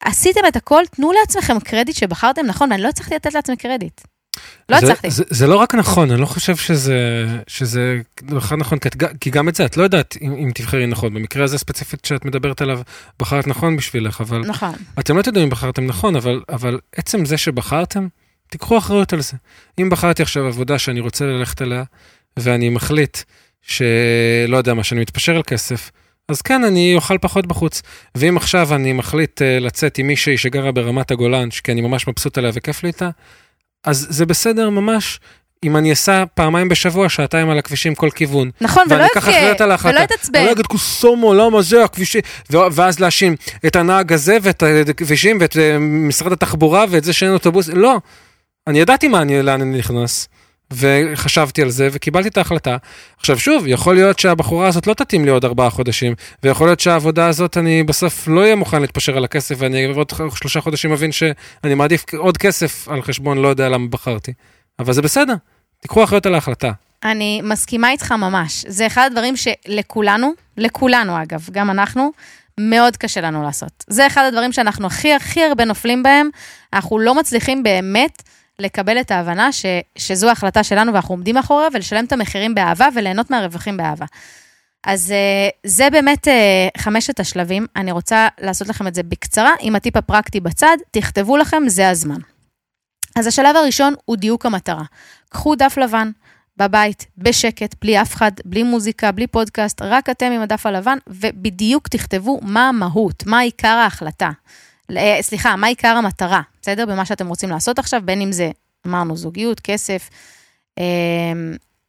עשיתם 0.00 0.40
את 0.48 0.56
הכל, 0.56 0.82
תנו 0.90 1.12
לעצמכם 1.12 1.60
קרדיט 1.60 1.96
שבחרתם 1.96 2.46
נכון, 2.46 2.70
ואני 2.72 2.82
לא 2.82 2.88
הצלחתי 2.88 3.14
לתת 3.14 3.34
לעצמי 3.34 3.56
קרדיט. 3.56 4.00
לא 4.68 4.76
הצלחתי. 4.76 5.10
זה, 5.10 5.24
זה, 5.30 5.46
לא 5.46 5.56
רק 5.56 5.74
נכון, 5.74 6.10
אני 6.10 6.20
לא 6.20 6.26
חושב 6.26 6.56
שזה, 6.56 7.26
שזה 7.46 8.00
בכלל 8.22 8.58
נכון, 8.58 8.78
כי 9.20 9.30
גם 9.30 9.48
את 9.48 9.54
זה 9.54 9.64
את 9.64 9.76
לא 9.76 9.82
יודעת 9.82 10.16
אם, 10.22 10.32
אם 10.32 10.50
תבחרי 10.54 10.86
נכון. 10.86 11.14
במקרה 11.14 11.44
הזה 11.44 11.58
ספציפית 11.58 12.04
שאת 12.04 12.24
מדברת 12.24 12.62
עליו, 12.62 12.80
בחרת 13.18 13.46
נכון 13.46 13.76
בשבילך, 13.76 14.20
אבל... 14.20 14.38
נכון. 14.38 14.72
אתם 14.98 15.16
לא 15.16 15.22
יודעים 15.26 15.44
אם 15.44 15.50
בחרתם 15.50 15.86
נכון, 15.86 16.16
אבל, 16.16 16.42
אבל 16.48 16.78
עצם 16.96 17.24
זה 17.24 17.36
שבחרתם, 17.36 18.06
תיקחו 18.48 18.78
אחריות 18.78 19.12
על 19.12 19.20
זה. 19.20 19.36
אם 19.80 19.90
בחרתי 19.90 20.22
עכשיו 20.22 20.46
עבודה 20.46 20.78
שאני 20.78 21.00
רוצה 21.00 21.24
ללכת 21.24 21.62
אליה, 21.62 21.82
ואני 22.36 22.68
מחליט 22.68 23.18
שלא 23.62 24.56
יודע 24.56 24.74
מה, 24.74 24.84
שאני 24.84 25.00
מתפשר 25.00 25.36
על 25.36 25.42
כסף, 25.42 25.90
אז 26.28 26.42
כן, 26.42 26.64
אני 26.64 26.94
אוכל 26.94 27.18
פחות 27.18 27.46
בחוץ. 27.46 27.82
ואם 28.14 28.36
עכשיו 28.36 28.74
אני 28.74 28.92
מחליט 28.92 29.42
uh, 29.42 29.44
לצאת 29.60 29.98
עם 29.98 30.06
מישהי 30.06 30.38
שגרה 30.38 30.72
ברמת 30.72 31.10
הגולן, 31.10 31.48
כי 31.50 31.72
אני 31.72 31.80
ממש 31.80 32.08
מבסוט 32.08 32.38
עליה 32.38 32.50
וכיף 32.54 32.82
לי 32.82 32.88
איתה, 32.88 33.10
אז 33.84 34.06
זה 34.10 34.26
בסדר 34.26 34.70
ממש. 34.70 35.20
אם 35.64 35.76
אני 35.76 35.92
אסע 35.92 36.24
פעמיים 36.34 36.68
בשבוע, 36.68 37.08
שעתיים 37.08 37.50
על 37.50 37.58
הכבישים 37.58 37.94
כל 37.94 38.10
כיוון. 38.10 38.50
נכון, 38.60 38.84
ולא 38.90 39.04
יבכה, 39.04 39.30
ולא 39.88 39.98
יתעצבן. 40.00 40.38
אני 40.38 40.46
לא 40.46 40.52
אגיד 40.52 40.66
קוסומו, 40.66 41.34
למה 41.34 41.62
זה 41.62 41.84
הכבישים, 41.84 42.20
ואז 42.50 43.00
להאשים 43.00 43.36
את 43.66 43.76
הנהג 43.76 44.12
הזה 44.12 44.36
ואת 44.42 44.62
הכבישים 44.88 45.38
ואת 45.40 45.56
אה, 45.56 45.78
משרד 45.78 46.32
התחבורה 46.32 46.84
ואת 46.90 47.04
זה 47.04 47.12
שאין 47.12 47.32
אוטובוס, 47.32 47.68
לא. 47.68 47.98
אני 48.66 48.80
ידעתי 48.80 49.08
מה 49.08 49.22
אני, 49.22 49.42
לאן 49.42 49.60
אני 49.60 49.78
נכנס, 49.78 50.28
וחשבתי 50.72 51.62
על 51.62 51.70
זה 51.70 51.88
וקיבלתי 51.92 52.28
את 52.28 52.36
ההחלטה. 52.36 52.76
עכשיו 53.18 53.38
שוב, 53.38 53.66
יכול 53.66 53.94
להיות 53.94 54.18
שהבחורה 54.18 54.68
הזאת 54.68 54.86
לא 54.86 54.94
תתאים 54.94 55.24
לי 55.24 55.30
עוד 55.30 55.44
ארבעה 55.44 55.70
חודשים, 55.70 56.14
ויכול 56.42 56.68
להיות 56.68 56.80
שהעבודה 56.80 57.26
הזאת 57.26 57.56
אני 57.56 57.82
בסוף 57.82 58.28
לא 58.28 58.40
אהיה 58.40 58.56
מוכן 58.56 58.80
להתפשר 58.80 59.16
על 59.16 59.24
הכסף, 59.24 59.54
ואני 59.58 59.84
עוד 59.84 60.12
שלושה 60.34 60.60
חודשים 60.60 60.92
מבין 60.92 61.12
שאני 61.12 61.74
מעדיף 61.74 62.04
עוד 62.14 62.38
כסף 62.38 62.88
על 62.88 63.02
חשבון, 63.02 63.38
לא 63.38 63.48
יודע 63.48 63.68
למה 63.68 63.88
בחרתי. 63.88 64.32
אבל 64.78 64.92
זה 64.92 65.02
בסדר, 65.02 65.34
תיקחו 65.80 66.04
אחריות 66.04 66.26
על 66.26 66.34
ההחלטה. 66.34 66.72
אני 67.04 67.40
מסכימה 67.44 67.90
איתך 67.90 68.12
ממש. 68.12 68.64
זה 68.68 68.86
אחד 68.86 69.06
הדברים 69.06 69.34
שלכולנו, 69.36 70.32
לכולנו 70.56 71.22
אגב, 71.22 71.48
גם 71.52 71.70
אנחנו, 71.70 72.12
מאוד 72.60 72.96
קשה 72.96 73.20
לנו 73.20 73.42
לעשות. 73.42 73.84
זה 73.86 74.06
אחד 74.06 74.24
הדברים 74.28 74.52
שאנחנו 74.52 74.86
הכי 74.86 75.12
הכי 75.12 75.44
הרבה 75.44 75.64
נופלים 75.64 76.02
בהם, 76.02 76.28
אנחנו 76.72 76.98
לא 76.98 77.14
מצליחים 77.14 77.62
באמת 77.62 78.22
לקבל 78.58 79.00
את 79.00 79.10
ההבנה 79.10 79.52
ש, 79.52 79.66
שזו 79.98 80.28
ההחלטה 80.28 80.62
שלנו 80.62 80.92
ואנחנו 80.92 81.14
עומדים 81.14 81.34
מאחוריה, 81.34 81.68
ולשלם 81.72 82.04
את 82.04 82.12
המחירים 82.12 82.54
באהבה 82.54 82.88
וליהנות 82.94 83.30
מהרווחים 83.30 83.76
באהבה. 83.76 84.06
אז 84.86 85.10
אה, 85.10 85.48
זה 85.66 85.90
באמת 85.90 86.28
אה, 86.28 86.68
חמשת 86.78 87.20
השלבים. 87.20 87.66
אני 87.76 87.92
רוצה 87.92 88.28
לעשות 88.40 88.68
לכם 88.68 88.86
את 88.86 88.94
זה 88.94 89.02
בקצרה, 89.02 89.52
עם 89.60 89.76
הטיפ 89.76 89.96
הפרקטי 89.96 90.40
בצד, 90.40 90.76
תכתבו 90.90 91.36
לכם, 91.36 91.62
זה 91.66 91.88
הזמן. 91.88 92.18
אז 93.16 93.26
השלב 93.26 93.56
הראשון 93.56 93.94
הוא 94.04 94.16
דיוק 94.16 94.46
המטרה. 94.46 94.84
קחו 95.28 95.54
דף 95.54 95.76
לבן 95.76 96.10
בבית, 96.56 97.06
בשקט, 97.18 97.74
בלי 97.80 98.02
אף 98.02 98.14
אחד, 98.14 98.32
בלי 98.44 98.62
מוזיקה, 98.62 99.12
בלי 99.12 99.26
פודקאסט, 99.26 99.82
רק 99.82 100.10
אתם 100.10 100.32
עם 100.32 100.40
הדף 100.40 100.66
הלבן, 100.66 100.98
ובדיוק 101.06 101.88
תכתבו 101.88 102.40
מה 102.42 102.68
המהות, 102.68 103.26
מה 103.26 103.38
עיקר 103.38 103.68
ההחלטה. 103.68 104.30
אה, 104.90 105.18
סליחה, 105.20 105.56
מה 105.56 105.66
עיקר 105.66 105.96
המטרה, 105.96 106.40
בסדר? 106.62 106.86
במה 106.86 107.04
שאתם 107.04 107.28
רוצים 107.28 107.50
לעשות 107.50 107.78
עכשיו, 107.78 108.00
בין 108.04 108.20
אם 108.20 108.32
זה, 108.32 108.50
אמרנו, 108.86 109.16
זוגיות, 109.16 109.60
כסף, 109.60 110.10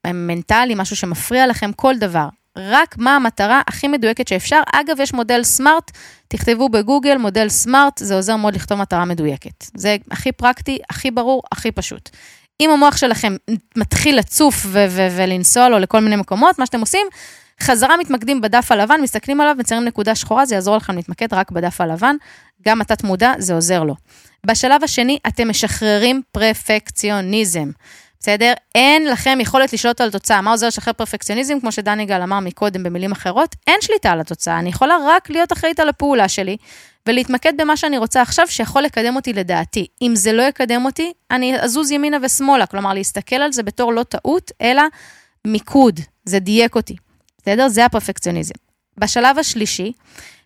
מנטלי, 0.08 0.74
משהו 0.76 0.96
שמפריע 0.96 1.48
לכם, 1.48 1.72
כל 1.76 1.98
דבר. 1.98 2.28
רק 2.58 2.98
מה 2.98 3.16
המטרה 3.16 3.62
הכי 3.68 3.88
מדויקת 3.88 4.28
שאפשר. 4.28 4.62
אגב, 4.74 5.00
יש 5.00 5.14
מודל 5.14 5.44
סמארט, 5.44 5.92
תכתבו 6.28 6.70
בגוגל 6.70 7.18
מודל 7.18 7.50
סמארט, 7.50 7.98
זה 7.98 8.16
עוזר 8.16 8.36
מאוד 8.36 8.56
לכתוב 8.56 8.80
מטרה 8.80 9.06
מדויקת. 9.06 9.66
זה 9.74 9.96
הכי 10.12 10.32
פרקטי, 10.32 10.78
הכי 10.90 11.12
ברור, 11.12 11.44
הכי 11.52 11.72
פשוט. 11.72 12.10
אם 12.62 12.70
המוח 12.70 12.98
שלכם 12.98 13.36
מתחיל 13.76 14.18
לצוף 14.18 14.66
ולנסוע 15.12 15.70
לו 15.70 15.80
לכל 15.80 16.00
מיני 16.00 16.16
מקומות, 16.16 16.60
מה 16.60 16.66
שאתם 16.66 16.80
עושים, 16.80 17.08
חזרה 17.62 17.98
מתמקדים 17.98 18.42
בדף 18.42 18.72
הלבן, 18.72 19.00
מסתכלים 19.02 19.42
עליו, 19.42 19.56
מציירים 19.60 19.88
נקודה 19.88 20.16
שחורה, 20.16 20.46
זה 20.46 20.56
יעזור 20.56 20.78
לכם 20.78 20.96
להתמקד 20.96 21.34
רק 21.34 21.52
בדף 21.52 21.82
הלבן. 21.82 22.16
גם 22.66 22.82
התת 22.82 23.04
מודע, 23.04 23.34
זה 23.38 23.54
עוזר 23.54 23.84
לו. 23.84 23.96
בשלב 24.46 24.84
השני, 24.84 25.18
אתם 25.28 25.50
משחררים 25.50 26.22
פרפקציוניזם. 26.32 27.72
בסדר? 28.20 28.54
אין 28.76 29.08
לכם 29.08 29.38
יכולת 29.42 29.74
לשלוט 29.74 30.02
על 30.02 30.08
התוצאה. 30.08 30.42
מה 30.42 30.52
עוזר 30.52 30.68
לשחרר 30.68 30.94
פרפקציוניזם? 30.94 31.60
כמו 31.60 31.72
שדני 31.72 32.06
גל 32.06 32.22
אמר 32.22 32.40
מקודם 32.40 32.84
במילים 32.84 33.12
אחרות, 33.12 33.56
אין 33.68 33.76
שליטה 33.82 34.12
על 34.12 34.20
התוצאה. 34.20 34.60
אני 34.60 34.70
יכולה 34.70 34.98
רק 35.08 35.30
להיות 35.30 35.54
אחראית 35.54 35.80
על 35.80 35.90
הפעולה 35.90 36.30
שלי, 36.30 36.58
ולהתמקד 37.08 37.54
במה 37.58 37.78
שאני 37.78 37.98
רוצה 37.98 38.22
עכשיו, 38.22 38.48
שיכול 38.48 38.82
לקדם 38.82 39.16
אותי 39.16 39.34
לדעתי. 39.34 39.88
אם 40.02 40.16
זה 40.16 40.34
לא 40.34 40.44
יקדם 40.44 40.86
אותי, 40.86 41.14
אני 41.32 41.60
אזוז 41.60 41.92
ימינה 41.92 42.18
ושמאלה. 42.22 42.66
כלומר, 42.66 42.94
להסתכל 42.94 43.36
על 43.36 43.52
זה 43.52 43.64
בתור 43.64 43.94
לא 43.94 44.04
טעות, 44.04 44.52
אלא 44.62 44.84
מיקוד. 45.48 46.00
זה 46.26 46.40
דייק 46.40 46.76
אותי. 46.76 46.96
בסדר? 47.46 47.68
זה 47.68 47.86
הפרפקציוניזם. 47.86 48.54
בשלב 48.98 49.40
השלישי, 49.40 49.92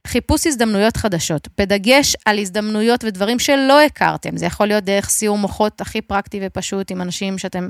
חיפוש 0.08 0.48
הזדמנויות 0.48 0.98
חדשות, 0.98 1.48
בדגש 1.58 2.16
על 2.26 2.40
הזדמנויות 2.40 3.04
ודברים 3.04 3.40
שלא 3.40 3.82
הכרתם. 3.82 4.38
זה 4.38 4.46
יכול 4.46 4.68
להיות 4.68 4.84
דרך 4.84 5.10
סיור 5.10 5.38
מוחות 5.38 5.82
הכי 5.82 6.02
פרקטי 6.02 6.40
ופשוט 6.44 6.92
עם 6.92 7.02
אנשים 7.02 7.38
שאתם 7.38 7.70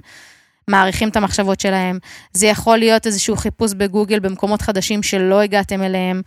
מעריכים 0.67 1.09
את 1.09 1.17
המחשבות 1.17 1.59
שלהם. 1.59 1.99
זה 2.33 2.47
יכול 2.47 2.77
להיות 2.77 3.07
איזשהו 3.07 3.35
חיפוש 3.35 3.73
בגוגל 3.73 4.19
במקומות 4.19 4.61
חדשים 4.61 5.03
שלא 5.03 5.41
הגעתם 5.41 5.83
אליהם. 5.83 6.21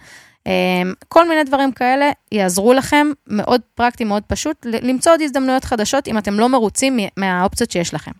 אמ, 0.47 0.93
כל 1.09 1.29
מיני 1.29 1.45
דברים 1.45 1.73
כאלה 1.73 2.11
יעזרו 2.33 2.73
לכם, 2.73 3.07
מאוד 3.27 3.61
פרקטי, 3.75 4.05
מאוד 4.05 4.23
פשוט, 4.23 4.67
למצוא 4.67 5.13
עוד 5.13 5.23
הזדמנויות 5.23 5.65
חדשות 5.65 6.09
אם 6.09 6.19
אתם 6.19 6.35
לא 6.35 6.49
מרוצים 6.49 6.99
מהאופציות 7.17 7.71
שיש 7.71 7.95
לכם. 7.95 8.11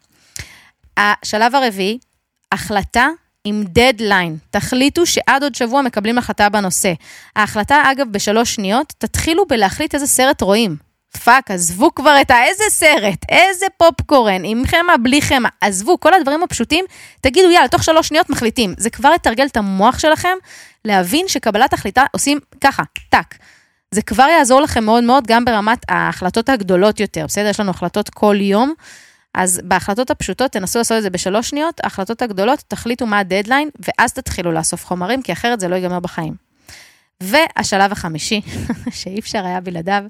השלב 0.97 1.55
הרביעי, 1.55 1.99
החלטה 2.53 3.09
עם 3.45 3.65
דדליין. 3.69 4.37
תחליטו 4.51 5.07
שעד 5.07 5.43
עוד 5.43 5.55
שבוע 5.55 5.83
מקבלים 5.83 6.19
החלטה 6.19 6.49
בנושא. 6.49 6.93
ההחלטה, 7.37 7.83
אגב, 7.93 8.07
בשלוש 8.11 8.55
שניות, 8.55 8.95
תתחילו 8.99 9.47
בלהחליט 9.47 9.95
איזה 9.95 10.07
סרט 10.07 10.41
רואים. 10.41 10.77
fuck, 11.25 11.51
עזבו 11.51 11.95
כבר 11.95 12.21
את 12.21 12.31
האיזה 12.31 12.65
סרט, 12.69 13.25
איזה 13.29 13.67
פופקורן, 13.77 14.45
עם 14.45 14.63
חמאה, 14.67 14.97
בלי 15.03 15.23
חמאה, 15.23 15.49
עזבו, 15.61 16.01
כל 16.01 16.15
הדברים 16.15 16.43
הפשוטים, 16.43 16.85
תגידו, 17.21 17.51
יאללה, 17.51 17.69
תוך 17.69 17.85
שלוש 17.85 18.09
שניות 18.09 18.31
מחליטים. 18.31 18.75
זה 18.77 18.91
כבר 18.91 19.13
יתרגל 19.15 19.47
את 19.47 19.57
המוח 19.57 19.99
שלכם 19.99 20.37
להבין 20.85 21.29
שקבלת 21.29 21.73
החלטה 21.73 22.05
עושים 22.13 22.39
ככה, 22.61 22.83
טאק. 23.09 23.35
זה 23.91 24.03
כבר 24.03 24.27
יעזור 24.39 24.61
לכם 24.61 24.85
מאוד 24.85 25.05
מאוד 25.05 25.27
גם 25.27 25.45
ברמת 25.45 25.79
ההחלטות 25.89 26.49
הגדולות 26.49 27.01
יותר, 27.01 27.25
בסדר? 27.27 27.49
יש 27.49 27.61
לנו 27.61 27.71
החלטות 27.71 28.11
כל 28.11 28.37
יום. 28.41 28.75
אז 29.35 29.61
בהחלטות 29.65 30.11
הפשוטות 30.11 30.53
תנסו 30.53 30.79
לעשות 30.79 30.99
את 30.99 31.03
זה 31.03 31.11
בשלוש 31.11 31.49
שניות, 31.49 31.81
ההחלטות 31.85 32.23
הגדולות, 32.23 32.59
תחליטו 32.69 33.07
מה 33.07 33.19
הדדליין, 33.19 33.71
ואז 33.81 34.13
תתחילו 34.13 34.53
לאסוף 34.53 34.87
חומרים, 34.87 35.23
כי 35.23 35.33
אחרת 35.33 35.61
זה 35.61 35.69
לא 35.69 35.75
ייגמר 35.75 36.01
בחיים. 36.01 36.35
והשלב 37.23 37.93
החמישי, 37.93 38.41
שאי 38.91 39.19
אפשר 39.19 39.47
היה 39.47 39.61
בלעדיו, 39.61 40.03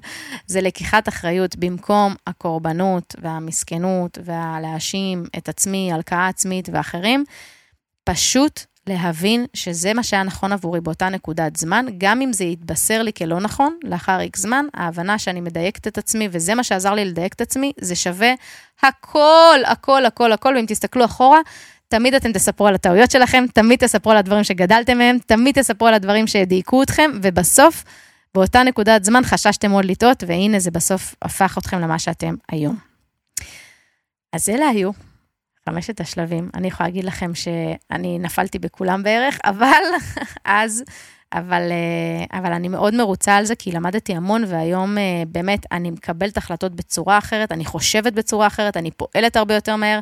זה 0.47 0.61
לקיחת 0.61 1.07
אחריות 1.07 1.55
במקום 1.55 2.15
הקורבנות 2.27 3.15
והמסכנות 3.21 4.17
והלהאשים 4.25 5.23
את 5.37 5.49
עצמי, 5.49 5.93
הלקאה 5.93 6.27
עצמית 6.27 6.69
ואחרים, 6.73 7.23
פשוט 8.03 8.59
להבין 8.87 9.45
שזה 9.53 9.93
מה 9.93 10.03
שהיה 10.03 10.23
נכון 10.23 10.51
עבורי 10.51 10.81
באותה 10.81 11.09
נקודת 11.09 11.55
זמן, 11.55 11.85
גם 11.97 12.21
אם 12.21 12.33
זה 12.33 12.43
יתבשר 12.43 13.01
לי 13.01 13.13
כלא 13.13 13.39
נכון, 13.39 13.77
לאחר 13.83 14.19
איקס 14.19 14.39
זמן, 14.39 14.65
ההבנה 14.73 15.19
שאני 15.19 15.41
מדייקת 15.41 15.87
את 15.87 15.97
עצמי, 15.97 16.27
וזה 16.31 16.55
מה 16.55 16.63
שעזר 16.63 16.93
לי 16.93 17.05
לדייק 17.05 17.33
את 17.33 17.41
עצמי, 17.41 17.71
זה 17.79 17.95
שווה 17.95 18.33
הכל, 18.83 19.59
הכל, 19.65 20.05
הכל, 20.05 20.31
הכל, 20.31 20.53
ואם 20.55 20.65
תסתכלו 20.67 21.05
אחורה, 21.05 21.39
תמיד 21.87 22.13
אתם 22.13 22.33
תספרו 22.33 22.67
על 22.67 22.75
הטעויות 22.75 23.11
שלכם, 23.11 23.45
תמיד 23.53 23.79
תספרו 23.79 24.11
על 24.11 24.17
הדברים 24.17 24.43
שגדלתם 24.43 24.97
מהם, 24.97 25.17
תמיד 25.25 25.61
תספרו 25.61 25.87
על 25.87 25.93
הדברים 25.93 26.27
שדייקו 26.27 26.83
אתכם, 26.83 27.11
ובסוף, 27.21 27.83
באותה 28.35 28.63
נקודת 28.63 29.03
זמן 29.03 29.23
חששתם 29.23 29.71
מאוד 29.71 29.85
לטעות, 29.85 30.23
והנה 30.27 30.59
זה 30.59 30.71
בסוף 30.71 31.15
הפך 31.21 31.57
אתכם 31.57 31.79
למה 31.79 31.99
שאתם 31.99 32.35
היום. 32.51 32.75
אז 34.33 34.49
אלה 34.49 34.67
היו 34.67 34.91
חמשת 35.69 36.01
השלבים. 36.01 36.49
אני 36.53 36.67
יכולה 36.67 36.89
להגיד 36.89 37.05
לכם 37.05 37.35
שאני 37.35 38.19
נפלתי 38.19 38.59
בכולם 38.59 39.03
בערך, 39.03 39.39
אבל 39.45 39.81
אז, 40.45 40.83
אבל, 41.33 41.71
אה, 41.71 42.39
אבל 42.39 42.53
אני 42.53 42.67
מאוד 42.67 42.95
מרוצה 42.95 43.35
על 43.35 43.45
זה, 43.45 43.55
כי 43.55 43.71
למדתי 43.71 44.15
המון, 44.15 44.43
והיום 44.47 44.97
אה, 44.97 45.23
באמת 45.27 45.65
אני 45.71 45.91
מקבלת 45.91 46.37
החלטות 46.37 46.75
בצורה 46.75 47.17
אחרת, 47.17 47.51
אני 47.51 47.65
חושבת 47.65 48.13
בצורה 48.13 48.47
אחרת, 48.47 48.77
אני 48.77 48.91
פועלת 48.91 49.35
הרבה 49.35 49.53
יותר 49.53 49.75
מהר. 49.75 49.99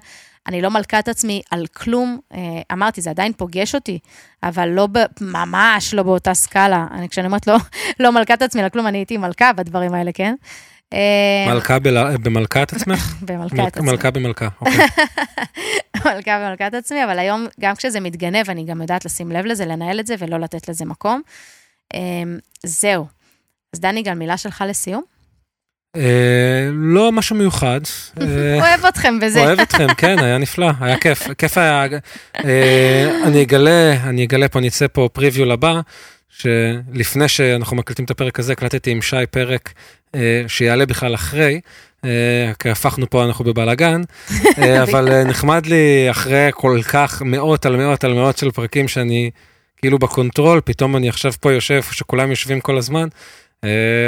אני 0.48 0.62
לא 0.62 0.70
מלכה 0.70 1.00
את 1.00 1.08
עצמי 1.08 1.42
על 1.52 1.68
כלום, 1.68 2.20
אה, 2.34 2.40
אמרתי, 2.72 3.02
זה 3.02 3.10
עדיין 3.10 3.34
פוגש 3.34 3.76
אותי, 3.76 4.00
אבל 4.44 4.70
לא, 4.70 4.88
ב, 4.92 5.00
ממש 5.22 5.94
לא 5.94 6.04
באותה 6.04 6.34
סקאלה. 6.34 6.88
אני, 6.92 7.10
כשאני 7.10 7.28
אומרת 7.28 7.48
לא, 7.48 7.58
לא 8.00 8.12
מלכה 8.12 8.34
את 8.34 8.42
עצמי 8.42 8.62
על 8.62 8.70
כלום, 8.70 8.88
אני 8.88 8.98
הייתי 8.98 9.18
מלכה 9.18 9.54
בדברים 9.54 9.94
האלה, 9.94 10.12
כן? 10.12 10.36
אה, 10.94 11.54
מלכה 11.54 11.80
במלכת 12.24 12.74
עצמך? 12.74 13.16
במלכת 13.28 13.78
עצמי. 13.78 13.86
מלכה 13.92 14.12
במלכה, 14.12 14.48
אוקיי. 14.62 14.86
מלכה 16.06 16.40
במלכת 16.40 16.74
עצמי, 16.74 17.04
אבל 17.04 17.20
היום, 17.20 17.48
גם 17.60 17.76
כשזה 17.76 18.00
מתגנב, 18.00 18.50
אני 18.50 18.66
גם 18.66 18.82
יודעת 18.82 19.06
לשים 19.06 19.32
לב 19.32 19.46
לזה, 19.46 19.66
לנהל 19.66 20.00
את 20.00 20.08
זה 20.08 20.16
ולא 20.20 20.40
לתת 20.40 20.70
לזה 20.70 20.86
מקום. 20.86 21.22
אה, 21.94 22.00
זהו. 22.64 23.08
אז 23.74 23.80
דני, 23.80 24.04
גם 24.04 24.20
מילה 24.20 24.38
שלך 24.38 24.64
לסיום? 24.68 25.04
אה, 25.96 26.70
לא 26.74 27.12
משהו 27.12 27.36
מיוחד. 27.36 27.82
אוהב 28.62 28.86
אתכם 28.86 29.20
בזה. 29.20 29.40
אוהב 29.40 29.60
אתכם, 29.60 29.88
כן, 29.98 30.20
היה 30.20 30.38
נפלא, 30.38 30.72
היה 30.82 30.98
כיף, 30.98 31.28
כיף 31.38 31.58
היה. 31.58 31.86
אני 33.26 33.44
אגלה, 33.44 33.94
אני 34.04 34.26
אגלה 34.26 34.48
פה, 34.48 34.60
אני 34.60 34.68
אצא 34.68 34.88
פה 34.88 35.10
preview 35.14 35.46
לבא, 35.46 35.82
שלפני 36.30 37.28
שאנחנו 37.28 37.78
מקליטים 37.78 38.06
את 38.06 38.12
הפרק 38.12 38.40
הזה, 38.40 38.54
הקלטתי 38.54 38.92
עם 38.92 39.02
שי 39.02 39.26
פרק 39.32 39.74
שיעלה 40.48 40.86
בכלל 40.86 41.16
אחרי, 41.16 41.62
אה, 42.06 42.52
כי 42.60 42.70
הפכנו 42.70 43.10
פה, 43.10 43.26
אנחנו 43.26 43.46
בבלאגן, 43.46 44.02
אה, 44.58 44.84
אבל 44.84 45.24
נחמד 45.24 45.66
לי 45.66 46.08
אחרי 46.12 46.50
כל 46.54 46.80
כך 46.90 47.22
מאות 47.22 47.66
על 47.66 47.76
מאות 47.78 48.04
על 48.04 48.14
מאות 48.14 48.38
של 48.38 48.52
פרקים 48.52 48.88
שאני 48.88 49.32
כאילו 49.78 50.00
ב 50.00 50.07
control, 50.07 50.62
פתאום 50.66 50.96
אני 50.96 51.10
עכשיו 51.10 51.32
פה 51.40 51.54
יושב, 51.54 51.82
שכולם 51.92 52.30
יושבים 52.30 52.62
כל 52.62 52.78
הזמן, 52.78 53.08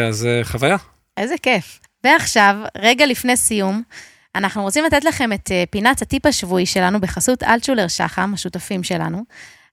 אז 0.09 0.27
חוויה. 0.43 0.77
איזה 1.17 1.35
כיף. 1.41 1.79
ועכשיו, 2.03 2.55
רגע 2.77 3.05
לפני 3.05 3.37
סיום, 3.37 3.81
אנחנו 4.35 4.61
רוצים 4.61 4.85
לתת 4.85 5.03
לכם 5.03 5.33
את 5.33 5.51
פינת 5.69 6.01
הטיפ 6.01 6.25
השבועי 6.25 6.65
שלנו 6.65 7.01
בחסות 7.01 7.43
אלטשולר 7.43 7.87
שחם, 7.87 8.31
השותפים 8.33 8.83
שלנו. 8.83 9.23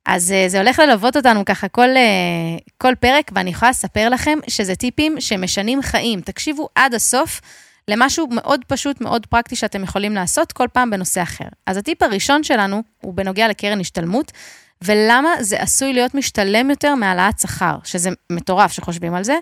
אז 0.06 0.32
אה, 0.32 0.44
זה 0.48 0.58
הולך 0.58 0.78
ללוות 0.78 1.16
אותנו 1.16 1.44
ככה 1.44 1.68
כל, 1.68 1.88
אה, 1.96 2.56
כל 2.78 2.94
פרק, 3.00 3.30
ואני 3.34 3.50
יכולה 3.50 3.70
לספר 3.70 4.08
לכם 4.08 4.38
שזה 4.48 4.74
טיפים 4.74 5.20
שמשנים 5.20 5.82
חיים. 5.82 6.20
תקשיבו 6.20 6.68
עד 6.74 6.94
הסוף 6.94 7.40
למשהו 7.88 8.26
מאוד 8.30 8.60
פשוט, 8.66 9.00
מאוד 9.00 9.26
פרקטי 9.26 9.56
שאתם 9.56 9.82
יכולים 9.82 10.14
לעשות 10.14 10.52
כל 10.52 10.66
פעם 10.72 10.90
בנושא 10.90 11.22
אחר. 11.22 11.44
אז 11.66 11.76
הטיפ 11.76 12.02
הראשון 12.02 12.44
שלנו 12.44 12.82
הוא 13.00 13.14
בנוגע 13.14 13.48
לקרן 13.48 13.80
השתלמות, 13.80 14.32
ולמה 14.82 15.28
זה 15.40 15.60
עשוי 15.60 15.92
להיות 15.92 16.14
משתלם 16.14 16.70
יותר 16.70 16.94
מהעלאת 16.94 17.38
שכר, 17.38 17.76
שזה 17.84 18.10
מטורף 18.32 18.72
שחושבים 18.72 19.14
על 19.14 19.24
זה. 19.24 19.34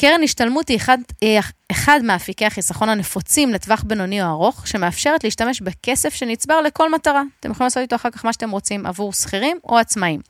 קרן 0.00 0.22
השתלמות 0.22 0.68
היא 0.68 0.76
אחד, 0.76 0.98
היא 1.20 1.40
אחד 1.72 2.00
מאפיקי 2.04 2.46
החיסכון 2.46 2.88
הנפוצים 2.88 3.52
לטווח 3.52 3.82
בינוני 3.86 4.22
או 4.22 4.26
ארוך, 4.28 4.66
שמאפשרת 4.66 5.24
להשתמש 5.24 5.60
בכסף 5.60 6.14
שנצבר 6.14 6.60
לכל 6.60 6.92
מטרה. 6.92 7.22
אתם 7.40 7.50
יכולים 7.50 7.66
לעשות 7.66 7.82
איתו 7.82 7.96
אחר 7.96 8.10
כך 8.10 8.24
מה 8.24 8.32
שאתם 8.32 8.50
רוצים 8.50 8.86
עבור 8.86 9.12
שכירים 9.12 9.58
או 9.68 9.78
עצמאים. 9.78 10.20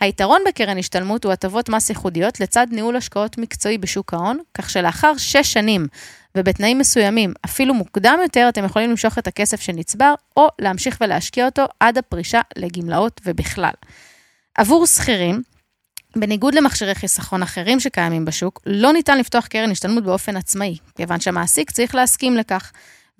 היתרון 0.00 0.40
בקרן 0.48 0.78
השתלמות 0.78 1.24
הוא 1.24 1.32
הטבות 1.32 1.68
מס 1.68 1.90
ייחודיות 1.90 2.40
לצד 2.40 2.66
ניהול 2.70 2.96
השקעות 2.96 3.38
מקצועי 3.38 3.78
בשוק 3.78 4.14
ההון, 4.14 4.38
כך 4.54 4.70
שלאחר 4.70 5.12
שש 5.16 5.52
שנים 5.52 5.86
ובתנאים 6.34 6.78
מסוימים, 6.78 7.32
אפילו 7.44 7.74
מוקדם 7.74 8.18
יותר, 8.22 8.46
אתם 8.48 8.64
יכולים 8.64 8.90
למשוך 8.90 9.18
את 9.18 9.26
הכסף 9.26 9.60
שנצבר, 9.60 10.14
או 10.36 10.48
להמשיך 10.58 10.98
ולהשקיע 11.00 11.46
אותו 11.46 11.64
עד 11.80 11.98
הפרישה 11.98 12.40
לגמלאות 12.56 13.20
ובכלל. 13.26 13.74
עבור 14.54 14.86
שכירים, 14.86 15.42
בניגוד 16.16 16.54
למכשירי 16.54 16.94
חיסכון 16.94 17.42
אחרים 17.42 17.80
שקיימים 17.80 18.24
בשוק, 18.24 18.60
לא 18.66 18.92
ניתן 18.92 19.18
לפתוח 19.18 19.46
קרן 19.46 19.70
השתלמות 19.70 20.04
באופן 20.04 20.36
עצמאי, 20.36 20.76
כיוון 20.96 21.20
שהמעסיק 21.20 21.70
צריך 21.70 21.94
להסכים 21.94 22.36
לכך, 22.36 22.72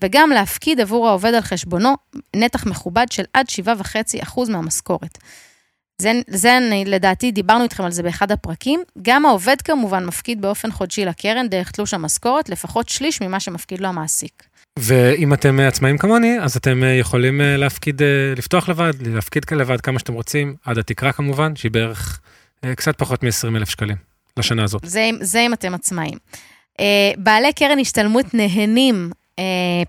וגם 0.03 0.30
להפקיד 0.30 0.80
עבור 0.80 1.09
העובד 1.09 1.34
על 1.34 1.40
חשבונו 1.40 1.95
נתח 2.36 2.66
מכובד 2.66 3.07
של 3.11 3.22
עד 3.32 3.47
7.5% 3.49 4.51
מהמשכורת. 4.51 5.18
זה, 6.03 6.12
זה 6.26 6.57
אני, 6.59 6.84
לדעתי, 6.84 7.32
דיברנו 7.32 7.64
איתכם 7.64 7.84
על 7.84 7.92
זה 7.92 8.03
באחד 8.03 8.32
הפרקים. 8.32 8.82
גם 9.03 9.26
העובד 9.26 9.62
כמובן 9.62 10.05
מפקיד 10.05 10.40
באופן 10.40 10.70
חודשי 10.70 11.05
לקרן 11.05 11.49
דרך 11.49 11.70
תלוש 11.70 11.95
המשכורת, 11.95 12.49
לפחות 12.49 12.88
שליש 12.88 13.22
ממה 13.22 13.40
שמפקיד 13.40 13.80
לו 13.80 13.88
המעסיק. 13.88 14.42
ואם 14.78 15.34
אתם 15.34 15.61
עצמאים 15.61 15.99
כמוני, 15.99 16.40
אז 16.40 16.57
אתם 16.57 16.82
יכולים 17.01 17.40
להפקיד, 17.45 18.03
לפתוח 18.36 18.68
לבד, 18.68 18.92
להפקיד 19.07 19.45
לבד 19.53 19.80
כמה 19.80 19.99
שאתם 19.99 20.12
רוצים, 20.12 20.57
עד 20.64 20.78
התקרה 20.78 21.12
כמובן, 21.12 21.57
שהיא 21.57 21.70
בערך 21.70 22.20
קצת 22.77 22.99
פחות 22.99 23.23
מ-20 23.23 23.57
אלף 23.57 23.69
שקלים 23.69 23.97
לשנה 24.37 24.65
הזאת. 24.65 24.83
זה, 24.85 25.11
זה 25.21 25.41
אם 25.41 25.53
אתם 25.53 25.75
עצמאים. 25.75 26.19
בעלי 27.19 27.53
קרן 27.53 27.79
השתלמות 27.79 28.35
נהנים 28.35 29.11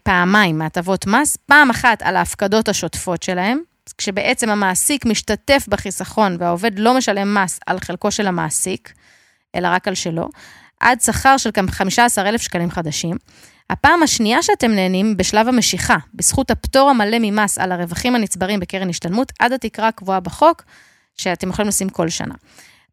פעמיים 0.03 0.57
מהטבות 0.57 1.07
מס, 1.07 1.37
פעם 1.45 1.69
אחת 1.69 2.01
על 2.01 2.15
ההפקדות 2.15 2.69
השוטפות 2.69 3.23
שלהם, 3.23 3.59
כשבעצם 3.97 4.49
המעסיק 4.49 5.05
משתתף 5.05 5.65
בחיסכון 5.67 6.37
והעובד 6.39 6.79
לא 6.79 6.97
משלם 6.97 7.37
מס 7.37 7.59
על 7.65 7.79
חלקו 7.79 8.11
של 8.11 8.27
המעסיק, 8.27 8.93
אלא 9.55 9.67
רק 9.67 9.87
על 9.87 9.95
שלו, 9.95 10.29
עד 10.79 11.01
שכר 11.01 11.37
של 11.37 11.49
כ-15,000 11.53 12.37
שקלים 12.37 12.71
חדשים. 12.71 13.17
הפעם 13.69 14.03
השנייה 14.03 14.43
שאתם 14.43 14.71
נהנים 14.71 15.17
בשלב 15.17 15.47
המשיכה, 15.47 15.97
בזכות 16.13 16.51
הפטור 16.51 16.89
המלא 16.89 17.17
ממס 17.21 17.57
על 17.57 17.71
הרווחים 17.71 18.15
הנצברים 18.15 18.59
בקרן 18.59 18.89
השתלמות, 18.89 19.31
עד 19.39 19.53
התקרה 19.53 19.87
הקבועה 19.87 20.19
בחוק, 20.19 20.63
שאתם 21.17 21.49
יכולים 21.49 21.69
לשים 21.69 21.89
כל 21.89 22.09
שנה. 22.09 22.33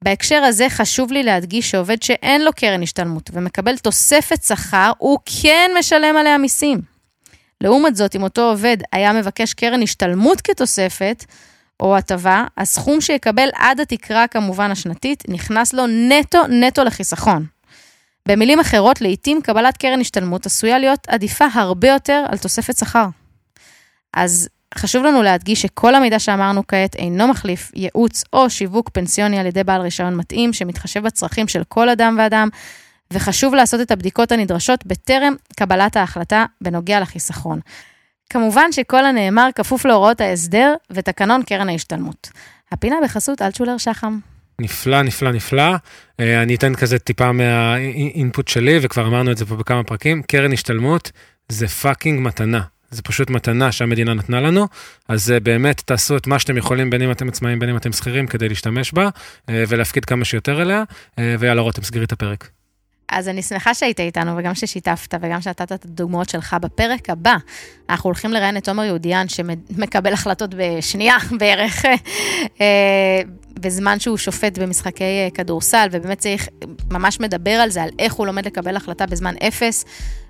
בהקשר 0.02 0.36
הזה 0.36 0.66
חשוב 0.68 1.12
לי 1.12 1.22
להדגיש 1.22 1.70
שעובד 1.70 2.02
שאין 2.02 2.44
לו 2.44 2.52
קרן 2.52 2.82
השתלמות 2.82 3.30
ומקבל 3.32 3.76
תוספת 3.76 4.42
שכר, 4.42 4.92
הוא 4.98 5.18
כן 5.42 5.70
משלם 5.78 6.16
עליה 6.16 6.38
מיסים. 6.38 6.80
לעומת 7.60 7.96
זאת, 7.96 8.16
אם 8.16 8.22
אותו 8.22 8.50
עובד 8.50 8.76
היה 8.92 9.12
מבקש 9.12 9.54
קרן 9.54 9.82
השתלמות 9.82 10.40
כתוספת, 10.40 11.24
או 11.80 11.96
הטבה, 11.96 12.44
הסכום 12.58 13.00
שיקבל 13.00 13.48
עד 13.54 13.80
התקרה 13.80 14.26
כמובן 14.26 14.70
השנתית, 14.70 15.24
נכנס 15.28 15.72
לו 15.72 15.86
נטו 15.86 16.46
נטו 16.46 16.84
לחיסכון. 16.84 17.46
במילים 18.28 18.60
אחרות, 18.60 19.00
לעתים 19.00 19.42
קבלת 19.42 19.76
קרן 19.76 20.00
השתלמות 20.00 20.46
עשויה 20.46 20.78
להיות 20.78 21.08
עדיפה 21.08 21.44
הרבה 21.52 21.88
יותר 21.88 22.24
על 22.28 22.38
תוספת 22.38 22.78
שכר. 22.78 23.06
אז 24.14 24.48
חשוב 24.78 25.04
לנו 25.04 25.22
להדגיש 25.22 25.62
שכל 25.62 25.94
המידע 25.94 26.18
שאמרנו 26.18 26.62
כעת 26.68 26.94
אינו 26.96 27.28
מחליף 27.28 27.70
ייעוץ 27.74 28.24
או 28.32 28.50
שיווק 28.50 28.90
פנסיוני 28.92 29.38
על 29.38 29.46
ידי 29.46 29.64
בעל 29.64 29.80
רישיון 29.80 30.16
מתאים, 30.16 30.52
שמתחשב 30.52 31.02
בצרכים 31.02 31.48
של 31.48 31.62
כל 31.68 31.88
אדם 31.88 32.16
ואדם, 32.18 32.48
וחשוב 33.12 33.54
לעשות 33.54 33.80
את 33.80 33.90
הבדיקות 33.90 34.32
הנדרשות 34.32 34.86
בטרם 34.86 35.34
קבלת 35.56 35.96
ההחלטה 35.96 36.44
בנוגע 36.60 37.00
לחיסכון. 37.00 37.60
כמובן 38.30 38.72
שכל 38.72 39.04
הנאמר 39.04 39.48
כפוף 39.54 39.84
להוראות 39.84 40.20
ההסדר 40.20 40.74
ותקנון 40.90 41.42
קרן 41.42 41.68
ההשתלמות. 41.68 42.30
הפינה 42.72 42.96
בחסות 43.04 43.42
אלטשולר 43.42 43.78
שחם. 43.78 44.18
נפלא, 44.58 45.02
נפלא, 45.02 45.32
נפלא. 45.32 45.74
אני 46.18 46.54
אתן 46.54 46.74
כזה 46.74 46.98
טיפה 46.98 47.32
מה 47.32 47.66
input 47.66 48.48
שלי, 48.48 48.78
וכבר 48.82 49.06
אמרנו 49.06 49.32
את 49.32 49.36
זה 49.36 49.46
פה 49.46 49.56
בכמה 49.56 49.84
פרקים, 49.84 50.22
קרן 50.22 50.52
השתלמות 50.52 51.12
זה 51.48 51.68
fucking 51.68 52.20
מתנה. 52.20 52.60
זה 52.92 53.02
פשוט 53.02 53.30
מתנה 53.30 53.72
שהמדינה 53.72 54.14
נתנה 54.14 54.40
לנו, 54.40 54.68
אז 55.08 55.34
באמת 55.42 55.82
תעשו 55.86 56.16
את 56.16 56.26
מה 56.26 56.38
שאתם 56.38 56.56
יכולים, 56.56 56.90
בין 56.90 57.02
אם 57.02 57.10
אתם 57.10 57.28
עצמאים, 57.28 57.58
בין 57.58 57.68
אם 57.68 57.76
אתם 57.76 57.92
שכירים, 57.92 58.26
כדי 58.26 58.48
להשתמש 58.48 58.92
בה, 58.92 59.08
ולהפקיד 59.48 60.04
כמה 60.04 60.24
שיותר 60.24 60.62
אליה, 60.62 60.82
ויאללה 61.38 61.62
רותם, 61.62 61.82
סגרי 61.82 62.04
את 62.04 62.12
הפרק. 62.12 62.48
אז 63.08 63.28
אני 63.28 63.42
שמחה 63.42 63.74
שהיית 63.74 64.00
איתנו, 64.00 64.36
וגם 64.36 64.54
ששיתפת, 64.54 65.14
וגם 65.20 65.40
שנתת 65.40 65.72
את 65.72 65.84
הדוגמאות 65.84 66.28
שלך. 66.28 66.56
בפרק 66.60 67.10
הבא, 67.10 67.36
אנחנו 67.90 68.08
הולכים 68.08 68.32
לראיין 68.32 68.56
את 68.56 68.64
תומר 68.64 68.84
יהודיאן, 68.84 69.28
שמקבל 69.28 70.12
החלטות 70.12 70.54
בשנייה 70.56 71.16
בערך, 71.40 71.84
בזמן 73.60 74.00
שהוא 74.00 74.16
שופט 74.16 74.58
במשחקי 74.58 75.30
כדורסל, 75.34 75.88
ובאמת 75.92 76.18
צריך, 76.18 76.48
ממש 76.90 77.20
מדבר 77.20 77.50
על 77.50 77.70
זה, 77.70 77.82
על 77.82 77.90
איך 77.98 78.12
הוא 78.12 78.26
לומד 78.26 78.46
לקבל 78.46 78.76
החלטה 78.76 79.06
בזמן 79.06 79.34
אפס, 79.48 79.84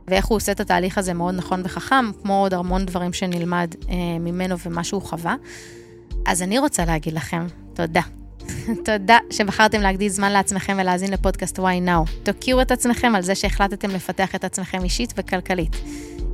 ואיך 0.09 0.27
הוא 0.27 0.37
עושה 0.37 0.53
את 0.53 0.61
התהליך 0.61 0.99
הזה 0.99 1.15
מאוד 1.15 1.35
נכון 1.35 1.63
וחכם, 1.65 2.11
כמו 2.23 2.41
עוד 2.41 2.55
המון 2.55 2.87
דברים 2.87 3.13
שנלמד 3.13 3.75
ממנו 4.21 4.57
ומה 4.59 4.85
שהוא 4.85 5.03
חווה. 5.03 5.35
אז 6.27 6.43
אני 6.43 6.59
רוצה 6.59 6.85
להגיד 6.85 7.15
לכם 7.15 7.47
תודה. 7.75 8.01
תודה 8.85 9.19
שבחרתם 9.31 9.81
להקדיש 9.81 10.13
זמן 10.13 10.33
לעצמכם 10.33 10.77
ולהאזין 10.81 11.11
לפודקאסט 11.11 11.59
Why 11.59 11.87
Now. 11.87 12.11
תוקירו 12.23 12.63
את 12.63 12.71
עצמכם 12.71 13.15
על 13.15 13.23
זה 13.23 13.35
שהחלטתם 13.35 13.91
לפתח 13.91 14.35
את 14.35 14.45
עצמכם 14.45 14.85
אישית 14.85 15.15
וכלכלית. 15.17 15.77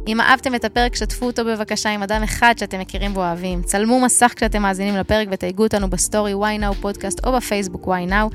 אם 0.09 0.21
אהבתם 0.21 0.55
את 0.55 0.65
הפרק, 0.65 0.95
שתפו 0.95 1.27
אותו 1.27 1.45
בבקשה 1.45 1.91
עם 1.91 2.03
אדם 2.03 2.23
אחד 2.23 2.55
שאתם 2.59 2.81
מכירים 2.81 3.17
ואוהבים. 3.17 3.63
צלמו 3.63 4.01
מסך 4.01 4.33
כשאתם 4.37 4.63
מאזינים 4.63 4.97
לפרק 4.97 5.29
ותייגו 5.31 5.63
אותנו 5.63 5.91
בסטורי 5.91 6.33
Why 6.35 6.63
Now 6.63 6.75
פודקאסט 6.81 7.27
או 7.27 7.33
בפייסבוק 7.33 7.89
Why 7.89 8.11
Now, 8.11 8.35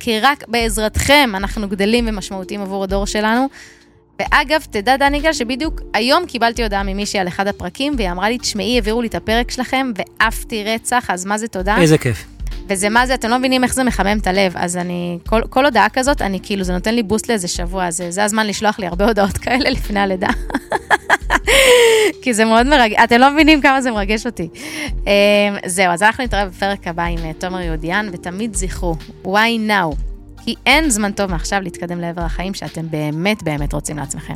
כי 0.00 0.20
רק 0.20 0.44
בעזרתכם 0.48 1.30
אנחנו 1.34 1.68
גדלים 1.68 2.04
ומשמעותיים 2.08 2.60
עבור 2.60 2.84
הדור 2.84 3.06
שלנו. 3.06 3.48
ואגב, 4.22 4.62
תדע 4.70 4.96
דני 4.96 5.20
גל 5.20 5.32
שבדיוק 5.32 5.80
היום 5.94 6.26
קיבלתי 6.26 6.62
הודעה 6.62 6.82
ממישהי 6.82 7.20
על 7.20 7.28
אחד 7.28 7.46
הפרקים, 7.46 7.94
והיא 7.96 8.10
אמרה 8.10 8.28
לי, 8.28 8.38
תשמעי, 8.38 8.74
העבירו 8.74 9.02
לי 9.02 9.08
את 9.08 9.14
הפרק 9.14 9.50
שלכם, 9.50 9.92
ועפתי 9.96 10.64
רצח, 10.64 11.10
אז 11.10 11.24
מה 11.24 11.38
זה 11.38 11.48
תודה? 11.48 11.76
איזה 11.80 11.98
כיף. 11.98 12.24
וזה 12.68 12.88
מה 12.88 13.06
זה, 13.06 13.14
אתם 13.14 13.28
לא 13.28 13.38
מבינים 13.38 13.64
איך 13.64 13.74
זה 13.74 13.84
מחמם 13.84 14.18
את 14.18 14.26
הלב, 14.26 14.52
אז 14.56 14.76
אני, 14.76 15.18
כל, 15.26 15.40
כל 15.50 15.64
הודעה 15.64 15.88
כזאת, 15.88 16.22
אני 16.22 16.38
כאילו, 16.42 16.64
זה 16.64 16.72
נותן 16.72 16.94
לי 16.94 17.02
בוסט 17.02 17.28
לאיזה 17.28 17.48
שבוע, 17.48 17.90
זה, 17.90 18.10
זה 18.10 18.24
הזמן 18.24 18.46
לשלוח 18.46 18.78
לי 18.78 18.86
הרבה 18.86 19.06
הודעות 19.06 19.38
כאלה 19.38 19.70
לפני 19.76 20.00
הלידה. 20.00 20.28
כי 22.22 22.34
זה 22.34 22.44
מאוד 22.44 22.66
מרגש, 22.66 22.96
אתם 23.04 23.16
לא 23.18 23.30
מבינים 23.30 23.60
כמה 23.60 23.82
זה 23.82 23.90
מרגש 23.90 24.26
אותי. 24.26 24.48
זהו, 25.66 25.92
אז 25.92 26.02
אנחנו 26.02 26.24
נתראה 26.24 26.46
בפרק 26.46 26.88
הבא 26.88 27.04
עם 27.04 27.32
תומר 27.32 27.60
יהודיאן, 27.60 28.08
ותמיד 28.12 28.54
זכרו, 28.54 28.96
why 29.24 29.68
now? 29.68 30.11
כי 30.44 30.54
אין 30.66 30.90
זמן 30.90 31.12
טוב 31.12 31.30
מעכשיו 31.30 31.60
להתקדם 31.62 32.00
לעבר 32.00 32.22
החיים 32.22 32.54
שאתם 32.54 32.90
באמת 32.90 33.42
באמת 33.42 33.72
רוצים 33.72 33.96
לעצמכם. 33.96 34.34